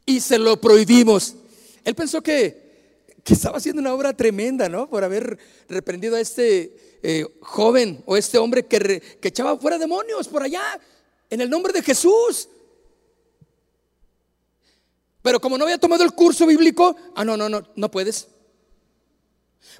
y 0.06 0.20
se 0.20 0.38
lo 0.38 0.60
prohibimos. 0.60 1.34
Él 1.84 1.94
pensó 1.94 2.22
que, 2.22 3.06
que 3.24 3.34
estaba 3.34 3.58
haciendo 3.58 3.80
una 3.80 3.94
obra 3.94 4.16
tremenda, 4.16 4.68
¿no? 4.68 4.88
Por 4.88 5.04
haber 5.04 5.38
reprendido 5.68 6.16
a 6.16 6.20
este 6.20 6.98
eh, 7.02 7.24
joven 7.40 8.02
o 8.06 8.16
este 8.16 8.38
hombre 8.38 8.66
que, 8.66 9.00
que 9.20 9.28
echaba 9.28 9.56
fuera 9.58 9.78
demonios 9.78 10.28
por 10.28 10.42
allá, 10.42 10.80
en 11.30 11.40
el 11.40 11.50
nombre 11.50 11.72
de 11.72 11.82
Jesús. 11.82 12.48
Pero 15.22 15.40
como 15.40 15.56
no 15.56 15.64
había 15.64 15.78
tomado 15.78 16.02
el 16.04 16.12
curso 16.12 16.46
bíblico, 16.46 16.96
ah, 17.14 17.24
no, 17.24 17.36
no, 17.36 17.48
no, 17.48 17.62
no 17.76 17.90
puedes. 17.90 18.28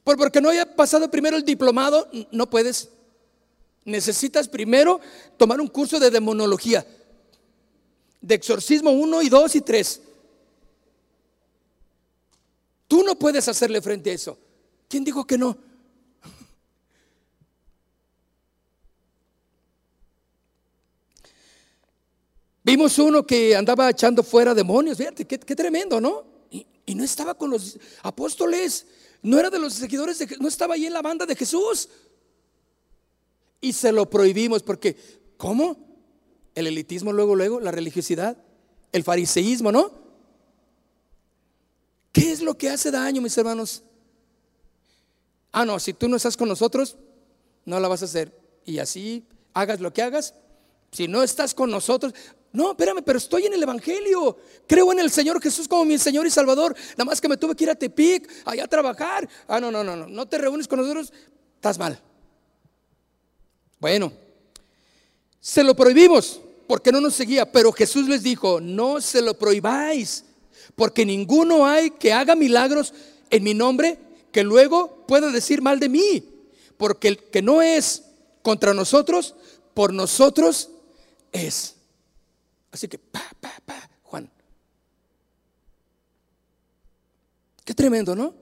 Por 0.05 0.17
porque 0.17 0.41
no 0.41 0.49
había 0.49 0.77
pasado 0.77 1.11
primero 1.11 1.37
el 1.37 1.45
diplomado, 1.45 2.09
no 2.31 2.49
puedes. 2.49 2.89
Necesitas 3.85 4.49
primero 4.49 5.01
tomar 5.37 5.61
un 5.61 5.67
curso 5.67 5.99
de 5.99 6.11
demonología, 6.11 6.87
de 8.21 8.35
exorcismo 8.35 8.91
1 8.93 9.23
y 9.23 9.29
2 9.29 9.57
y 9.57 9.61
3. 9.61 10.01
Tú 12.87 13.03
no 13.03 13.19
puedes 13.19 13.49
hacerle 13.49 13.83
frente 13.83 14.11
a 14.11 14.15
eso. 14.15 14.39
¿Quién 14.89 15.03
dijo 15.03 15.27
que 15.27 15.37
no? 15.39 15.57
Vimos 22.65 22.99
uno 22.99 23.27
que 23.27 23.57
andaba 23.57 23.91
echando 23.91 24.23
fuera 24.23 24.55
demonios, 24.55 24.97
fíjate, 24.97 25.27
qué, 25.27 25.39
tremendo, 25.39 26.01
¿no? 26.01 26.25
Y, 26.51 26.95
no 26.95 27.03
estaba 27.03 27.35
con 27.35 27.51
los 27.51 27.79
apóstoles, 28.03 28.87
no 29.23 29.39
era 29.39 29.51
de 29.51 29.59
los 29.59 29.73
seguidores, 29.75 30.19
de, 30.19 30.37
no 30.39 30.49
estaba 30.49 30.75
ahí 30.75 30.87
en 30.87 30.93
la 30.93 31.03
banda 31.03 31.27
de 31.27 31.35
Jesús. 31.35 31.89
Y 33.61 33.73
se 33.73 33.93
lo 33.93 34.09
prohibimos 34.11 34.63
porque, 34.63 34.97
¿cómo? 35.37 35.77
El 36.55 36.67
elitismo 36.67 37.13
luego, 37.13 37.35
luego, 37.35 37.61
la 37.61 37.71
religiosidad, 37.71 38.37
el 38.93 39.03
fariseísmo, 39.05 39.73
¿no? 39.73 39.91
¿Qué 42.13 42.31
es 42.31 42.43
lo 42.43 42.59
que 42.59 42.69
hace 42.69 42.91
daño, 42.91 43.23
mis 43.23 43.37
hermanos? 43.39 43.83
Ah, 45.51 45.65
no, 45.65 45.79
si 45.79 45.95
tú 45.95 46.09
no 46.09 46.17
estás 46.17 46.37
con 46.37 46.49
nosotros, 46.49 46.97
no 47.65 47.81
la 47.81 47.89
vas 47.89 48.03
a 48.03 48.05
hacer. 48.05 48.39
Y 48.65 48.79
así 48.79 49.27
hagas 49.55 49.81
lo 49.81 49.93
que 49.93 50.03
hagas. 50.03 50.35
Si 50.93 51.09
no 51.09 51.23
estás 51.23 51.55
con 51.55 51.71
nosotros, 51.71 52.15
no, 52.53 52.73
espérame, 52.73 53.03
pero 53.03 53.19
estoy 53.19 53.47
en 53.47 53.55
el 53.55 53.63
Evangelio. 53.63 54.37
Creo 54.67 54.93
en 54.93 54.99
el 54.99 55.11
Señor 55.11 55.41
Jesús 55.41 55.67
como 55.67 55.85
mi 55.87 55.99
Señor 55.99 56.27
y 56.27 56.31
Salvador. 56.31 56.77
Nada 56.93 57.05
más 57.07 57.21
que 57.21 57.29
me 57.29 57.39
tuve 57.39 57.57
que 57.57 57.65
ir 57.65 57.71
a 57.71 57.75
Tepic, 57.75 58.29
allá 58.45 58.65
a 58.65 58.69
trabajar. 58.69 59.29
Ah, 59.49 59.59
no, 59.59 59.71
no, 59.71 59.83
no, 59.83 59.97
no. 59.97 60.07
No 60.07 60.27
te 60.27 60.37
reúnes 60.37 60.69
con 60.69 60.79
nosotros, 60.79 61.13
estás 61.55 61.79
mal. 61.79 61.99
Bueno, 63.81 64.13
se 65.41 65.65
lo 65.65 65.75
prohibimos 65.75 66.41
porque 66.67 66.93
no 66.93 67.01
nos 67.01 67.15
seguía. 67.15 67.51
Pero 67.51 67.73
Jesús 67.73 68.07
les 68.07 68.23
dijo, 68.23 68.61
no 68.61 69.01
se 69.01 69.23
lo 69.23 69.39
prohibáis 69.39 70.25
porque 70.75 71.05
ninguno 71.05 71.67
hay 71.67 71.91
que 71.91 72.13
haga 72.13 72.35
milagros 72.35 72.93
en 73.31 73.43
mi 73.43 73.55
nombre 73.55 73.99
que 74.31 74.43
luego 74.43 75.05
pueda 75.07 75.31
decir 75.31 75.63
mal 75.63 75.81
de 75.81 75.89
mí. 75.89 76.25
Porque 76.77 77.09
el 77.09 77.19
que 77.19 77.43
no 77.43 77.63
es 77.63 78.03
contra 78.43 78.75
nosotros, 78.75 79.35
por 79.75 79.93
nosotros 79.93 80.71
es. 81.33 81.77
Así 82.73 82.89
que, 82.89 82.99
pa, 82.99 83.23
pa, 83.39 83.53
pa, 83.65 83.91
Juan. 84.03 84.29
Qué 87.65 87.75
tremendo, 87.75 88.17
¿no? 88.17 88.35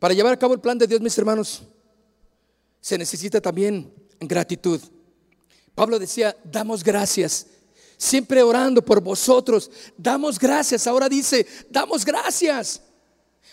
Para 0.00 0.14
llevar 0.14 0.32
a 0.32 0.38
cabo 0.38 0.54
el 0.54 0.60
plan 0.60 0.78
de 0.78 0.86
Dios, 0.86 1.00
mis 1.00 1.16
hermanos, 1.16 1.62
se 2.80 2.98
necesita 2.98 3.40
también 3.40 3.94
gratitud. 4.20 4.80
Pablo 5.74 5.98
decía, 5.98 6.36
damos 6.44 6.82
gracias, 6.82 7.46
siempre 7.96 8.42
orando 8.42 8.82
por 8.84 9.00
vosotros, 9.00 9.70
damos 9.96 10.38
gracias. 10.38 10.86
Ahora 10.86 11.08
dice, 11.08 11.46
damos 11.70 12.04
gracias. 12.04 12.80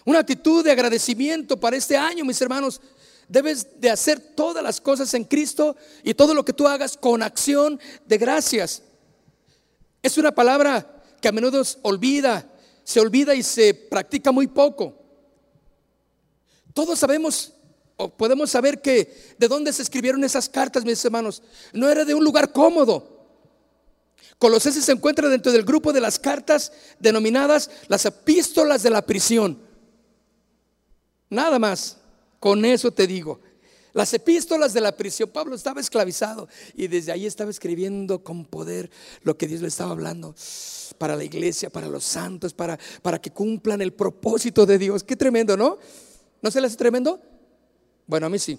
Una 0.05 0.19
actitud 0.19 0.63
de 0.63 0.71
agradecimiento 0.71 1.59
para 1.59 1.75
este 1.75 1.95
año, 1.95 2.25
mis 2.25 2.41
hermanos. 2.41 2.81
Debes 3.31 3.79
de 3.79 3.89
hacer 3.89 4.19
todas 4.19 4.61
las 4.61 4.81
cosas 4.81 5.13
en 5.13 5.23
Cristo 5.23 5.77
y 6.03 6.13
todo 6.13 6.33
lo 6.33 6.43
que 6.43 6.51
tú 6.51 6.67
hagas 6.67 6.97
con 6.97 7.23
acción 7.23 7.79
de 8.05 8.17
gracias. 8.17 8.83
Es 10.03 10.17
una 10.17 10.33
palabra 10.33 11.01
que 11.21 11.29
a 11.29 11.31
menudo 11.31 11.63
olvida, 11.83 12.45
se 12.83 12.99
olvida 12.99 13.33
y 13.33 13.41
se 13.41 13.73
practica 13.73 14.33
muy 14.33 14.47
poco. 14.47 14.97
Todos 16.73 16.99
sabemos 16.99 17.53
o 17.95 18.09
podemos 18.09 18.51
saber 18.51 18.81
que 18.81 19.33
de 19.37 19.47
dónde 19.47 19.71
se 19.71 19.83
escribieron 19.83 20.25
esas 20.25 20.49
cartas, 20.49 20.83
mis 20.83 21.05
hermanos. 21.05 21.41
No 21.71 21.87
era 21.89 22.03
de 22.03 22.13
un 22.13 22.25
lugar 22.25 22.51
cómodo. 22.51 23.29
Colosenses 24.39 24.83
se 24.83 24.91
encuentra 24.91 25.29
dentro 25.29 25.53
del 25.53 25.63
grupo 25.63 25.93
de 25.93 26.01
las 26.01 26.19
cartas 26.19 26.73
denominadas 26.99 27.71
las 27.87 28.03
epístolas 28.05 28.83
de 28.83 28.89
la 28.89 29.03
prisión. 29.03 29.57
Nada 31.29 31.59
más, 31.59 32.00
con 32.41 32.65
eso 32.65 32.91
te 32.91 33.05
digo. 33.05 33.39
Las 33.93 34.11
epístolas 34.15 34.73
de 34.73 34.81
la 34.81 34.97
prisión, 34.97 35.29
Pablo 35.29 35.55
estaba 35.55 35.79
esclavizado 35.79 36.49
y 36.75 36.87
desde 36.87 37.11
ahí 37.11 37.27
estaba 37.27 37.51
escribiendo 37.51 38.23
con 38.23 38.45
poder 38.45 38.89
lo 39.21 39.37
que 39.37 39.47
Dios 39.47 39.61
le 39.61 39.67
estaba 39.67 39.91
hablando 39.91 40.33
para 40.97 41.15
la 41.15 41.23
iglesia, 41.23 41.69
para 41.69 41.87
los 41.87 42.03
santos, 42.03 42.51
para, 42.51 42.79
para 43.03 43.21
que 43.21 43.29
cumplan 43.29 43.79
el 43.81 43.93
propósito 43.93 44.65
de 44.65 44.79
Dios. 44.79 45.03
Qué 45.03 45.15
tremendo, 45.15 45.55
¿no? 45.55 45.77
¿No 46.41 46.49
se 46.49 46.59
les 46.59 46.69
hace 46.69 46.77
tremendo? 46.77 47.21
Bueno, 48.07 48.25
a 48.25 48.29
mí 48.29 48.39
sí. 48.39 48.57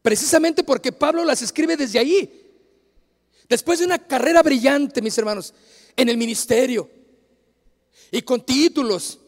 Precisamente 0.00 0.62
porque 0.62 0.92
Pablo 0.92 1.24
las 1.24 1.42
escribe 1.42 1.76
desde 1.76 1.98
ahí. 1.98 2.48
Después 3.48 3.80
de 3.80 3.86
una 3.86 3.98
carrera 3.98 4.40
brillante, 4.40 5.02
mis 5.02 5.18
hermanos, 5.18 5.52
en 5.96 6.08
el 6.08 6.16
ministerio 6.16 6.88
y 8.12 8.22
con 8.22 8.46
títulos. 8.46 9.18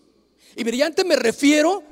Y 0.57 0.65
brillante 0.65 1.05
me 1.05 1.17
refiero 1.17 1.83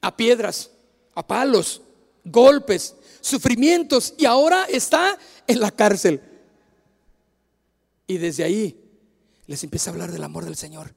a 0.00 0.16
piedras, 0.16 0.70
a 1.14 1.26
palos, 1.26 1.82
golpes, 2.24 2.94
sufrimientos 3.20 4.14
y 4.18 4.26
ahora 4.26 4.64
está 4.68 5.18
en 5.46 5.60
la 5.60 5.70
cárcel. 5.70 6.20
Y 8.06 8.18
desde 8.18 8.44
ahí 8.44 8.76
les 9.46 9.62
empieza 9.64 9.90
a 9.90 9.92
hablar 9.92 10.12
del 10.12 10.24
amor 10.24 10.44
del 10.44 10.56
Señor. 10.56 10.94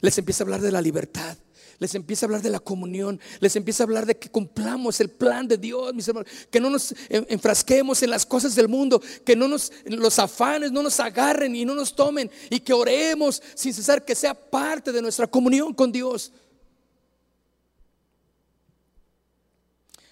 Les 0.00 0.16
empieza 0.18 0.42
a 0.42 0.46
hablar 0.46 0.60
de 0.60 0.72
la 0.72 0.80
libertad 0.80 1.36
les 1.78 1.94
empieza 1.94 2.24
a 2.24 2.26
hablar 2.26 2.42
de 2.42 2.50
la 2.50 2.60
comunión, 2.60 3.20
les 3.40 3.56
empieza 3.56 3.82
a 3.82 3.86
hablar 3.86 4.06
de 4.06 4.16
que 4.16 4.30
cumplamos 4.30 5.00
el 5.00 5.10
plan 5.10 5.46
de 5.46 5.58
Dios, 5.58 5.94
mis 5.94 6.08
hermanos, 6.08 6.30
que 6.50 6.60
no 6.60 6.70
nos 6.70 6.94
enfrasquemos 7.08 8.02
en 8.02 8.10
las 8.10 8.24
cosas 8.24 8.54
del 8.54 8.68
mundo, 8.68 9.00
que 9.24 9.36
no 9.36 9.48
nos 9.48 9.72
los 9.84 10.18
afanes 10.18 10.72
no 10.72 10.82
nos 10.82 11.00
agarren 11.00 11.54
y 11.54 11.64
no 11.64 11.74
nos 11.74 11.94
tomen 11.94 12.30
y 12.50 12.60
que 12.60 12.72
oremos 12.72 13.42
sin 13.54 13.72
cesar 13.72 14.04
que 14.04 14.14
sea 14.14 14.34
parte 14.34 14.92
de 14.92 15.02
nuestra 15.02 15.26
comunión 15.26 15.74
con 15.74 15.92
Dios. 15.92 16.32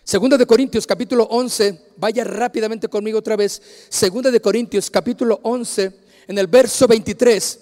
Segunda 0.02 0.36
de 0.36 0.46
Corintios 0.46 0.86
capítulo 0.86 1.24
11, 1.24 1.92
vaya 1.96 2.24
rápidamente 2.24 2.88
conmigo 2.88 3.18
otra 3.18 3.36
vez. 3.36 3.62
Segunda 3.88 4.30
de 4.30 4.40
Corintios 4.40 4.90
capítulo 4.90 5.40
11, 5.42 5.92
en 6.28 6.38
el 6.38 6.46
verso 6.46 6.86
23. 6.86 7.60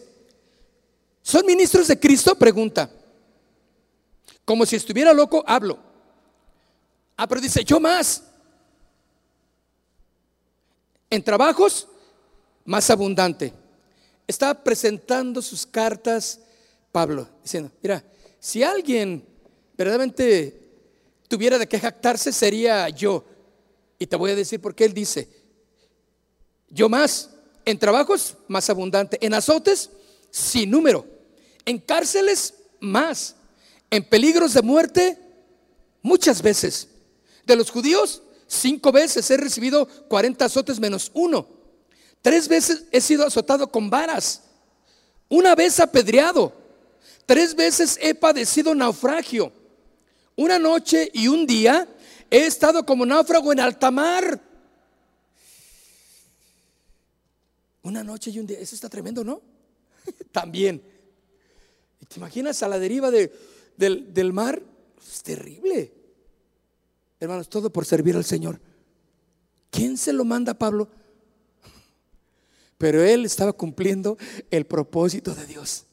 ¿Son 1.22 1.46
ministros 1.46 1.86
de 1.86 2.00
Cristo? 2.00 2.34
Pregunta. 2.34 2.90
Como 4.44 4.66
si 4.66 4.76
estuviera 4.76 5.12
loco, 5.12 5.44
hablo. 5.46 5.78
Ah, 7.16 7.26
pero 7.26 7.40
dice, 7.40 7.64
yo 7.64 7.78
más. 7.78 8.24
En 11.10 11.22
trabajos, 11.22 11.88
más 12.64 12.88
abundante. 12.90 13.52
Está 14.26 14.62
presentando 14.62 15.42
sus 15.42 15.66
cartas 15.66 16.40
Pablo, 16.92 17.26
diciendo, 17.42 17.70
mira, 17.82 18.04
si 18.38 18.62
alguien 18.62 19.26
verdaderamente 19.76 20.60
tuviera 21.26 21.58
de 21.58 21.66
qué 21.66 21.80
jactarse, 21.80 22.30
sería 22.30 22.86
yo. 22.90 23.24
Y 23.98 24.06
te 24.06 24.16
voy 24.16 24.30
a 24.30 24.36
decir 24.36 24.60
por 24.60 24.74
qué 24.74 24.84
él 24.84 24.92
dice, 24.92 25.28
yo 26.68 26.90
más, 26.90 27.30
en 27.64 27.78
trabajos, 27.78 28.36
más 28.46 28.68
abundante, 28.68 29.16
en 29.24 29.32
azotes, 29.32 29.90
sin 30.30 30.70
número, 30.70 31.06
en 31.64 31.78
cárceles, 31.78 32.54
más 32.78 33.36
en 33.92 34.02
peligros 34.02 34.54
de 34.54 34.62
muerte 34.62 35.18
muchas 36.00 36.40
veces. 36.40 36.88
De 37.44 37.54
los 37.54 37.70
judíos, 37.70 38.22
cinco 38.46 38.90
veces 38.90 39.30
he 39.30 39.36
recibido 39.36 39.86
40 40.08 40.46
azotes 40.46 40.80
menos 40.80 41.10
uno. 41.12 41.46
Tres 42.22 42.48
veces 42.48 42.84
he 42.90 43.02
sido 43.02 43.26
azotado 43.26 43.70
con 43.70 43.90
varas. 43.90 44.44
Una 45.28 45.54
vez 45.54 45.78
apedreado. 45.78 46.54
Tres 47.26 47.54
veces 47.54 47.98
he 48.00 48.14
padecido 48.14 48.74
naufragio. 48.74 49.52
Una 50.36 50.58
noche 50.58 51.10
y 51.12 51.28
un 51.28 51.46
día 51.46 51.86
he 52.30 52.46
estado 52.46 52.86
como 52.86 53.04
náufrago 53.04 53.52
en 53.52 53.60
alta 53.60 53.90
mar. 53.90 54.40
Una 57.82 58.02
noche 58.02 58.30
y 58.30 58.38
un 58.38 58.46
día. 58.46 58.58
Eso 58.58 58.74
está 58.74 58.88
tremendo, 58.88 59.22
¿no? 59.22 59.42
También. 60.32 60.82
¿Te 62.08 62.18
imaginas 62.18 62.62
a 62.62 62.68
la 62.68 62.78
deriva 62.78 63.10
de 63.10 63.51
del, 63.76 64.32
mar, 64.32 64.62
es 65.00 65.22
terrible. 65.22 65.92
Hermanos, 67.20 67.48
todo 67.48 67.72
por 67.72 67.84
servir 67.84 68.16
al 68.16 68.24
Señor. 68.24 68.60
¿Quién 69.70 69.96
se 69.96 70.12
lo 70.12 70.24
manda 70.24 70.52
a 70.52 70.58
Pablo? 70.58 70.88
Pero 72.78 73.02
él 73.02 73.24
estaba 73.24 73.52
cumpliendo 73.52 74.18
el 74.50 74.66
propósito 74.66 75.34
de 75.34 75.46
Dios. 75.46 75.84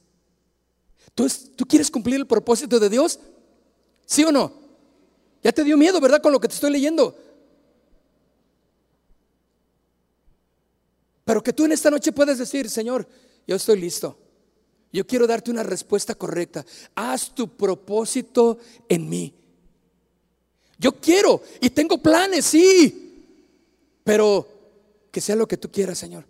¿Tú, 1.14 1.28
¿Tú 1.56 1.66
quieres 1.66 1.92
cumplir 1.92 2.18
el 2.18 2.28
propósito 2.28 2.80
de 2.80 2.90
Dios? 2.90 3.20
¿Sí 4.06 4.24
o 4.24 4.32
no? 4.32 4.54
Ya 5.44 5.52
te 5.52 5.64
dio 5.64 5.78
miedo, 5.78 6.02
¿verdad? 6.02 6.22
Con 6.22 6.32
lo 6.32 6.40
que 6.40 6.48
te 6.48 6.56
estoy 6.56 6.72
leyendo. 6.72 7.16
Pero 11.24 11.44
que 11.44 11.54
tú 11.54 11.66
en 11.66 11.72
esta 11.72 11.92
noche 11.92 12.12
puedes 12.12 12.40
decir, 12.40 12.70
Señor, 12.70 13.08
yo 13.46 13.56
estoy 13.56 13.80
listo. 13.80 14.18
Yo 14.92 15.06
quiero 15.06 15.28
darte 15.28 15.52
una 15.52 15.64
respuesta 15.64 16.16
correcta. 16.16 16.66
Haz 16.96 17.34
tu 17.36 17.48
propósito 17.48 18.58
en 18.88 19.08
mí. 19.08 19.34
Yo 20.78 20.94
quiero 20.94 21.42
y 21.60 21.70
tengo 21.70 21.98
planes, 21.98 22.46
sí, 22.46 23.26
pero 24.04 24.48
que 25.12 25.22
sea 25.22 25.36
lo 25.36 25.48
que 25.48 25.58
tú 25.58 25.70
quieras, 25.70 25.98
Señor. 25.98 26.26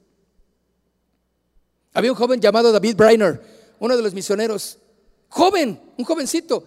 Había 1.94 2.12
un 2.12 2.18
joven 2.18 2.40
llamado 2.40 2.72
David 2.72 2.96
Briner, 2.96 3.42
uno 3.80 3.96
de 3.96 4.04
los 4.04 4.14
misioneros, 4.14 4.78
joven, 5.30 5.80
un 5.98 6.06
jovencito. 6.06 6.64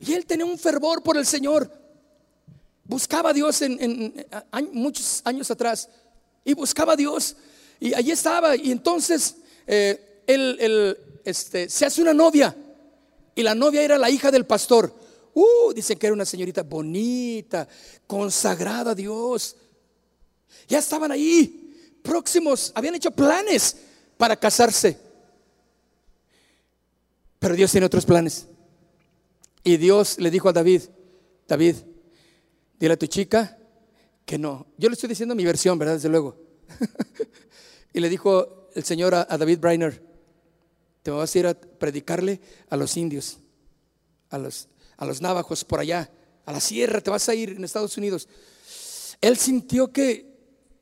Y 0.00 0.12
él 0.12 0.26
tenía 0.26 0.46
un 0.46 0.58
fervor 0.58 1.02
por 1.02 1.16
el 1.16 1.26
Señor. 1.26 1.72
Buscaba 2.84 3.30
a 3.30 3.32
Dios 3.32 3.62
en, 3.62 4.26
muchos 4.72 5.22
años 5.24 5.50
atrás. 5.50 5.88
Y 6.44 6.54
buscaba 6.54 6.92
a 6.92 6.96
Dios. 6.96 7.36
Y 7.80 7.94
allí 7.94 8.10
estaba. 8.10 8.56
Y 8.56 8.70
entonces 8.70 9.36
eh, 9.66 10.07
él, 10.28 10.98
este, 11.24 11.68
se 11.68 11.86
hace 11.86 12.02
una 12.02 12.14
novia 12.14 12.54
y 13.34 13.42
la 13.42 13.54
novia 13.54 13.82
era 13.82 13.98
la 13.98 14.10
hija 14.10 14.30
del 14.30 14.46
pastor. 14.46 14.92
Uh, 15.34 15.72
dicen 15.72 15.98
que 15.98 16.06
era 16.06 16.14
una 16.14 16.24
señorita 16.24 16.62
bonita, 16.62 17.66
consagrada 18.06 18.92
a 18.92 18.94
Dios. 18.94 19.56
Ya 20.68 20.78
estaban 20.78 21.10
ahí, 21.10 21.98
próximos, 22.02 22.72
habían 22.74 22.94
hecho 22.94 23.10
planes 23.10 23.76
para 24.16 24.36
casarse. 24.36 24.98
Pero 27.38 27.54
Dios 27.54 27.70
tiene 27.70 27.86
otros 27.86 28.04
planes. 28.04 28.46
Y 29.64 29.76
Dios 29.76 30.18
le 30.18 30.30
dijo 30.30 30.48
a 30.48 30.52
David, 30.52 30.82
David, 31.46 31.76
dile 32.78 32.94
a 32.94 32.98
tu 32.98 33.06
chica 33.06 33.56
que 34.26 34.36
no. 34.36 34.66
Yo 34.76 34.88
le 34.88 34.94
estoy 34.94 35.08
diciendo 35.08 35.34
mi 35.34 35.44
versión, 35.44 35.78
¿verdad? 35.78 35.94
Desde 35.94 36.08
luego. 36.08 36.36
y 37.94 38.00
le 38.00 38.08
dijo 38.08 38.68
el 38.74 38.84
Señor 38.84 39.14
a, 39.14 39.26
a 39.30 39.38
David 39.38 39.58
Brainer, 39.60 40.07
te 41.08 41.12
vas 41.12 41.34
a 41.34 41.38
ir 41.38 41.46
a 41.46 41.54
predicarle 41.54 42.38
a 42.68 42.76
los 42.76 42.94
indios, 42.98 43.38
a 44.28 44.36
los, 44.36 44.68
a 44.98 45.06
los 45.06 45.22
navajos 45.22 45.64
por 45.64 45.80
allá, 45.80 46.10
a 46.44 46.52
la 46.52 46.60
sierra, 46.60 47.00
te 47.00 47.08
vas 47.08 47.26
a 47.30 47.34
ir 47.34 47.48
en 47.48 47.64
Estados 47.64 47.96
Unidos. 47.96 48.28
Él 49.22 49.38
sintió 49.38 49.90
que, 49.90 50.26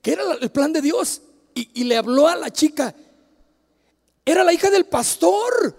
que 0.03 0.15
era 0.15 0.25
el 0.41 0.51
plan 0.51 0.73
de 0.73 0.83
Dios 0.83 1.23
y, 1.55 1.85
le 1.85 1.97
habló 1.97 2.27
a 2.27 2.35
la 2.35 2.51
chica. 2.51 2.93
Era 4.25 4.43
la 4.43 4.53
hija 4.53 4.69
del 4.69 4.87
pastor. 4.87 5.77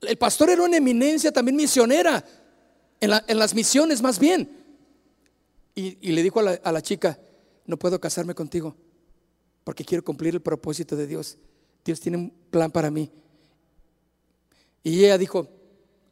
El 0.00 0.18
pastor 0.18 0.50
era 0.50 0.64
una 0.64 0.78
eminencia 0.78 1.30
también 1.30 1.54
misionera, 1.54 2.24
en, 2.98 3.38
las 3.38 3.54
misiones 3.54 4.02
más 4.02 4.18
bien. 4.18 4.50
y, 5.76 6.10
le 6.10 6.24
dijo 6.24 6.40
a 6.40 6.72
la, 6.72 6.82
chica, 6.82 7.20
no 7.66 7.76
puedo 7.76 8.00
casarme 8.00 8.34
contigo 8.34 8.74
porque 9.62 9.84
quiero 9.84 10.02
cumplir 10.02 10.34
el 10.34 10.42
propósito 10.42 10.96
de 10.96 11.06
Dios. 11.06 11.38
Dios 11.86 12.00
tiene 12.00 12.32
plan 12.56 12.70
para 12.70 12.90
mí. 12.90 13.10
Y 14.82 15.04
ella 15.04 15.18
dijo, 15.18 15.46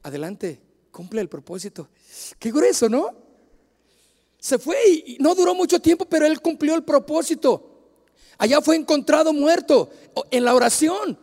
adelante, 0.03 0.61
cumple 0.91 1.23
el 1.23 1.29
propósito. 1.31 1.89
Qué 2.39 2.51
grueso, 2.53 2.87
¿no? 2.87 3.15
Se 4.39 4.59
fue 4.59 4.77
y 4.87 5.17
no 5.21 5.35
duró 5.35 5.55
mucho 5.55 5.81
tiempo, 5.81 6.05
pero 6.05 6.27
él 6.27 6.43
cumplió 6.43 6.75
el 6.75 6.85
propósito. 6.85 7.95
Allá 8.37 8.61
fue 8.61 8.77
encontrado 8.77 9.33
muerto 9.33 9.89
en 10.31 10.45
la 10.45 10.55
oración. 10.55 11.19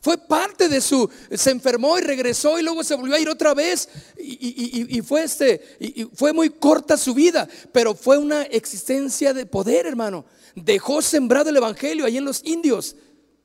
Fue 0.00 0.16
parte 0.16 0.70
de 0.70 0.80
su, 0.80 1.06
se 1.30 1.50
enfermó 1.50 1.98
y 1.98 2.00
regresó 2.00 2.58
y 2.58 2.62
luego 2.62 2.82
se 2.82 2.94
volvió 2.94 3.14
a 3.14 3.20
ir 3.20 3.28
otra 3.28 3.52
vez 3.52 3.90
y, 4.16 5.02
fue 5.02 5.24
este, 5.24 5.76
y 5.80 6.04
fue 6.14 6.32
muy 6.32 6.48
corta 6.48 6.96
su 6.96 7.12
vida, 7.12 7.46
pero 7.72 7.94
fue 7.94 8.16
una 8.16 8.44
existencia 8.44 9.34
de 9.34 9.44
poder, 9.44 9.84
hermano. 9.84 10.24
Dejó 10.56 11.02
sembrado 11.02 11.50
el 11.50 11.58
evangelio 11.58 12.06
ahí 12.06 12.16
en 12.16 12.24
los 12.24 12.42
indios, 12.42 12.96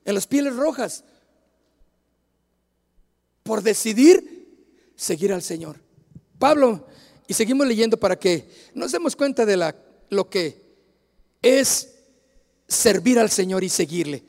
en 0.05 0.15
las 0.15 0.25
pieles 0.25 0.55
rojas, 0.55 1.03
por 3.47 3.63
decidir 3.63 4.45
seguir 4.97 5.31
al 5.31 5.41
Señor. 5.41 5.79
Pablo, 6.37 6.85
y 7.27 7.33
seguimos 7.33 7.65
leyendo 7.65 7.97
para 7.97 8.19
que 8.19 8.47
nos 8.73 8.91
demos 8.91 9.15
cuenta 9.15 9.45
de 9.45 9.55
la, 9.55 9.73
lo 10.09 10.29
que 10.29 10.61
es 11.41 11.93
servir 12.67 13.17
al 13.17 13.31
Señor 13.31 13.63
y 13.63 13.69
seguirle. 13.69 14.21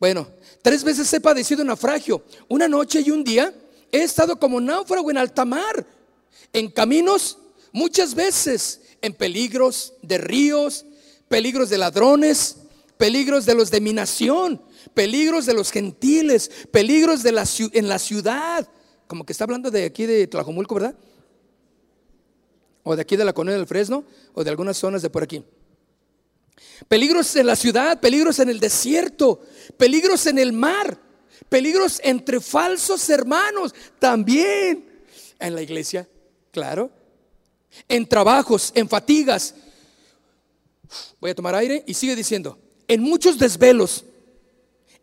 Bueno, 0.00 0.28
tres 0.60 0.82
veces 0.82 1.12
he 1.12 1.20
padecido 1.20 1.62
naufragio. 1.62 2.24
Una 2.48 2.66
noche 2.66 3.00
y 3.00 3.10
un 3.10 3.22
día 3.22 3.54
he 3.92 4.02
estado 4.02 4.38
como 4.38 4.60
náufrago 4.60 5.10
en 5.10 5.18
alta 5.18 5.44
mar, 5.44 5.86
en 6.52 6.68
caminos 6.70 7.38
muchas 7.70 8.14
veces, 8.14 8.80
en 9.00 9.14
peligros 9.14 9.94
de 10.02 10.18
ríos, 10.18 10.84
peligros 11.28 11.70
de 11.70 11.78
ladrones, 11.78 12.56
peligros 12.96 13.46
de 13.46 13.54
los 13.54 13.70
de 13.70 13.80
mi 13.80 13.92
nación, 13.92 14.60
peligros 14.94 15.46
de 15.46 15.54
los 15.54 15.70
gentiles, 15.70 16.50
peligros 16.70 17.22
de 17.22 17.32
la, 17.32 17.44
en 17.72 17.88
la 17.88 17.98
ciudad. 17.98 18.68
Como 19.06 19.24
que 19.24 19.32
está 19.32 19.44
hablando 19.44 19.70
de 19.70 19.84
aquí 19.84 20.06
de 20.06 20.26
Tlajomulco, 20.26 20.74
¿verdad? 20.74 20.94
O 22.82 22.96
de 22.96 23.02
aquí 23.02 23.16
de 23.16 23.24
la 23.24 23.32
colonia 23.32 23.56
del 23.56 23.66
Fresno, 23.66 24.04
o 24.34 24.44
de 24.44 24.50
algunas 24.50 24.76
zonas 24.76 25.02
de 25.02 25.10
por 25.10 25.22
aquí. 25.22 25.44
Peligros 26.86 27.34
en 27.36 27.46
la 27.46 27.56
ciudad, 27.56 28.00
peligros 28.00 28.38
en 28.38 28.48
el 28.48 28.60
desierto, 28.60 29.40
peligros 29.76 30.26
en 30.26 30.38
el 30.38 30.52
mar, 30.52 30.98
peligros 31.48 32.00
entre 32.04 32.40
falsos 32.40 33.08
hermanos, 33.08 33.74
también 33.98 35.02
en 35.38 35.54
la 35.54 35.62
iglesia, 35.62 36.08
claro. 36.50 36.90
En 37.88 38.08
trabajos, 38.08 38.72
en 38.74 38.88
fatigas. 38.88 39.54
Voy 41.20 41.30
a 41.30 41.34
tomar 41.34 41.54
aire 41.54 41.84
y 41.86 41.94
sigue 41.94 42.16
diciendo, 42.16 42.58
en 42.86 43.02
muchos 43.02 43.38
desvelos, 43.38 44.04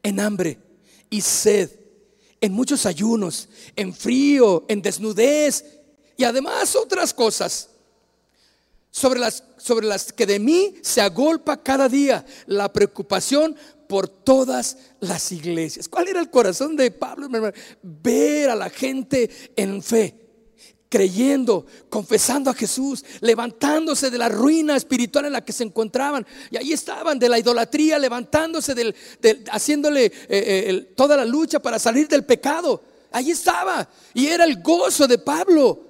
en 0.05 0.19
hambre 0.19 0.59
y 1.09 1.19
sed, 1.19 1.71
en 2.39 2.53
muchos 2.53 2.85
ayunos, 2.85 3.49
en 3.75 3.91
frío, 3.91 4.63
en 4.67 4.81
desnudez 4.81 5.65
y 6.15 6.23
además 6.23 6.75
otras 6.75 7.11
cosas 7.11 7.69
sobre 8.91 9.19
las, 9.19 9.43
sobre 9.57 9.87
las 9.87 10.13
que 10.13 10.27
de 10.27 10.37
mí 10.37 10.75
se 10.83 11.01
agolpa 11.01 11.61
cada 11.61 11.89
día 11.89 12.23
la 12.45 12.71
preocupación 12.71 13.55
por 13.87 14.07
todas 14.07 14.77
las 14.99 15.31
iglesias. 15.31 15.89
¿Cuál 15.89 16.07
era 16.07 16.19
el 16.19 16.29
corazón 16.29 16.75
de 16.75 16.91
Pablo? 16.91 17.27
Ver 17.81 18.51
a 18.51 18.55
la 18.55 18.69
gente 18.69 19.29
en 19.55 19.81
fe, 19.81 20.24
creyendo, 20.95 21.65
confesando 21.89 22.49
a 22.49 22.53
Jesús, 22.53 23.03
levantándose 23.19 24.09
de 24.09 24.17
la 24.17 24.29
ruina 24.29 24.77
espiritual 24.77 25.25
en 25.25 25.33
la 25.33 25.43
que 25.43 25.51
se 25.51 25.65
encontraban. 25.65 26.25
Y 26.49 26.55
ahí 26.55 26.71
estaban, 26.71 27.19
de 27.19 27.27
la 27.27 27.37
idolatría, 27.37 27.99
levantándose, 27.99 28.73
del, 28.73 28.95
haciéndole 29.51 30.05
eh, 30.05 30.13
eh, 30.29 30.93
toda 30.95 31.17
la 31.17 31.25
lucha 31.25 31.59
para 31.59 31.79
salir 31.79 32.07
del 32.07 32.23
pecado. 32.23 32.81
Ahí 33.11 33.31
estaba. 33.31 33.89
Y 34.13 34.27
era 34.27 34.45
el 34.45 34.61
gozo 34.61 35.05
de 35.05 35.17
Pablo. 35.17 35.81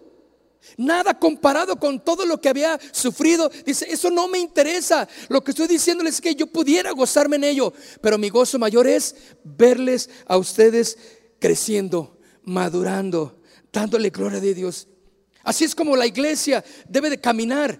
Nada 0.76 1.20
comparado 1.20 1.76
con 1.76 2.04
todo 2.04 2.26
lo 2.26 2.42
que 2.42 2.50
había 2.50 2.80
sufrido. 2.92 3.52
Dice, 3.64 3.86
eso 3.88 4.10
no 4.10 4.28
me 4.28 4.40
interesa. 4.40 5.08
Lo 5.30 5.44
que 5.44 5.52
estoy 5.52 5.68
diciéndoles 5.68 6.16
es 6.16 6.22
que 6.22 6.34
yo 6.34 6.48
pudiera 6.48 6.90
gozarme 6.94 7.36
en 7.36 7.44
ello. 7.44 7.72
Pero 8.02 8.18
mi 8.18 8.30
gozo 8.30 8.58
mayor 8.58 8.88
es 8.88 9.16
verles 9.44 10.10
a 10.26 10.36
ustedes 10.38 10.98
creciendo, 11.38 12.18
madurando, 12.42 13.40
dándole 13.72 14.10
gloria 14.10 14.40
de 14.40 14.56
Dios. 14.56 14.88
Así 15.46 15.64
es 15.64 15.76
como 15.76 15.96
la 15.96 16.08
iglesia 16.08 16.66
debe 16.90 17.10
de 17.10 17.22
caminar. 17.22 17.80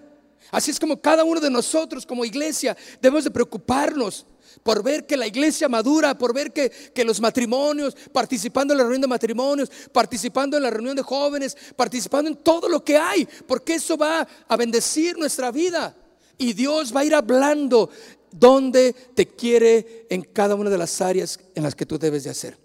Así 0.52 0.70
es 0.70 0.78
como 0.78 1.00
cada 1.00 1.24
uno 1.24 1.40
de 1.40 1.50
nosotros 1.50 2.06
como 2.06 2.24
iglesia 2.24 2.76
debemos 3.02 3.24
de 3.24 3.30
preocuparnos 3.32 4.24
por 4.62 4.82
ver 4.84 5.04
que 5.04 5.16
la 5.16 5.26
iglesia 5.26 5.68
madura, 5.68 6.16
por 6.16 6.32
ver 6.32 6.52
que, 6.52 7.04
los 7.04 7.20
matrimonios, 7.20 7.96
participando 8.12 8.72
en 8.72 8.78
la 8.78 8.84
reunión 8.84 9.02
de 9.02 9.08
matrimonios, 9.08 9.70
participando 9.92 10.56
en 10.56 10.62
la 10.62 10.70
reunión 10.70 10.96
de 10.96 11.02
jóvenes, 11.02 11.56
participando 11.74 12.30
en 12.30 12.36
todo 12.36 12.68
lo 12.68 12.84
que 12.84 12.96
hay, 12.96 13.28
porque 13.46 13.74
eso 13.74 13.96
va 13.96 14.26
a 14.46 14.56
bendecir 14.56 15.18
nuestra 15.18 15.50
vida. 15.50 15.94
Y 16.38 16.52
Dios 16.52 16.94
va 16.94 17.00
a 17.00 17.04
ir 17.04 17.14
hablando 17.14 17.90
donde 18.30 18.92
te 18.92 19.26
quiere 19.26 20.06
en 20.08 20.22
cada 20.22 20.54
una 20.54 20.70
de 20.70 20.78
las 20.78 21.00
áreas 21.00 21.40
en 21.54 21.64
las 21.64 21.74
que 21.74 21.84
tú 21.84 21.98
debes 21.98 22.24
de 22.24 22.30
hacer. 22.30 22.56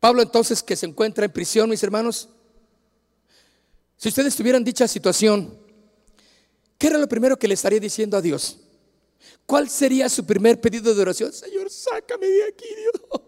Pablo 0.00 0.22
entonces 0.22 0.62
que 0.62 0.76
se 0.76 0.86
encuentra 0.86 1.24
en 1.24 1.32
prisión, 1.32 1.68
mis 1.68 1.82
hermanos, 1.82 2.28
si 3.98 4.08
ustedes 4.08 4.36
tuvieran 4.36 4.62
dicha 4.62 4.86
situación, 4.86 5.58
¿qué 6.78 6.86
era 6.86 6.98
lo 6.98 7.08
primero 7.08 7.36
que 7.36 7.48
le 7.48 7.54
estaría 7.54 7.80
diciendo 7.80 8.16
a 8.16 8.22
Dios? 8.22 8.60
¿Cuál 9.44 9.68
sería 9.68 10.08
su 10.08 10.24
primer 10.24 10.60
pedido 10.60 10.94
de 10.94 11.02
oración? 11.02 11.32
Señor, 11.32 11.68
sácame 11.68 12.28
de 12.28 12.44
aquí, 12.44 12.66
Dios. 12.76 13.22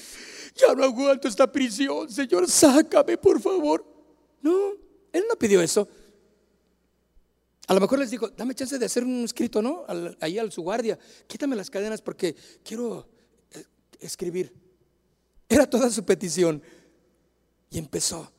Ya 0.54 0.74
no 0.74 0.84
aguanto 0.84 1.26
esta 1.26 1.50
prisión, 1.50 2.10
Señor, 2.10 2.48
sácame, 2.48 3.16
por 3.16 3.40
favor. 3.40 3.84
No, 4.42 4.74
él 5.10 5.24
no 5.28 5.34
pidió 5.36 5.62
eso. 5.62 5.88
A 7.66 7.74
lo 7.74 7.80
mejor 7.80 7.98
les 7.98 8.10
dijo, 8.10 8.28
dame 8.28 8.54
chance 8.54 8.78
de 8.78 8.84
hacer 8.84 9.02
un 9.02 9.24
escrito, 9.24 9.62
¿no? 9.62 9.84
ahí 10.20 10.38
al 10.38 10.52
su 10.52 10.62
guardia, 10.62 10.98
quítame 11.26 11.56
las 11.56 11.70
cadenas 11.70 12.02
porque 12.02 12.36
quiero 12.62 13.08
eh, 13.50 13.64
escribir. 13.98 14.52
Era 15.48 15.68
toda 15.68 15.90
su 15.90 16.04
petición. 16.04 16.62
Y 17.70 17.78
empezó 17.78 18.30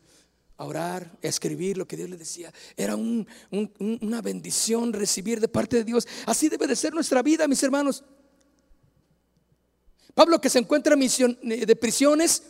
orar, 0.63 1.11
a 1.23 1.27
escribir 1.27 1.77
lo 1.77 1.87
que 1.87 1.97
Dios 1.97 2.09
le 2.09 2.17
decía. 2.17 2.53
Era 2.75 2.95
una 2.95 4.21
bendición 4.21 4.93
recibir 4.93 5.39
de 5.39 5.47
parte 5.47 5.77
de 5.77 5.83
Dios. 5.83 6.07
Así 6.25 6.49
debe 6.49 6.67
de 6.67 6.75
ser 6.75 6.93
nuestra 6.93 7.21
vida, 7.21 7.47
mis 7.47 7.61
hermanos. 7.63 8.03
Pablo 10.13 10.39
que 10.39 10.49
se 10.49 10.59
encuentra 10.59 10.95
eh, 10.95 11.65
de 11.65 11.75
prisiones, 11.75 12.43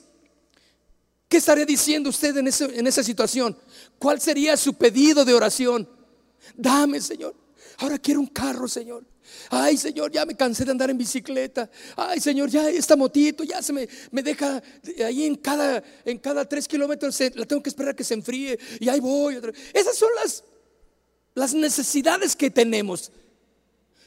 ¿qué 1.30 1.38
estaría 1.38 1.66
diciendo 1.66 2.09
usted 2.09 2.36
en 2.38 2.88
esa 2.88 3.03
situación? 3.03 3.57
¿Cuál 3.97 4.20
sería 4.20 4.57
su 4.57 4.74
pedido 4.74 5.24
de 5.24 5.34
oración? 5.34 5.89
Dame, 6.55 6.99
Señor. 6.99 7.36
Ahora 7.78 7.97
quiero 7.97 8.20
un 8.20 8.28
carro, 8.28 8.68
Señor. 8.68 9.05
Ay, 9.49 9.78
Señor, 9.78 10.11
ya 10.11 10.26
me 10.26 10.36
cansé 10.36 10.65
de 10.65 10.71
andar 10.71 10.89
en 10.89 10.97
bicicleta. 10.97 11.69
Ay, 11.95 12.19
Señor, 12.19 12.49
ya 12.49 12.69
esta 12.69 12.95
motito 12.95 13.43
ya 13.43 13.61
se 13.61 13.74
me, 13.74 13.88
me 14.11 14.21
deja 14.24 14.61
ahí 15.05 15.26
en 15.26 15.36
cada, 15.36 15.84
en 16.05 16.17
cada 16.17 16.47
tres 16.47 16.67
kilómetros. 16.67 17.19
la 17.36 17.45
tengo 17.45 17.61
que 17.61 17.69
esperar 17.69 17.95
que 17.95 18.03
se 18.03 18.13
enfríe 18.13 18.57
y 18.80 18.89
ahí 18.89 18.99
voy. 18.99 19.39
Esas 19.74 19.95
son 19.95 20.09
las, 20.21 20.43
las 21.36 21.53
necesidades 21.53 22.36
que 22.36 22.49
tenemos. 22.49 23.11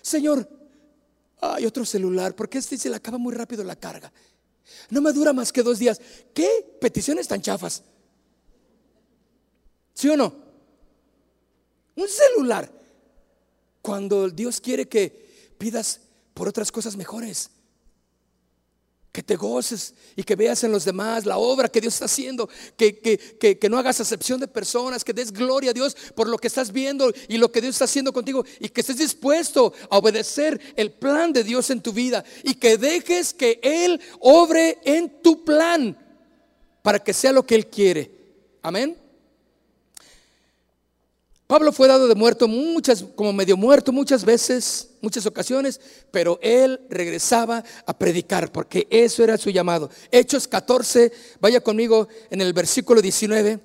Señor, 0.03 0.49
hay 1.41 1.67
otro 1.67 1.85
celular, 1.85 2.35
porque 2.35 2.59
este 2.59 2.79
se 2.79 2.89
le 2.89 2.97
acaba 2.97 3.19
muy 3.19 3.35
rápido 3.35 3.62
la 3.64 3.77
carga. 3.77 4.12
No 4.91 5.01
me 5.01 5.12
dura 5.12 5.33
más 5.33 5.53
que 5.53 5.62
dos 5.62 5.79
días. 5.79 6.01
¿Qué 6.33 6.77
peticiones 6.81 7.29
tan 7.29 7.41
chafas? 7.41 7.83
¿Sí 9.95 10.09
o 10.09 10.17
no? 10.17 10.35
Un 11.97 12.09
celular. 12.09 12.71
Cuando 13.87 14.28
Dios 14.28 14.61
quiere 14.61 14.89
que 14.89 15.55
pidas 15.59 16.01
por 16.34 16.49
otras 16.49 16.72
cosas 16.72 16.97
mejores. 16.97 17.51
Que 19.12 19.22
te 19.22 19.37
goces 19.37 19.95
y 20.16 20.24
que 20.24 20.34
veas 20.34 20.64
en 20.64 20.72
los 20.72 20.84
demás 20.84 21.24
la 21.24 21.39
obra 21.39 21.68
que 21.68 21.80
Dios 21.80 21.95
está 21.95 22.07
haciendo. 22.07 22.49
Que, 22.76 22.99
que, 22.99 23.68
no 23.68 23.78
hagas 23.78 24.01
acepción 24.01 24.41
de 24.41 24.49
personas. 24.49 25.05
Que 25.05 25.12
des 25.12 25.32
gloria 25.32 25.70
a 25.70 25.72
Dios 25.72 25.97
por 26.16 26.26
lo 26.26 26.37
que 26.37 26.49
estás 26.49 26.72
viendo 26.72 27.12
y 27.28 27.37
lo 27.37 27.53
que 27.53 27.61
Dios 27.61 27.76
está 27.76 27.84
haciendo 27.84 28.12
contigo. 28.12 28.45
Y 28.59 28.70
que 28.70 28.80
estés 28.80 28.99
dispuesto 28.99 29.72
a 29.89 29.99
obedecer 29.99 30.61
el 30.74 30.91
plan 30.91 31.32
de 31.32 31.45
Dios 31.45 31.70
en 31.70 31.80
tu 31.80 31.93
vida. 31.93 32.24
Y 32.43 32.55
que 32.55 32.78
dejes 32.78 33.32
que 33.32 33.61
Él 33.62 34.01
obre 34.18 34.80
en 34.82 35.22
tu 35.22 35.45
plan 35.45 35.97
para 36.82 36.99
que 36.99 37.14
sea 37.14 37.30
lo 37.30 37.47
que 37.47 37.55
Él 37.55 37.68
quiere. 37.68 38.11
Amén. 38.62 39.06
Pablo 41.47 41.70
fue 41.70 41.86
dado 41.86 42.09
de 42.09 42.16
muerto 42.16 42.49
muchas, 42.49 43.05
como 43.14 43.32
medio 43.32 43.57
muerto 43.57 43.92
muchas 43.92 44.24
veces, 44.24 44.88
muchas 45.01 45.26
ocasiones, 45.26 45.80
pero 46.11 46.40
él 46.42 46.80
regresaba 46.90 47.62
a 47.86 47.97
predicar 47.97 48.51
porque 48.51 48.88
eso 48.90 49.22
era 49.22 49.38
su 49.38 49.51
llamado. 49.51 49.88
Hechos 50.11 50.49
14, 50.49 51.12
vaya 51.40 51.61
conmigo 51.61 52.09
en 52.30 52.40
el 52.40 52.53
versículo 52.53 53.01
19. 53.01 53.61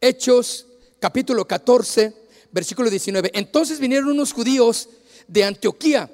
Hechos 0.00 0.66
capítulo 0.98 1.46
14, 1.46 2.12
versículo 2.50 2.90
19. 2.90 3.30
Entonces 3.34 3.78
vinieron 3.78 4.08
unos 4.10 4.32
judíos 4.32 4.88
de 5.28 5.44
Antioquía 5.44 6.10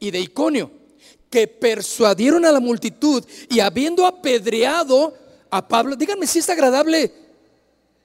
y 0.00 0.10
de 0.10 0.20
Iconio 0.20 0.70
que 1.28 1.48
persuadieron 1.48 2.46
a 2.46 2.52
la 2.52 2.60
multitud 2.60 3.22
y 3.50 3.60
habiendo 3.60 4.06
apedreado 4.06 5.12
a 5.50 5.68
Pablo, 5.68 5.96
díganme 5.96 6.26
si 6.26 6.38
es 6.38 6.48
agradable 6.48 7.12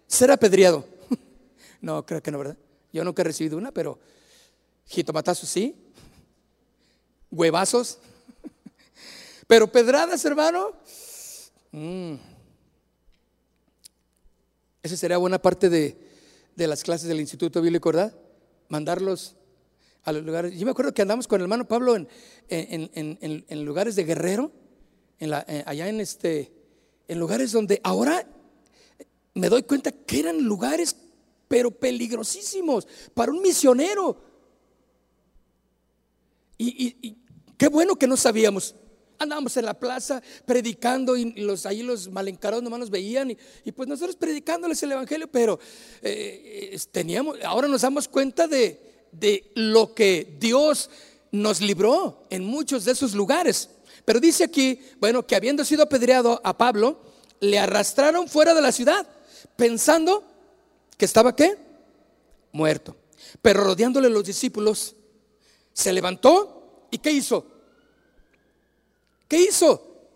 ser 0.05 0.31
apedreado. 0.31 0.98
No, 1.81 2.05
creo 2.05 2.21
que 2.21 2.31
no, 2.31 2.37
¿verdad? 2.37 2.57
Yo 2.91 3.03
nunca 3.03 3.21
he 3.21 3.25
recibido 3.25 3.57
una, 3.57 3.71
pero 3.71 3.99
jitomatazos 4.85 5.47
sí, 5.47 5.75
huevazos, 7.31 7.99
pero 9.47 9.71
pedradas, 9.71 10.23
hermano. 10.25 10.73
Mm. 11.71 12.15
Esa 14.81 14.97
sería 14.97 15.17
buena 15.17 15.39
parte 15.41 15.69
de, 15.69 15.97
las 16.55 16.83
clases 16.83 17.07
del 17.07 17.19
Instituto 17.19 17.61
Bíblico, 17.61 17.89
¿verdad? 17.89 18.13
Mandarlos 18.69 19.35
a 20.03 20.11
los 20.11 20.23
lugares. 20.23 20.57
Yo 20.57 20.65
me 20.65 20.71
acuerdo 20.71 20.93
que 20.93 21.01
andamos 21.01 21.27
con 21.27 21.39
el 21.39 21.43
hermano 21.43 21.67
Pablo 21.67 21.95
en, 21.95 22.07
en, 22.49 23.65
lugares 23.65 23.95
de 23.95 24.03
guerrero, 24.05 24.51
eh, 25.19 25.63
allá 25.65 25.87
en 25.87 25.99
este, 25.99 26.51
en 27.07 27.19
lugares 27.19 27.51
donde 27.51 27.81
ahora 27.83 28.25
me 29.33 29.49
doy 29.49 29.63
cuenta 29.63 29.91
que 29.91 30.19
eran 30.19 30.43
lugares, 30.43 30.95
pero 31.49 31.71
peligrosísimos 31.71 32.87
para 33.13 33.33
un 33.33 33.41
misionero. 33.41 34.15
Y, 36.57 37.17
qué 37.57 37.67
bueno 37.67 37.97
que 37.97 38.07
no 38.07 38.15
sabíamos. 38.15 38.75
Andábamos 39.17 39.57
en 39.57 39.65
la 39.65 39.77
plaza 39.77 40.21
predicando 40.45 41.17
y 41.17 41.33
los, 41.41 41.65
ahí 41.65 41.83
los 41.83 42.07
malencarados 42.09 42.63
nomás 42.63 42.79
nos 42.79 42.89
veían 42.89 43.31
y, 43.31 43.71
pues 43.73 43.89
nosotros 43.89 44.15
predicándoles 44.15 44.81
el 44.83 44.93
Evangelio, 44.93 45.27
pero 45.29 45.59
eh, 46.01 46.77
teníamos, 46.91 47.37
ahora 47.43 47.67
nos 47.67 47.81
damos 47.81 48.07
cuenta 48.07 48.47
de, 48.47 48.79
de 49.11 49.51
lo 49.55 49.93
que 49.93 50.37
Dios 50.39 50.89
nos 51.31 51.59
libró 51.59 52.27
en 52.29 52.45
muchos 52.45 52.85
de 52.85 52.91
esos 52.91 53.13
lugares. 53.13 53.69
Pero 54.05 54.19
dice 54.19 54.43
aquí, 54.43 54.79
bueno, 54.99 55.25
que 55.25 55.35
habiendo 55.35 55.65
sido 55.65 55.83
apedreado 55.83 56.39
a 56.43 56.57
Pablo, 56.57 57.01
le 57.39 57.57
arrastraron 57.57 58.27
fuera 58.27 58.53
de 58.53 58.61
la 58.61 58.71
ciudad, 58.71 59.07
pensando 59.55 60.23
que 60.99 61.05
estaba 61.05 61.33
qué? 61.33 61.57
Muerto. 62.51 62.95
Pero 63.41 63.63
rodeándole 63.63 64.09
los 64.09 64.25
discípulos, 64.25 64.97
se 65.71 65.93
levantó 65.93 66.87
y 66.91 66.97
¿qué 66.97 67.09
hizo? 67.09 67.47
¿Qué 69.29 69.41
hizo? 69.41 70.09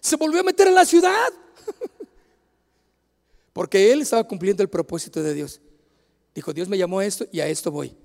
Se 0.00 0.16
volvió 0.16 0.40
a 0.40 0.44
meter 0.44 0.68
en 0.68 0.74
la 0.74 0.84
ciudad. 0.84 1.32
Porque 3.54 3.90
él 3.90 4.02
estaba 4.02 4.22
cumpliendo 4.24 4.62
el 4.62 4.68
propósito 4.68 5.22
de 5.22 5.32
Dios. 5.32 5.62
Dijo, 6.34 6.52
Dios 6.52 6.68
me 6.68 6.76
llamó 6.76 6.98
a 6.98 7.06
esto 7.06 7.26
y 7.32 7.40
a 7.40 7.48
esto 7.48 7.70
voy 7.70 7.96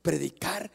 predicar 0.00 0.70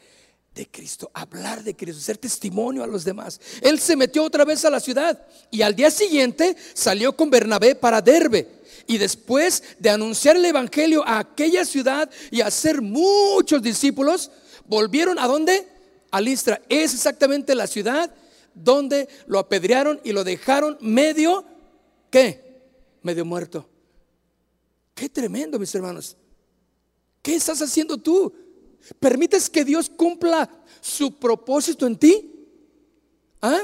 de 0.53 0.69
Cristo, 0.69 1.09
hablar 1.13 1.63
de 1.63 1.75
Cristo, 1.75 2.01
ser 2.01 2.17
testimonio 2.17 2.83
a 2.83 2.87
los 2.87 3.03
demás. 3.03 3.39
Él 3.61 3.79
se 3.79 3.95
metió 3.95 4.23
otra 4.23 4.43
vez 4.45 4.63
a 4.65 4.69
la 4.69 4.79
ciudad 4.79 5.25
y 5.49 5.61
al 5.61 5.73
día 5.73 5.89
siguiente 5.89 6.55
salió 6.73 7.15
con 7.15 7.29
Bernabé 7.29 7.75
para 7.75 8.01
Derbe. 8.01 8.61
Y 8.87 8.97
después 8.97 9.63
de 9.79 9.89
anunciar 9.89 10.35
el 10.35 10.45
Evangelio 10.45 11.03
a 11.07 11.19
aquella 11.19 11.65
ciudad 11.65 12.09
y 12.31 12.41
hacer 12.41 12.81
muchos 12.81 13.61
discípulos, 13.61 14.31
volvieron 14.65 15.19
a 15.19 15.27
dónde? 15.27 15.67
A. 16.11 16.21
Es 16.21 16.93
exactamente 16.93 17.55
la 17.55 17.67
ciudad 17.67 18.13
donde 18.53 19.07
lo 19.25 19.39
apedrearon 19.39 19.99
y 20.03 20.11
lo 20.11 20.23
dejaron 20.23 20.77
medio, 20.79 21.45
¿qué? 22.09 22.61
Medio 23.01 23.25
muerto. 23.25 23.67
Qué 24.93 25.09
tremendo, 25.09 25.57
mis 25.57 25.73
hermanos. 25.73 26.15
¿Qué 27.21 27.35
estás 27.35 27.61
haciendo 27.61 27.97
tú? 27.97 28.33
¿Permites 28.99 29.49
que 29.49 29.63
Dios 29.63 29.89
cumpla 29.89 30.49
su 30.81 31.17
propósito 31.17 31.87
en 31.87 31.97
ti? 31.97 32.47
¿Ah? 33.41 33.63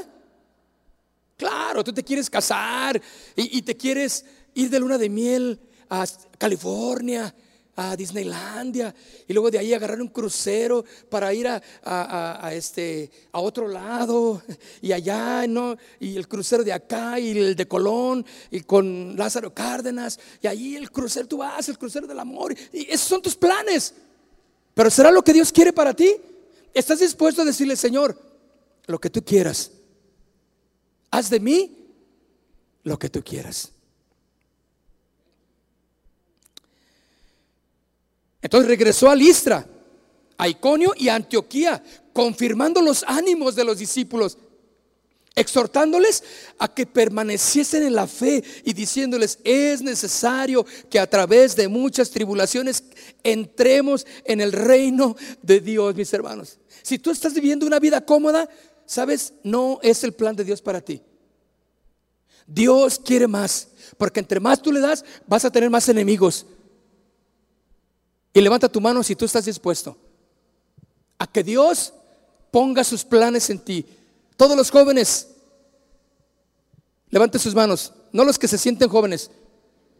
Claro, 1.37 1.83
tú 1.83 1.93
te 1.93 2.03
quieres 2.03 2.29
casar 2.29 3.01
y, 3.35 3.61
te 3.61 3.77
quieres 3.77 4.25
ir 4.59 4.69
de 4.69 4.79
luna 4.79 4.97
de 4.97 5.09
miel 5.09 5.59
a 5.89 6.05
California, 6.37 7.33
a 7.79 7.95
Disneylandia 7.95 8.93
y 9.25 9.31
luego 9.31 9.49
de 9.49 9.57
ahí 9.57 9.73
agarrar 9.73 10.01
un 10.01 10.09
crucero 10.09 10.83
para 11.09 11.33
ir 11.33 11.47
a, 11.47 12.51
este, 12.53 13.09
a 13.31 13.39
otro 13.39 13.69
lado 13.69 14.41
y 14.81 14.91
allá, 14.91 15.47
¿no? 15.47 15.77
Y 15.99 16.17
el 16.17 16.27
crucero 16.27 16.63
de 16.63 16.73
acá 16.73 17.19
y 17.19 17.37
el 17.37 17.55
de 17.55 17.67
Colón 17.67 18.25
y 18.51 18.61
con 18.61 19.15
Lázaro 19.15 19.53
Cárdenas 19.53 20.19
y 20.41 20.47
ahí 20.47 20.75
el 20.75 20.91
crucero, 20.91 21.27
tú 21.27 21.37
vas, 21.37 21.69
el 21.69 21.77
crucero 21.77 22.05
del 22.05 22.19
amor 22.19 22.53
y 22.73 22.91
esos 22.91 23.07
son 23.07 23.21
tus 23.21 23.35
planes. 23.35 23.93
Pero 24.73 24.89
¿será 24.89 25.09
lo 25.09 25.23
que 25.23 25.33
Dios 25.33 25.51
quiere 25.51 25.71
para 25.71 25.93
ti? 25.93 26.15
¿Estás 26.73 26.99
dispuesto 26.99 27.41
a 27.41 27.45
decirle, 27.45 27.77
Señor, 27.77 28.17
lo 28.87 28.99
que 28.99 29.09
tú 29.09 29.23
quieras? 29.23 29.71
Haz 31.11 31.29
de 31.29 31.39
mí 31.39 31.77
lo 32.83 32.99
que 32.99 33.09
tú 33.09 33.23
quieras. 33.23 33.71
Entonces 38.41 38.67
regresó 38.67 39.09
a 39.09 39.15
Listra, 39.15 39.67
a 40.37 40.47
Iconio 40.47 40.93
y 40.97 41.09
a 41.09 41.15
Antioquía, 41.15 41.83
confirmando 42.13 42.81
los 42.81 43.03
ánimos 43.07 43.55
de 43.55 43.63
los 43.63 43.77
discípulos 43.77 44.37
exhortándoles 45.39 46.23
a 46.57 46.67
que 46.67 46.85
permaneciesen 46.85 47.83
en 47.83 47.95
la 47.95 48.07
fe 48.07 48.43
y 48.65 48.73
diciéndoles, 48.73 49.39
es 49.43 49.81
necesario 49.81 50.65
que 50.89 50.99
a 50.99 51.09
través 51.09 51.55
de 51.55 51.69
muchas 51.69 52.09
tribulaciones 52.09 52.83
entremos 53.23 54.05
en 54.25 54.41
el 54.41 54.51
reino 54.51 55.15
de 55.41 55.61
Dios, 55.61 55.95
mis 55.95 56.11
hermanos. 56.13 56.59
Si 56.81 56.99
tú 56.99 57.11
estás 57.11 57.33
viviendo 57.33 57.65
una 57.65 57.79
vida 57.79 58.05
cómoda, 58.05 58.49
sabes, 58.85 59.33
no 59.43 59.79
es 59.81 60.03
el 60.03 60.13
plan 60.13 60.35
de 60.35 60.43
Dios 60.43 60.61
para 60.61 60.81
ti. 60.81 61.01
Dios 62.45 62.99
quiere 62.99 63.27
más, 63.27 63.69
porque 63.97 64.19
entre 64.19 64.41
más 64.41 64.61
tú 64.61 64.73
le 64.73 64.81
das, 64.81 65.05
vas 65.25 65.45
a 65.45 65.51
tener 65.51 65.69
más 65.69 65.87
enemigos. 65.87 66.45
Y 68.33 68.41
levanta 68.41 68.69
tu 68.69 68.79
mano 68.79 69.03
si 69.03 69.15
tú 69.15 69.25
estás 69.25 69.45
dispuesto 69.45 69.97
a 71.17 71.27
que 71.27 71.43
Dios 71.43 71.93
ponga 72.51 72.83
sus 72.83 73.03
planes 73.03 73.49
en 73.49 73.59
ti 73.59 73.85
todos 74.39 74.55
los 74.55 74.71
jóvenes, 74.71 75.27
levanten 77.09 77.41
sus 77.41 77.53
manos, 77.53 77.91
no 78.13 78.23
los 78.23 78.39
que 78.39 78.47
se 78.47 78.57
sienten 78.57 78.87
jóvenes. 78.87 79.29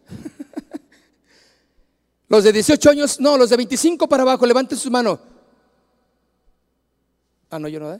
los 2.29 2.45
de 2.45 2.53
18 2.53 2.89
años, 2.89 3.19
no, 3.19 3.37
los 3.37 3.49
de 3.49 3.57
25 3.57 4.07
para 4.07 4.23
abajo, 4.23 4.45
levanten 4.45 4.77
su 4.77 4.89
mano. 4.89 5.19
Ah, 7.49 7.59
no, 7.59 7.67
yo 7.67 7.81
no. 7.81 7.93
¿eh? 7.93 7.99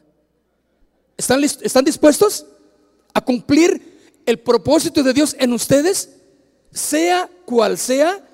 ¿Están, 1.17 1.43
¿Están 1.43 1.83
dispuestos 1.83 2.45
a 3.13 3.19
cumplir 3.19 4.21
el 4.25 4.39
propósito 4.39 5.03
de 5.03 5.11
Dios 5.11 5.35
en 5.37 5.51
ustedes? 5.51 6.09
Sea 6.71 7.29
cual 7.45 7.77
sea. 7.77 8.25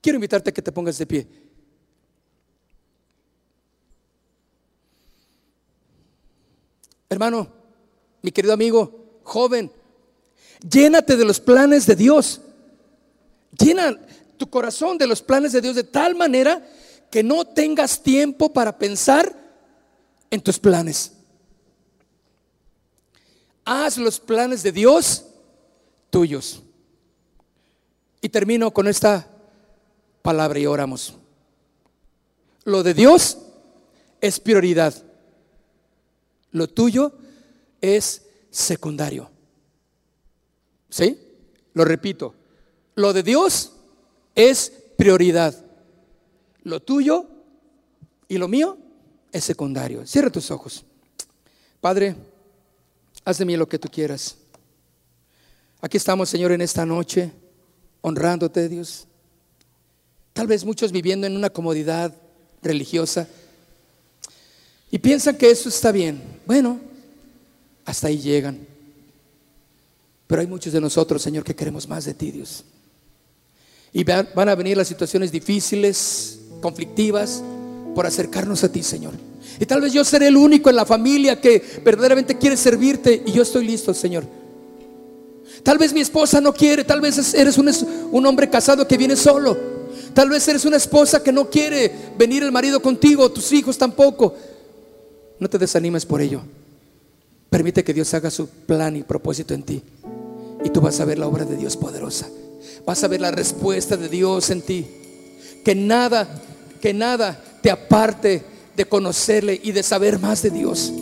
Quiero 0.00 0.16
invitarte 0.16 0.50
a 0.50 0.54
que 0.54 0.62
te 0.62 0.72
pongas 0.72 0.98
de 0.98 1.06
pie. 1.06 1.28
Hermano, 7.08 7.48
mi 8.22 8.30
querido 8.30 8.52
amigo, 8.52 9.20
joven, 9.24 9.72
llénate 10.68 11.16
de 11.16 11.24
los 11.24 11.40
planes 11.40 11.86
de 11.86 11.96
Dios. 11.96 12.40
Llena 13.58 13.98
tu 14.36 14.48
corazón 14.48 14.98
de 14.98 15.06
los 15.06 15.22
planes 15.22 15.52
de 15.52 15.60
Dios 15.60 15.74
de 15.74 15.84
tal 15.84 16.14
manera 16.14 16.66
que 17.10 17.22
no 17.22 17.44
tengas 17.46 18.02
tiempo 18.02 18.52
para 18.52 18.78
pensar 18.78 19.34
en 20.30 20.40
tus 20.40 20.58
planes. 20.58 21.12
Haz 23.64 23.98
los 23.98 24.20
planes 24.20 24.62
de 24.62 24.72
Dios 24.72 25.24
tuyos. 26.10 26.62
Y 28.20 28.28
termino 28.28 28.70
con 28.72 28.88
esta 28.88 29.28
palabra 30.22 30.58
y 30.58 30.66
oramos. 30.66 31.14
Lo 32.64 32.82
de 32.82 32.94
Dios 32.94 33.38
es 34.20 34.40
prioridad. 34.40 34.94
Lo 36.50 36.68
tuyo 36.68 37.12
es 37.80 38.22
secundario. 38.50 39.30
¿Sí? 40.90 41.18
Lo 41.74 41.84
repito. 41.84 42.34
Lo 42.94 43.12
de 43.12 43.22
Dios 43.22 43.72
es 44.34 44.72
prioridad. 44.96 45.54
Lo 46.62 46.80
tuyo 46.80 47.26
y 48.28 48.38
lo 48.38 48.48
mío 48.48 48.76
es 49.32 49.44
secundario. 49.44 50.06
Cierra 50.06 50.30
tus 50.30 50.50
ojos. 50.50 50.84
Padre, 51.80 52.16
haz 53.24 53.38
de 53.38 53.44
mí 53.44 53.56
lo 53.56 53.68
que 53.68 53.78
tú 53.78 53.88
quieras. 53.88 54.36
Aquí 55.80 55.96
estamos, 55.96 56.28
Señor, 56.28 56.52
en 56.52 56.60
esta 56.60 56.84
noche, 56.84 57.32
honrándote, 58.00 58.68
Dios. 58.68 59.07
Tal 60.38 60.46
vez 60.46 60.64
muchos 60.64 60.92
viviendo 60.92 61.26
en 61.26 61.36
una 61.36 61.50
comodidad 61.50 62.14
religiosa 62.62 63.26
y 64.88 65.00
piensan 65.00 65.36
que 65.36 65.50
eso 65.50 65.68
está 65.68 65.90
bien. 65.90 66.22
Bueno, 66.46 66.78
hasta 67.84 68.06
ahí 68.06 68.20
llegan. 68.20 68.56
Pero 70.28 70.40
hay 70.40 70.46
muchos 70.46 70.72
de 70.72 70.80
nosotros, 70.80 71.20
Señor, 71.22 71.42
que 71.42 71.56
queremos 71.56 71.88
más 71.88 72.04
de 72.04 72.14
ti, 72.14 72.30
Dios. 72.30 72.62
Y 73.92 74.04
van 74.04 74.48
a 74.48 74.54
venir 74.54 74.76
las 74.76 74.86
situaciones 74.86 75.32
difíciles, 75.32 76.38
conflictivas, 76.62 77.42
por 77.96 78.06
acercarnos 78.06 78.62
a 78.62 78.70
ti, 78.70 78.84
Señor. 78.84 79.14
Y 79.58 79.66
tal 79.66 79.80
vez 79.80 79.92
yo 79.92 80.04
seré 80.04 80.28
el 80.28 80.36
único 80.36 80.70
en 80.70 80.76
la 80.76 80.86
familia 80.86 81.40
que 81.40 81.80
verdaderamente 81.84 82.38
quiere 82.38 82.56
servirte 82.56 83.24
y 83.26 83.32
yo 83.32 83.42
estoy 83.42 83.66
listo, 83.66 83.92
Señor. 83.92 84.24
Tal 85.64 85.78
vez 85.78 85.92
mi 85.92 86.00
esposa 86.00 86.40
no 86.40 86.54
quiere, 86.54 86.84
tal 86.84 87.00
vez 87.00 87.34
eres 87.34 87.58
un, 87.58 88.24
hombre 88.24 88.48
casado 88.48 88.86
que 88.86 88.96
viene 88.96 89.16
solo. 89.16 89.77
Tal 90.18 90.30
vez 90.30 90.48
eres 90.48 90.64
una 90.64 90.78
esposa 90.78 91.22
que 91.22 91.30
no 91.30 91.48
quiere 91.48 91.92
venir 92.18 92.42
el 92.42 92.50
marido 92.50 92.82
contigo, 92.82 93.30
tus 93.30 93.52
hijos 93.52 93.78
tampoco. 93.78 94.34
No 95.38 95.48
te 95.48 95.58
desanimes 95.58 96.04
por 96.04 96.20
ello. 96.20 96.40
Permite 97.48 97.84
que 97.84 97.94
Dios 97.94 98.12
haga 98.14 98.28
su 98.28 98.48
plan 98.48 98.96
y 98.96 99.04
propósito 99.04 99.54
en 99.54 99.62
ti. 99.62 99.80
Y 100.64 100.70
tú 100.70 100.80
vas 100.80 100.98
a 100.98 101.04
ver 101.04 101.20
la 101.20 101.28
obra 101.28 101.44
de 101.44 101.56
Dios 101.56 101.76
poderosa. 101.76 102.28
Vas 102.84 103.04
a 103.04 103.06
ver 103.06 103.20
la 103.20 103.30
respuesta 103.30 103.96
de 103.96 104.08
Dios 104.08 104.50
en 104.50 104.62
ti. 104.62 104.88
Que 105.64 105.76
nada, 105.76 106.26
que 106.80 106.92
nada 106.92 107.40
te 107.62 107.70
aparte 107.70 108.42
de 108.74 108.84
conocerle 108.86 109.60
y 109.62 109.70
de 109.70 109.84
saber 109.84 110.18
más 110.18 110.42
de 110.42 110.50
Dios. 110.50 110.92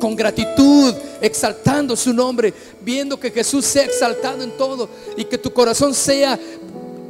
Con 0.00 0.16
gratitud, 0.16 0.92
exaltando 1.20 1.94
su 1.94 2.12
nombre, 2.12 2.52
viendo 2.84 3.20
que 3.20 3.30
Jesús 3.30 3.66
sea 3.66 3.84
exaltado 3.84 4.42
en 4.42 4.56
todo 4.56 4.88
y 5.16 5.26
que 5.26 5.38
tu 5.38 5.52
corazón 5.52 5.94
sea 5.94 6.40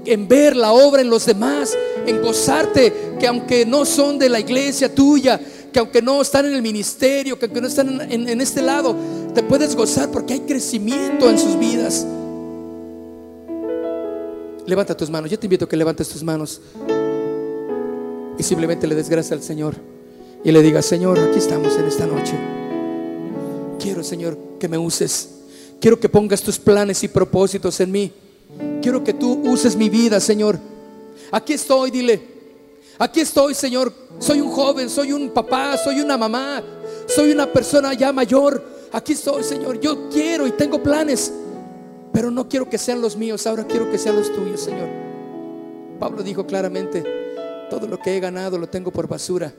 en 0.06 0.28
ver 0.28 0.56
la 0.56 0.72
obra 0.72 1.02
en 1.02 1.10
los 1.10 1.26
demás, 1.26 1.76
en 2.06 2.20
gozarte 2.22 3.14
que 3.18 3.26
aunque 3.26 3.64
no 3.64 3.84
son 3.84 4.18
de 4.18 4.28
la 4.28 4.40
iglesia 4.40 4.94
tuya, 4.94 5.40
que 5.72 5.78
aunque 5.78 6.00
no 6.00 6.22
están 6.22 6.46
en 6.46 6.54
el 6.54 6.62
ministerio, 6.62 7.38
que 7.38 7.46
aunque 7.46 7.60
no 7.60 7.66
están 7.66 8.00
en, 8.10 8.40
este 8.40 8.62
lado, 8.62 8.94
te 9.34 9.42
puedes 9.42 9.74
gozar 9.74 10.10
porque 10.10 10.34
hay 10.34 10.40
crecimiento 10.40 11.28
en 11.28 11.38
sus 11.38 11.58
vidas. 11.58 12.06
Levanta 14.66 14.96
tus 14.96 15.10
manos, 15.10 15.30
yo 15.30 15.38
te 15.38 15.46
invito 15.46 15.64
a 15.64 15.68
que 15.68 15.76
levantes 15.76 16.08
tus 16.08 16.22
manos 16.22 16.60
y 18.38 18.42
simplemente 18.42 18.86
le 18.86 18.94
des 18.94 19.08
gracias 19.08 19.32
al 19.32 19.42
Señor 19.42 19.74
y 20.44 20.52
le 20.52 20.62
digas, 20.62 20.86
Señor, 20.86 21.18
aquí 21.18 21.38
estamos 21.38 21.76
en 21.76 21.86
esta 21.86 22.06
noche. 22.06 22.34
Quiero, 23.78 24.04
Señor, 24.04 24.38
que 24.60 24.68
me 24.68 24.78
uses. 24.78 25.30
Quiero 25.80 25.98
que 25.98 26.08
pongas 26.08 26.40
tus 26.40 26.58
planes 26.58 27.02
y 27.02 27.08
propósitos 27.08 27.80
en 27.80 27.90
mí. 27.90 28.12
Quiero 28.82 29.02
que 29.02 29.14
tú 29.14 29.40
uses 29.44 29.76
mi 29.76 29.88
vida, 29.88 30.20
Señor. 30.20 30.58
Aquí 31.30 31.54
estoy, 31.54 31.90
dile. 31.90 32.22
Aquí 32.98 33.20
estoy, 33.20 33.54
Señor. 33.54 33.92
Soy 34.18 34.40
un 34.40 34.50
joven, 34.50 34.88
soy 34.88 35.12
un 35.12 35.30
papá, 35.30 35.76
soy 35.76 36.00
una 36.00 36.16
mamá, 36.16 36.62
soy 37.06 37.32
una 37.32 37.52
persona 37.52 37.94
ya 37.94 38.12
mayor. 38.12 38.62
Aquí 38.92 39.14
estoy, 39.14 39.42
Señor. 39.42 39.80
Yo 39.80 40.08
quiero 40.08 40.46
y 40.46 40.52
tengo 40.52 40.82
planes, 40.82 41.32
pero 42.12 42.30
no 42.30 42.48
quiero 42.48 42.68
que 42.68 42.78
sean 42.78 43.00
los 43.00 43.16
míos. 43.16 43.46
Ahora 43.46 43.66
quiero 43.66 43.90
que 43.90 43.98
sean 43.98 44.16
los 44.16 44.32
tuyos, 44.32 44.60
Señor. 44.60 44.88
Pablo 45.98 46.22
dijo 46.22 46.46
claramente, 46.46 47.02
todo 47.70 47.86
lo 47.86 47.98
que 47.98 48.16
he 48.16 48.20
ganado 48.20 48.58
lo 48.58 48.68
tengo 48.68 48.90
por 48.90 49.08
basura 49.08 49.52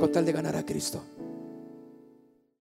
con 0.00 0.10
tal 0.12 0.24
de 0.24 0.32
ganar 0.32 0.56
a 0.56 0.64
Cristo. 0.64 1.02